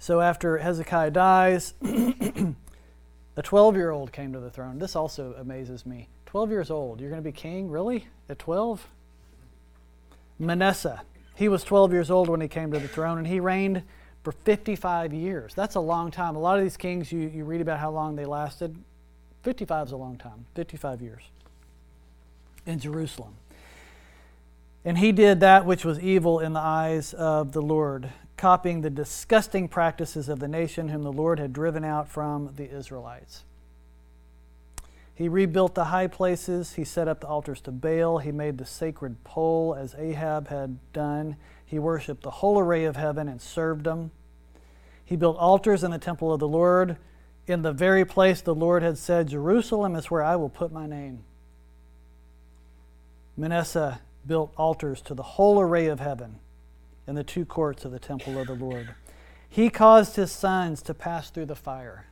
so 0.00 0.22
after 0.22 0.56
Hezekiah 0.58 1.10
dies, 1.10 1.74
a 1.82 3.42
12 3.42 3.76
year 3.76 3.90
old 3.90 4.12
came 4.12 4.32
to 4.32 4.40
the 4.40 4.50
throne. 4.50 4.78
This 4.78 4.96
also 4.96 5.34
amazes 5.38 5.84
me. 5.84 6.08
12 6.24 6.50
years 6.50 6.70
old. 6.70 7.00
You're 7.00 7.10
going 7.10 7.22
to 7.22 7.28
be 7.28 7.32
king? 7.32 7.70
Really? 7.70 8.06
At 8.28 8.38
12? 8.38 8.88
Manasseh. 10.38 11.02
He 11.36 11.48
was 11.48 11.62
12 11.62 11.92
years 11.92 12.10
old 12.10 12.30
when 12.30 12.40
he 12.40 12.48
came 12.48 12.72
to 12.72 12.78
the 12.78 12.88
throne, 12.88 13.18
and 13.18 13.26
he 13.26 13.40
reigned 13.40 13.82
for 14.22 14.32
55 14.32 15.12
years. 15.12 15.54
That's 15.54 15.74
a 15.74 15.80
long 15.80 16.10
time. 16.10 16.34
A 16.34 16.38
lot 16.38 16.58
of 16.58 16.64
these 16.64 16.78
kings, 16.78 17.12
you, 17.12 17.20
you 17.20 17.44
read 17.44 17.60
about 17.60 17.78
how 17.78 17.90
long 17.90 18.16
they 18.16 18.24
lasted. 18.24 18.76
55 19.42 19.88
is 19.88 19.92
a 19.92 19.96
long 19.98 20.16
time. 20.16 20.46
55 20.54 21.02
years 21.02 21.22
in 22.64 22.78
Jerusalem. 22.78 23.34
And 24.82 24.96
he 24.96 25.12
did 25.12 25.40
that 25.40 25.66
which 25.66 25.84
was 25.84 26.00
evil 26.00 26.40
in 26.40 26.54
the 26.54 26.60
eyes 26.60 27.12
of 27.12 27.52
the 27.52 27.60
Lord, 27.60 28.10
copying 28.40 28.80
the 28.80 28.88
disgusting 28.88 29.68
practices 29.68 30.26
of 30.30 30.38
the 30.38 30.48
nation 30.48 30.88
whom 30.88 31.02
the 31.02 31.12
Lord 31.12 31.38
had 31.38 31.52
driven 31.52 31.84
out 31.84 32.08
from 32.08 32.54
the 32.56 32.74
Israelites. 32.74 33.44
He 35.14 35.28
rebuilt 35.28 35.74
the 35.74 35.84
high 35.84 36.06
places. 36.06 36.72
He 36.72 36.84
set 36.84 37.06
up 37.06 37.20
the 37.20 37.26
altars 37.26 37.60
to 37.60 37.70
Baal. 37.70 38.16
He 38.16 38.32
made 38.32 38.56
the 38.56 38.64
sacred 38.64 39.22
pole 39.24 39.76
as 39.78 39.94
Ahab 39.98 40.48
had 40.48 40.78
done. 40.94 41.36
He 41.66 41.78
worshiped 41.78 42.22
the 42.22 42.30
whole 42.30 42.58
array 42.58 42.86
of 42.86 42.96
heaven 42.96 43.28
and 43.28 43.42
served 43.42 43.84
them. 43.84 44.10
He 45.04 45.16
built 45.16 45.36
altars 45.36 45.84
in 45.84 45.90
the 45.90 45.98
temple 45.98 46.32
of 46.32 46.40
the 46.40 46.48
Lord, 46.48 46.96
in 47.46 47.60
the 47.60 47.72
very 47.74 48.06
place 48.06 48.40
the 48.40 48.54
Lord 48.54 48.82
had 48.82 48.96
said, 48.96 49.28
Jerusalem 49.28 49.94
is 49.94 50.10
where 50.10 50.22
I 50.22 50.36
will 50.36 50.48
put 50.48 50.72
my 50.72 50.86
name. 50.86 51.24
Manasseh 53.36 54.00
built 54.26 54.54
altars 54.56 55.02
to 55.02 55.14
the 55.14 55.22
whole 55.22 55.60
array 55.60 55.88
of 55.88 56.00
heaven 56.00 56.38
in 57.06 57.14
the 57.14 57.24
two 57.24 57.44
courts 57.44 57.84
of 57.84 57.92
the 57.92 57.98
temple 57.98 58.38
of 58.38 58.46
the 58.46 58.54
Lord. 58.54 58.94
He 59.48 59.68
caused 59.68 60.16
his 60.16 60.30
sons 60.30 60.80
to 60.82 60.94
pass 60.94 61.30
through 61.30 61.46
the 61.46 61.56
fire. 61.56 62.06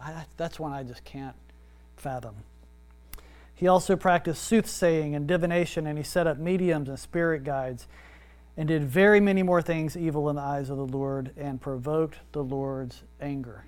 I, 0.00 0.24
that's 0.36 0.58
one 0.58 0.72
I 0.72 0.82
just 0.82 1.04
can't 1.04 1.36
fathom. 1.96 2.36
He 3.54 3.68
also 3.68 3.94
practiced 3.94 4.42
soothsaying 4.44 5.14
and 5.14 5.26
divination, 5.26 5.86
and 5.86 5.98
he 5.98 6.02
set 6.02 6.26
up 6.26 6.38
mediums 6.38 6.88
and 6.88 6.98
spirit 6.98 7.44
guides, 7.44 7.86
and 8.56 8.66
did 8.66 8.84
very 8.84 9.20
many 9.20 9.42
more 9.42 9.62
things 9.62 9.96
evil 9.96 10.28
in 10.30 10.36
the 10.36 10.42
eyes 10.42 10.70
of 10.70 10.78
the 10.78 10.86
Lord, 10.86 11.30
and 11.36 11.60
provoked 11.60 12.18
the 12.32 12.42
Lord's 12.42 13.02
anger. 13.20 13.64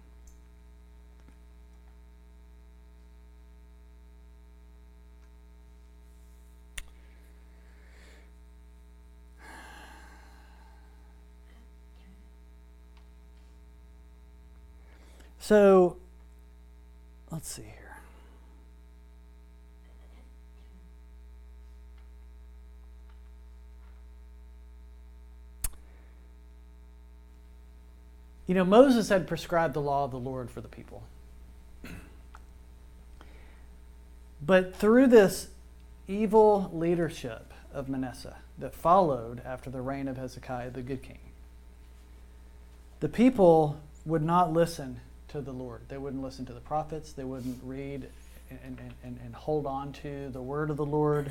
So, 15.42 15.96
let's 17.32 17.50
see 17.50 17.62
here. 17.62 17.96
You 28.46 28.54
know, 28.54 28.64
Moses 28.64 29.08
had 29.08 29.26
prescribed 29.26 29.74
the 29.74 29.80
law 29.80 30.04
of 30.04 30.12
the 30.12 30.20
Lord 30.20 30.48
for 30.48 30.60
the 30.60 30.68
people. 30.68 31.02
But 34.40 34.76
through 34.76 35.08
this 35.08 35.48
evil 36.06 36.70
leadership 36.72 37.52
of 37.74 37.88
Manasseh 37.88 38.36
that 38.58 38.76
followed 38.76 39.42
after 39.44 39.70
the 39.70 39.80
reign 39.80 40.06
of 40.06 40.18
Hezekiah, 40.18 40.70
the 40.70 40.82
good 40.82 41.02
king, 41.02 41.18
the 43.00 43.08
people 43.08 43.80
would 44.04 44.22
not 44.22 44.52
listen 44.52 45.00
to 45.32 45.40
the 45.40 45.52
Lord. 45.52 45.82
They 45.88 45.98
wouldn't 45.98 46.22
listen 46.22 46.46
to 46.46 46.52
the 46.52 46.60
prophets. 46.60 47.12
They 47.12 47.24
wouldn't 47.24 47.58
read 47.64 48.08
and, 48.64 48.78
and, 49.02 49.18
and, 49.24 49.34
hold 49.34 49.66
on 49.66 49.92
to 49.94 50.28
the 50.28 50.42
word 50.42 50.68
of 50.68 50.76
the 50.76 50.84
Lord. 50.84 51.30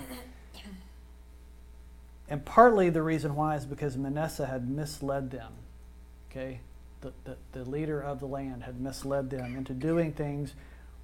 And 2.27 2.43
partly 2.43 2.89
the 2.89 3.03
reason 3.03 3.35
why 3.35 3.55
is 3.55 3.65
because 3.65 3.97
Manasseh 3.97 4.47
had 4.47 4.69
misled 4.69 5.29
them. 5.29 5.51
Okay? 6.29 6.61
The, 7.01 7.11
the, 7.25 7.37
the 7.51 7.69
leader 7.69 8.01
of 8.01 8.19
the 8.19 8.25
land 8.25 8.63
had 8.63 8.79
misled 8.79 9.29
them 9.29 9.55
into 9.55 9.73
doing 9.73 10.13
things 10.13 10.53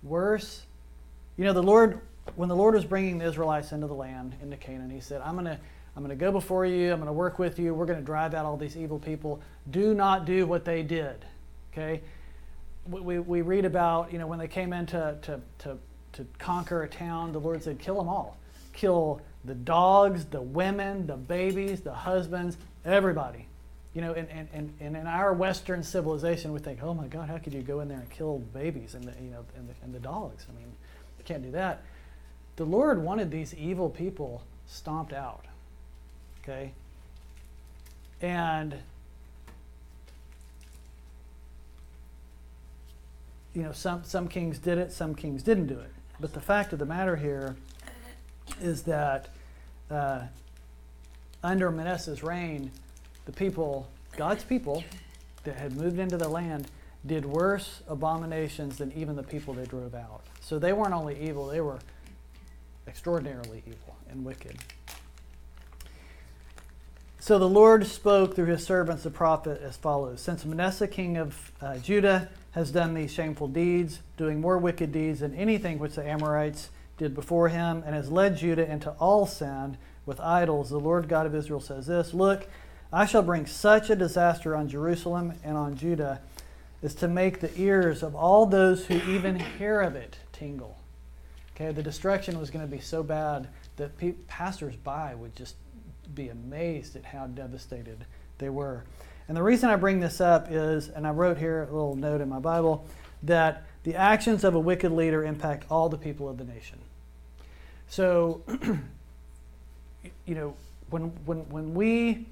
worse. 0.01 0.63
You 1.37 1.45
know, 1.45 1.53
the 1.53 1.61
Lord, 1.61 2.01
when 2.35 2.49
the 2.49 2.55
Lord 2.55 2.73
was 2.73 2.85
bringing 2.85 3.19
the 3.19 3.25
Israelites 3.25 3.71
into 3.71 3.87
the 3.87 3.93
land, 3.93 4.35
into 4.41 4.57
Canaan, 4.57 4.89
He 4.89 5.01
said, 5.01 5.21
I'm 5.21 5.33
going 5.33 5.45
to. 5.45 5.59
I'm 5.95 6.03
going 6.03 6.15
to 6.15 6.25
go 6.25 6.31
before 6.31 6.63
you. 6.63 6.91
I'm 6.91 6.99
going 6.99 7.07
to 7.07 7.11
work 7.11 7.39
with 7.39 7.57
you. 7.57 7.73
We're 7.73 7.87
going 7.87 7.97
to 7.97 8.05
drive 8.05 8.35
out 8.35 8.45
all 8.45 8.55
these 8.55 8.77
evil 8.77 8.99
people. 8.99 9.41
Do 9.71 9.95
not 9.95 10.25
do 10.25 10.45
what 10.45 10.63
they 10.63 10.83
did. 10.83 11.25
Okay? 11.73 12.01
We, 12.89 13.19
we, 13.19 13.41
read 13.41 13.65
about, 13.65 14.11
you 14.11 14.19
know, 14.19 14.27
when 14.27 14.39
they 14.39 14.47
came 14.47 14.73
in 14.73 14.85
to, 14.87 15.17
to, 15.23 15.41
to, 15.59 15.77
to 16.13 16.25
conquer 16.39 16.83
a 16.83 16.87
town, 16.87 17.31
the 17.31 17.39
Lord 17.39 17.63
said, 17.63 17.79
kill 17.79 17.95
them 17.95 18.07
all. 18.07 18.37
Kill 18.73 19.21
the 19.45 19.55
dogs, 19.55 20.25
the 20.25 20.41
women, 20.41 21.07
the 21.07 21.17
babies, 21.17 21.81
the 21.81 21.93
husbands, 21.93 22.57
everybody. 22.85 23.47
You 23.93 24.01
know, 24.01 24.13
and, 24.13 24.29
and, 24.29 24.47
and, 24.53 24.73
and 24.79 24.95
in 24.95 25.07
our 25.07 25.33
Western 25.33 25.83
civilization, 25.83 26.53
we 26.53 26.59
think, 26.59 26.83
oh 26.83 26.93
my 26.93 27.07
God, 27.07 27.29
how 27.29 27.37
could 27.37 27.53
you 27.53 27.61
go 27.61 27.79
in 27.79 27.87
there 27.87 27.99
and 27.99 28.09
kill 28.09 28.39
babies 28.53 28.93
and 28.93 29.03
the, 29.03 29.13
you 29.21 29.31
know, 29.31 29.43
and 29.57 29.67
the, 29.67 29.73
and 29.83 29.93
the 29.93 29.99
dogs? 29.99 30.45
I 30.49 30.55
mean, 30.57 30.71
you 31.17 31.23
can't 31.25 31.43
do 31.43 31.51
that. 31.51 31.81
The 32.57 32.65
Lord 32.65 33.01
wanted 33.01 33.31
these 33.31 33.53
evil 33.55 33.89
people 33.89 34.43
stomped 34.67 35.13
out. 35.13 35.45
Okay? 36.43 36.73
And 38.21 38.75
you 43.57 43.63
know, 43.63 43.71
some 43.71 44.03
some 44.03 44.27
kings 44.27 44.59
did 44.59 44.77
it, 44.77 44.91
some 44.91 45.15
kings 45.15 45.41
didn't 45.41 45.65
do 45.65 45.79
it. 45.79 45.91
But 46.19 46.31
the 46.31 46.39
fact 46.39 46.73
of 46.73 46.79
the 46.79 46.85
matter 46.85 47.15
here 47.15 47.55
is 48.61 48.83
that 48.83 49.29
uh, 49.89 50.21
under 51.43 51.71
Manasseh's 51.71 52.21
reign, 52.21 52.69
the 53.25 53.31
people, 53.31 53.89
God's 54.15 54.43
people, 54.43 54.83
that 55.43 55.55
had 55.55 55.75
moved 55.75 55.97
into 55.97 56.17
the 56.17 56.29
land, 56.29 56.67
did 57.07 57.25
worse 57.25 57.81
abominations 57.87 58.77
than 58.77 58.91
even 58.91 59.15
the 59.15 59.23
people 59.23 59.55
they 59.55 59.65
drove 59.65 59.95
out. 59.95 60.21
So 60.39 60.59
they 60.59 60.71
weren't 60.71 60.93
only 60.93 61.19
evil; 61.19 61.47
they 61.47 61.61
were 61.61 61.79
extraordinarily 62.87 63.63
evil 63.65 63.95
and 64.11 64.23
wicked. 64.23 64.55
So 67.27 67.37
the 67.37 67.49
Lord 67.49 67.85
spoke 67.85 68.35
through 68.37 68.45
his 68.45 68.65
servants, 68.65 69.03
the 69.03 69.09
prophet, 69.09 69.61
as 69.61 69.75
follows 69.75 70.21
Since 70.21 70.45
Manasseh, 70.45 70.87
king 70.87 71.17
of 71.17 71.51
uh, 71.59 71.77
Judah, 71.77 72.29
has 72.51 72.71
done 72.71 72.93
these 72.93 73.11
shameful 73.11 73.49
deeds, 73.49 73.99
doing 74.15 74.39
more 74.39 74.57
wicked 74.57 74.93
deeds 74.93 75.19
than 75.19 75.35
anything 75.35 75.77
which 75.77 75.95
the 75.95 76.07
Amorites 76.07 76.69
did 76.97 77.13
before 77.13 77.49
him, 77.49 77.83
and 77.85 77.93
has 77.93 78.09
led 78.09 78.37
Judah 78.37 78.65
into 78.71 78.91
all 78.91 79.25
sin 79.27 79.77
with 80.05 80.21
idols, 80.21 80.69
the 80.69 80.79
Lord 80.79 81.09
God 81.09 81.25
of 81.25 81.35
Israel 81.35 81.59
says 81.59 81.87
this 81.87 82.13
Look, 82.13 82.47
I 82.93 83.05
shall 83.05 83.23
bring 83.23 83.45
such 83.45 83.89
a 83.89 83.95
disaster 83.97 84.55
on 84.55 84.69
Jerusalem 84.69 85.33
and 85.43 85.57
on 85.57 85.75
Judah 85.75 86.21
as 86.81 86.95
to 86.95 87.09
make 87.09 87.41
the 87.41 87.51
ears 87.59 88.03
of 88.03 88.15
all 88.15 88.45
those 88.45 88.85
who 88.85 89.01
even 89.11 89.37
hear 89.37 89.81
of 89.81 89.97
it 89.97 90.15
tingle. 90.31 90.77
Okay, 91.53 91.73
the 91.73 91.83
destruction 91.83 92.39
was 92.39 92.51
going 92.51 92.65
to 92.65 92.71
be 92.71 92.79
so 92.79 93.03
bad 93.03 93.49
that 93.75 93.97
pe- 93.97 94.13
passers-by 94.29 95.13
would 95.15 95.35
just 95.35 95.55
be 96.13 96.29
amazed 96.29 96.95
at 96.95 97.05
how 97.05 97.27
devastated 97.27 98.05
they 98.37 98.49
were. 98.49 98.83
And 99.27 99.35
the 99.35 99.43
reason 99.43 99.69
I 99.69 99.75
bring 99.75 99.99
this 99.99 100.21
up 100.21 100.47
is, 100.49 100.89
and 100.89 101.05
I 101.05 101.11
wrote 101.11 101.37
here 101.37 101.63
a 101.63 101.65
little 101.65 101.95
note 101.95 102.21
in 102.21 102.29
my 102.29 102.39
Bible, 102.39 102.85
that 103.23 103.65
the 103.83 103.95
actions 103.95 104.43
of 104.43 104.55
a 104.55 104.59
wicked 104.59 104.91
leader 104.91 105.23
impact 105.23 105.65
all 105.69 105.89
the 105.89 105.97
people 105.97 106.29
of 106.29 106.37
the 106.37 106.43
nation. 106.43 106.79
So, 107.89 108.41
you 110.25 110.35
know, 110.35 110.55
when, 110.89 111.03
when, 111.25 111.39
when 111.49 111.73
we, 111.73 112.25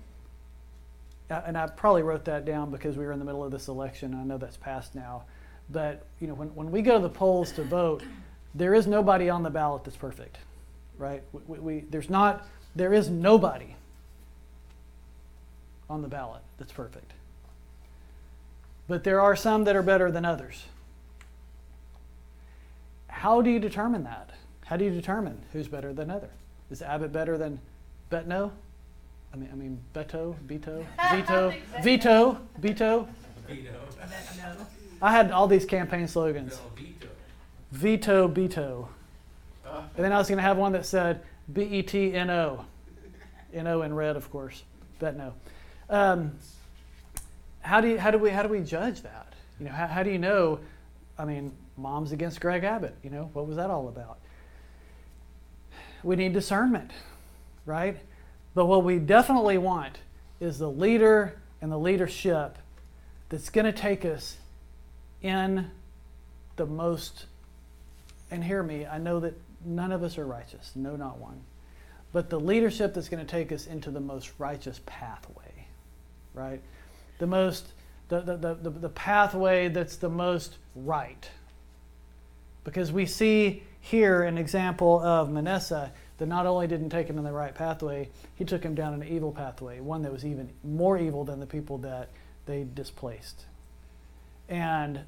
uh, 1.30 1.42
and 1.46 1.58
I 1.58 1.68
probably 1.68 2.04
wrote 2.04 2.26
that 2.26 2.46
down 2.46 2.72
because 2.72 2.98
we 2.98 3.06
were 3.06 3.12
in 3.12 3.20
the 3.20 3.26
middle 3.26 3.44
of 3.44 3.52
this 3.52 3.68
election, 3.68 4.14
I 4.14 4.24
know 4.24 4.38
that's 4.38 4.58
passed 4.58 4.96
now, 4.96 5.24
but, 5.70 6.06
you 6.20 6.28
know, 6.28 6.34
when, 6.34 6.50
when 6.56 6.72
we 6.72 6.82
go 6.82 6.96
to 6.96 7.02
the 7.02 7.10
polls 7.10 7.52
to 7.54 7.64
vote, 7.64 8.04
there 8.54 8.74
is 8.74 8.88
nobody 8.88 9.30
on 9.30 9.44
the 9.44 9.50
ballot 9.50 9.84
that's 9.84 9.98
perfect, 9.98 10.38
right? 10.98 11.24
We, 11.48 11.60
we, 11.60 11.80
there's 11.90 12.10
not, 12.10 12.48
there 12.76 12.94
is 12.94 13.10
nobody 13.10 13.76
on 15.90 16.02
the 16.02 16.08
ballot 16.08 16.42
that's 16.58 16.72
perfect. 16.72 17.12
But 18.88 19.04
there 19.04 19.22
are 19.22 19.36
some 19.36 19.64
that 19.64 19.76
are 19.76 19.84
better 19.84 20.12
than 20.12 20.26
others. 20.26 20.66
How 23.08 23.42
do 23.42 23.50
you 23.50 23.60
determine 23.60 24.04
that? 24.04 24.32
How 24.66 24.78
do 24.78 24.86
you 24.86 24.92
determine 24.92 25.42
who's 25.54 25.68
better 25.68 25.94
than 25.94 26.10
other? 26.10 26.30
Is 26.70 26.82
Abbott 26.82 27.14
better 27.14 27.38
than 27.38 27.60
Betno? 28.12 28.52
I 29.34 29.38
mean, 29.38 29.50
I 29.52 29.56
mean 29.56 29.80
Beto, 29.94 30.36
Beto, 30.48 30.86
Veto, 31.12 31.54
Vito, 31.82 32.38
Vito. 32.60 33.08
I 35.02 35.12
had 35.12 35.32
all 35.32 35.48
these 35.48 35.66
campaign 35.66 36.08
slogans. 36.08 36.60
Veto, 37.72 38.28
Beto. 38.28 38.88
Uh. 39.66 39.82
And 39.96 40.06
then 40.06 40.12
I 40.12 40.18
was 40.18 40.28
going 40.28 40.38
to 40.38 40.44
have 40.44 40.58
one 40.58 40.72
that 40.74 40.86
said 40.86 41.22
B 41.52 41.64
E 41.64 41.84
T 41.84 42.14
N 42.14 42.30
O. 42.30 42.66
N 43.54 43.68
O 43.68 43.82
in 43.82 43.94
red, 43.94 44.16
of 44.16 44.30
course. 44.32 44.64
Betno. 45.00 45.34
Um, 45.90 46.34
how 47.62 47.82
do 47.82 47.90
you, 47.90 47.98
how 47.98 48.12
do 48.12 48.18
we 48.18 48.30
how 48.30 48.44
do 48.44 48.50
we 48.50 48.62
judge 48.62 49.02
that? 49.02 49.34
You 49.60 49.66
know, 49.66 49.72
how, 49.72 49.88
how 49.88 50.04
do 50.04 50.10
you 50.10 50.20
know? 50.20 50.60
I 51.18 51.26
mean, 51.26 51.52
mom's 51.78 52.12
against 52.12 52.42
Greg 52.42 52.64
Abbott. 52.64 52.96
You 53.04 53.10
know, 53.10 53.30
what 53.34 53.48
was 53.48 53.56
that 53.58 53.70
all 53.70 53.88
about? 53.88 54.20
We 56.04 56.16
need 56.16 56.34
discernment, 56.34 56.92
right? 57.66 57.98
But 58.54 58.66
what 58.66 58.84
we 58.84 59.00
definitely 59.00 59.58
want 59.58 60.00
is 60.40 60.60
the 60.60 60.70
leader 60.70 61.40
and 61.62 61.72
the 61.72 61.80
leadership 61.80 62.58
that's 63.30 63.50
going 63.50 63.66
to 63.66 63.72
take 63.72 64.06
us 64.06 64.38
in 65.22 65.72
the 66.56 66.66
most. 66.66 67.26
And 68.30 68.44
hear 68.44 68.62
me, 68.62 68.86
I 68.86 68.98
know 68.98 69.20
that 69.22 69.34
none 69.66 69.92
of 69.92 70.04
us 70.04 70.18
are 70.18 70.26
righteous, 70.26 70.72
no, 70.76 70.96
not 70.96 71.18
one. 71.18 71.42
But 72.14 72.30
the 72.30 72.40
leadership 72.40 72.94
that's 72.94 73.10
going 73.10 73.26
to 73.26 73.30
take 73.30 73.52
us 73.52 73.68
into 73.68 73.92
the 73.92 74.00
most 74.00 74.32
righteous 74.38 74.80
pathway, 74.86 75.68
right? 76.34 76.62
The 77.20 77.28
most, 77.28 77.74
the, 78.10 78.22
the, 78.22 78.38
the, 78.38 78.70
the 78.70 78.90
pathway 78.90 79.68
that's 79.68 79.98
the 79.98 80.10
most 80.10 80.58
right. 80.76 81.30
Because 82.64 82.92
we 82.92 83.06
see 83.06 83.64
here 83.82 84.24
an 84.24 84.38
example 84.38 85.00
of 85.02 85.30
Manasseh 85.30 85.92
that 86.18 86.26
not 86.26 86.46
only 86.46 86.68
didn't 86.68 86.90
take 86.90 87.08
him 87.08 87.18
in 87.18 87.24
the 87.24 87.32
right 87.32 87.54
pathway, 87.54 88.10
he 88.36 88.46
took 88.46 88.64
him 88.64 88.76
down 88.76 88.94
an 88.94 89.04
evil 89.04 89.32
pathway, 89.32 89.80
one 89.80 90.02
that 90.02 90.12
was 90.12 90.26
even 90.26 90.50
more 90.64 90.98
evil 90.98 91.24
than 91.24 91.40
the 91.40 91.46
people 91.46 91.78
that 91.80 92.10
they 92.46 92.66
displaced. 92.74 93.46
And 94.48 95.02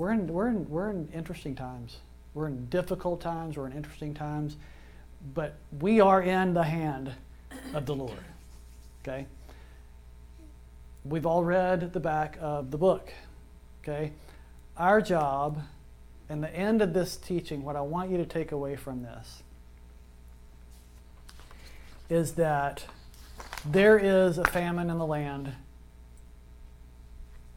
we're 0.00 0.12
in, 0.12 0.26
we're 0.28 0.48
in, 0.48 0.66
we're 0.70 0.88
in 0.88 1.10
interesting 1.12 1.54
times. 1.54 1.98
We're 2.32 2.46
in 2.46 2.64
difficult 2.70 3.20
times, 3.20 3.58
we're 3.58 3.66
in 3.66 3.74
interesting 3.74 4.14
times, 4.14 4.56
but 5.34 5.56
we 5.78 6.00
are 6.00 6.22
in 6.22 6.54
the 6.54 6.62
hand 6.62 7.12
of 7.74 7.84
the 7.84 7.94
Lord. 7.94 8.16
Okay? 9.02 9.26
We've 11.04 11.26
all 11.26 11.44
read 11.44 11.92
the 11.92 12.00
back 12.00 12.38
of 12.40 12.70
the 12.70 12.78
book. 12.78 13.12
Okay? 13.82 14.12
Our 14.74 15.02
job, 15.02 15.60
and 16.30 16.42
the 16.42 16.56
end 16.56 16.80
of 16.80 16.94
this 16.94 17.18
teaching, 17.18 17.62
what 17.62 17.76
I 17.76 17.82
want 17.82 18.10
you 18.10 18.16
to 18.16 18.24
take 18.24 18.52
away 18.52 18.76
from 18.76 19.02
this 19.02 19.42
is 22.08 22.32
that 22.32 22.86
there 23.66 23.98
is 23.98 24.38
a 24.38 24.44
famine 24.44 24.88
in 24.88 24.96
the 24.96 25.06
land 25.06 25.52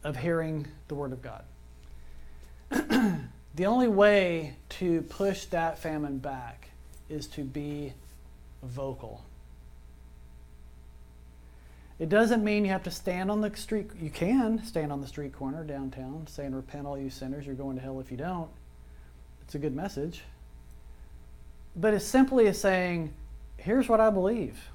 of 0.02 0.18
hearing 0.18 0.66
the 0.88 0.94
Word 0.94 1.12
of 1.12 1.22
God. 1.22 1.44
the 3.54 3.66
only 3.66 3.88
way 3.88 4.56
to 4.70 5.02
push 5.02 5.44
that 5.46 5.78
famine 5.78 6.18
back 6.18 6.68
is 7.08 7.26
to 7.28 7.42
be 7.42 7.92
vocal. 8.62 9.24
It 11.98 12.08
doesn't 12.08 12.42
mean 12.42 12.64
you 12.64 12.72
have 12.72 12.82
to 12.84 12.90
stand 12.90 13.30
on 13.30 13.40
the 13.40 13.54
street. 13.56 13.90
You 14.00 14.10
can 14.10 14.64
stand 14.64 14.90
on 14.90 15.00
the 15.00 15.06
street 15.06 15.32
corner 15.32 15.62
downtown 15.62 16.26
saying, 16.26 16.54
Repent, 16.54 16.86
all 16.86 16.98
you 16.98 17.08
sinners, 17.08 17.46
you're 17.46 17.54
going 17.54 17.76
to 17.76 17.82
hell 17.82 18.00
if 18.00 18.10
you 18.10 18.16
don't. 18.16 18.50
It's 19.42 19.54
a 19.54 19.58
good 19.58 19.74
message. 19.74 20.22
But 21.76 21.94
it's 21.94 22.04
simply 22.04 22.48
as 22.48 22.60
saying, 22.60 23.12
Here's 23.56 23.88
what 23.88 24.00
I 24.00 24.10
believe, 24.10 24.68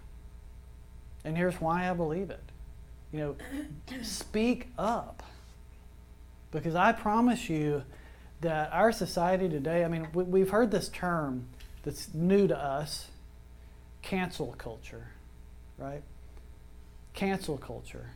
and 1.24 1.38
here's 1.38 1.60
why 1.62 1.89
I 1.89 1.93
believe 1.93 2.30
it. 2.30 2.41
You 3.12 3.20
know, 3.20 3.36
speak 4.02 4.70
up. 4.78 5.22
Because 6.52 6.76
I 6.76 6.91
promise 6.91 7.50
you 7.50 7.84
that 8.41 8.72
our 8.74 8.91
society 8.91 9.50
today, 9.50 9.84
I 9.84 9.88
mean, 9.88 10.08
we, 10.14 10.39
have 10.39 10.50
heard 10.50 10.72
this 10.72 10.89
term 10.89 11.47
that's 11.84 12.14
new 12.14 12.47
to 12.47 12.58
us 12.58 13.08
cancel 14.02 14.56
culture, 14.58 15.08
right? 15.78 16.02
Cancel 17.14 17.58
culture. 17.58 18.12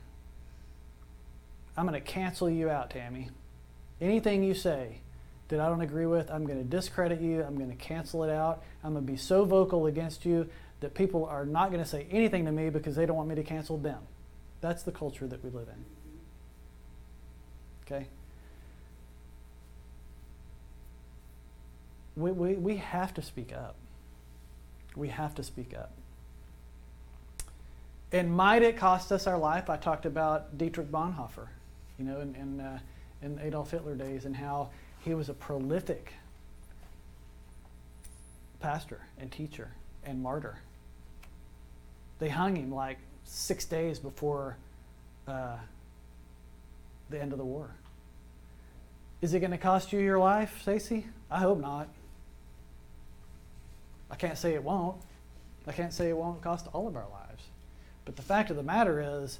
I'm 1.75 1.85
going 1.87 1.99
to 1.99 2.07
cancel 2.07 2.49
you 2.49 2.69
out, 2.69 2.91
Tammy. 2.91 3.29
Anything 3.99 4.43
you 4.43 4.53
say 4.53 4.99
that 5.49 5.59
I 5.59 5.67
don't 5.67 5.81
agree 5.81 6.05
with, 6.05 6.31
I'm 6.31 6.45
going 6.45 6.59
to 6.59 6.63
discredit 6.63 7.19
you. 7.19 7.43
I'm 7.43 7.57
going 7.57 7.69
to 7.69 7.75
cancel 7.75 8.23
it 8.23 8.29
out. 8.29 8.63
I'm 8.83 8.93
going 8.93 9.05
to 9.05 9.11
be 9.11 9.17
so 9.17 9.45
vocal 9.45 9.87
against 9.87 10.25
you 10.25 10.49
that 10.79 10.93
people 10.93 11.25
are 11.25 11.45
not 11.45 11.71
going 11.71 11.83
to 11.83 11.89
say 11.89 12.07
anything 12.11 12.45
to 12.45 12.51
me 12.51 12.69
because 12.69 12.95
they 12.95 13.05
don't 13.05 13.15
want 13.15 13.29
me 13.29 13.35
to 13.35 13.43
cancel 13.43 13.77
them. 13.77 14.01
That's 14.61 14.83
the 14.83 14.91
culture 14.91 15.27
that 15.27 15.43
we 15.43 15.49
live 15.49 15.67
in. 15.67 15.85
Okay? 17.85 18.07
We, 22.15 22.31
we, 22.31 22.53
we 22.55 22.77
have 22.77 23.13
to 23.15 23.21
speak 23.21 23.53
up. 23.53 23.75
We 24.95 25.07
have 25.09 25.35
to 25.35 25.43
speak 25.43 25.73
up. 25.75 25.91
And 28.11 28.31
might 28.31 28.61
it 28.61 28.77
cost 28.77 29.11
us 29.11 29.25
our 29.25 29.37
life? 29.37 29.69
I 29.69 29.77
talked 29.77 30.05
about 30.05 30.57
Dietrich 30.57 30.91
Bonhoeffer, 30.91 31.47
you 31.97 32.05
know, 32.05 32.21
in, 32.21 32.35
in, 32.35 32.59
uh, 32.59 32.79
in 33.23 33.39
Adolf 33.39 33.71
Hitler 33.71 33.95
days 33.95 34.25
and 34.25 34.35
how 34.35 34.69
he 34.99 35.15
was 35.15 35.29
a 35.29 35.33
prolific 35.33 36.13
pastor 38.59 39.01
and 39.19 39.31
teacher 39.31 39.71
and 40.05 40.21
martyr. 40.21 40.59
They 42.19 42.29
hung 42.29 42.55
him 42.55 42.71
like 42.71 42.99
six 43.25 43.65
days 43.65 43.97
before 43.97 44.57
uh, 45.27 45.57
the 47.09 47.19
end 47.19 47.31
of 47.31 47.39
the 47.39 47.45
war. 47.45 47.71
Is 49.21 49.33
it 49.33 49.39
going 49.39 49.51
to 49.51 49.57
cost 49.57 49.91
you 49.91 49.99
your 49.99 50.19
life, 50.19 50.61
Stacy? 50.61 51.07
I 51.31 51.39
hope 51.39 51.59
not. 51.59 51.87
I 54.13 54.15
can't 54.15 54.37
say 54.37 54.53
it 54.53 54.63
won't. 54.63 55.01
I 55.65 55.71
can't 55.71 55.91
say 55.91 56.09
it 56.09 56.15
won't 56.15 56.39
cost 56.39 56.67
all 56.71 56.87
of 56.87 56.95
our 56.95 57.07
lives. 57.11 57.45
But 58.05 58.15
the 58.15 58.21
fact 58.21 58.51
of 58.51 58.57
the 58.57 58.61
matter 58.63 59.01
is, 59.01 59.39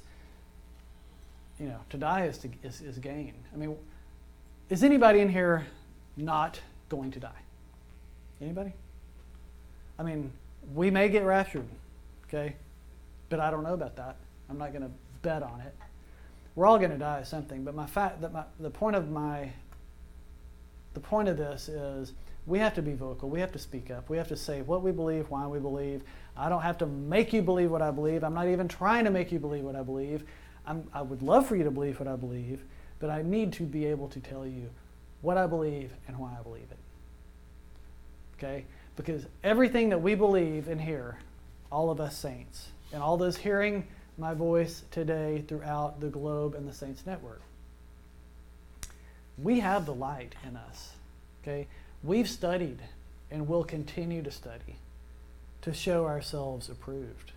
you 1.60 1.66
know, 1.66 1.78
to 1.90 1.96
die 1.96 2.26
is, 2.26 2.38
to, 2.38 2.48
is, 2.64 2.80
is 2.80 2.98
gain. 2.98 3.34
I 3.52 3.56
mean, 3.56 3.76
is 4.70 4.82
anybody 4.82 5.20
in 5.20 5.28
here 5.28 5.64
not 6.16 6.60
going 6.88 7.12
to 7.12 7.20
die? 7.20 7.40
Anybody? 8.40 8.72
I 9.96 10.02
mean, 10.02 10.32
we 10.74 10.90
may 10.90 11.08
get 11.08 11.22
raptured, 11.22 11.68
okay? 12.26 12.56
But 13.28 13.38
I 13.38 13.52
don't 13.52 13.62
know 13.62 13.74
about 13.74 13.94
that. 13.94 14.16
I'm 14.50 14.58
not 14.58 14.72
going 14.72 14.82
to 14.82 14.90
bet 15.22 15.44
on 15.44 15.60
it. 15.60 15.74
We're 16.56 16.66
all 16.66 16.78
going 16.78 16.90
to 16.90 16.98
die 16.98 17.20
of 17.20 17.28
something. 17.28 17.62
But 17.62 17.76
my 17.76 17.86
fact 17.86 18.22
that 18.22 18.32
my, 18.32 18.42
the 18.58 18.70
point 18.70 18.96
of 18.96 19.08
my 19.08 19.52
the 20.94 21.00
point 21.00 21.28
of 21.28 21.36
this 21.36 21.68
is 21.68 22.12
we 22.46 22.58
have 22.58 22.74
to 22.74 22.82
be 22.82 22.92
vocal. 22.92 23.30
We 23.30 23.40
have 23.40 23.52
to 23.52 23.58
speak 23.58 23.90
up. 23.90 24.10
We 24.10 24.16
have 24.18 24.28
to 24.28 24.36
say 24.36 24.62
what 24.62 24.82
we 24.82 24.92
believe, 24.92 25.30
why 25.30 25.46
we 25.46 25.58
believe. 25.58 26.02
I 26.36 26.48
don't 26.48 26.62
have 26.62 26.78
to 26.78 26.86
make 26.86 27.32
you 27.32 27.42
believe 27.42 27.70
what 27.70 27.80
I 27.80 27.90
believe. 27.90 28.22
I'm 28.22 28.34
not 28.34 28.48
even 28.48 28.68
trying 28.68 29.04
to 29.04 29.10
make 29.10 29.32
you 29.32 29.38
believe 29.38 29.64
what 29.64 29.76
I 29.76 29.82
believe. 29.82 30.24
I'm, 30.66 30.86
I 30.92 31.02
would 31.02 31.22
love 31.22 31.46
for 31.46 31.56
you 31.56 31.64
to 31.64 31.70
believe 31.70 31.98
what 31.98 32.08
I 32.08 32.16
believe, 32.16 32.62
but 32.98 33.10
I 33.10 33.22
need 33.22 33.52
to 33.54 33.62
be 33.62 33.86
able 33.86 34.08
to 34.08 34.20
tell 34.20 34.46
you 34.46 34.68
what 35.22 35.38
I 35.38 35.46
believe 35.46 35.90
and 36.06 36.18
why 36.18 36.36
I 36.38 36.42
believe 36.42 36.66
it. 36.70 36.78
Okay? 38.36 38.64
Because 38.96 39.26
everything 39.42 39.88
that 39.88 40.00
we 40.00 40.14
believe 40.14 40.68
in 40.68 40.78
here, 40.78 41.18
all 41.72 41.90
of 41.90 42.00
us 42.00 42.16
saints, 42.16 42.68
and 42.92 43.02
all 43.02 43.16
those 43.16 43.36
hearing 43.36 43.86
my 44.18 44.34
voice 44.34 44.82
today 44.90 45.44
throughout 45.48 46.00
the 46.00 46.08
globe 46.08 46.54
and 46.54 46.68
the 46.68 46.72
Saints 46.72 47.04
Network, 47.06 47.42
we 49.38 49.60
have 49.60 49.86
the 49.86 49.94
light 49.94 50.34
in 50.46 50.56
us. 50.56 50.92
Okay? 51.42 51.66
We've 52.04 52.28
studied 52.28 52.80
and 53.30 53.48
will 53.48 53.64
continue 53.64 54.22
to 54.22 54.30
study 54.30 54.76
to 55.62 55.72
show 55.72 56.04
ourselves 56.04 56.68
approved. 56.68 57.32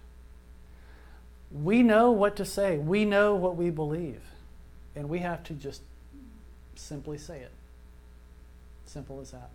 We 1.50 1.82
know 1.82 2.12
what 2.12 2.36
to 2.36 2.46
say. 2.46 2.78
We 2.78 3.06
know 3.06 3.36
what 3.36 3.56
we 3.56 3.70
believe. 3.70 4.22
And 4.96 5.08
we 5.08 5.20
have 5.20 5.44
to 5.46 5.54
just 5.54 5.82
simply 6.76 7.18
say 7.18 7.40
it. 7.40 7.52
Simple 8.86 9.22
as 9.22 9.32
that. 9.32 9.50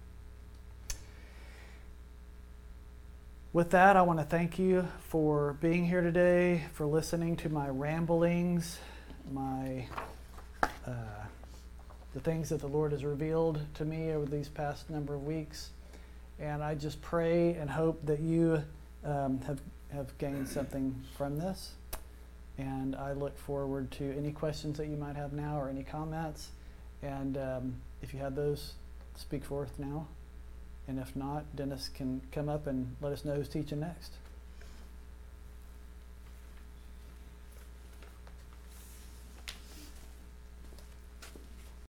With 3.52 3.70
that, 3.70 3.96
I 3.96 4.02
want 4.02 4.18
to 4.18 4.24
thank 4.24 4.58
you 4.58 4.88
for 5.08 5.58
being 5.60 5.84
here 5.84 6.00
today, 6.00 6.64
for 6.72 6.86
listening 6.86 7.36
to 7.36 7.50
my 7.50 7.68
ramblings, 7.68 8.78
my 9.30 9.86
uh, 10.86 10.92
the 12.14 12.20
things 12.20 12.48
that 12.50 12.60
the 12.60 12.66
Lord 12.66 12.92
has 12.92 13.04
revealed 13.04 13.60
to 13.74 13.84
me 13.84 14.12
over 14.12 14.26
these 14.26 14.48
past 14.48 14.90
number 14.90 15.14
of 15.14 15.24
weeks. 15.24 15.70
And 16.38 16.62
I 16.62 16.74
just 16.74 17.00
pray 17.00 17.54
and 17.54 17.70
hope 17.70 18.04
that 18.04 18.20
you 18.20 18.62
um, 19.04 19.40
have, 19.46 19.60
have 19.92 20.16
gained 20.18 20.48
something 20.48 20.94
from 21.16 21.38
this. 21.38 21.72
And 22.58 22.94
I 22.96 23.12
look 23.12 23.38
forward 23.38 23.90
to 23.92 24.14
any 24.16 24.32
questions 24.32 24.76
that 24.78 24.88
you 24.88 24.96
might 24.96 25.16
have 25.16 25.32
now 25.32 25.58
or 25.58 25.68
any 25.68 25.82
comments. 25.82 26.50
And 27.02 27.38
um, 27.38 27.74
if 28.02 28.12
you 28.12 28.20
have 28.20 28.34
those, 28.34 28.74
speak 29.16 29.44
forth 29.44 29.78
now. 29.78 30.06
And 30.88 30.98
if 30.98 31.14
not, 31.16 31.44
Dennis 31.56 31.88
can 31.88 32.20
come 32.32 32.48
up 32.48 32.66
and 32.66 32.94
let 33.00 33.12
us 33.12 33.24
know 33.24 33.34
who's 33.34 33.48
teaching 33.48 33.80
next. 33.80 34.12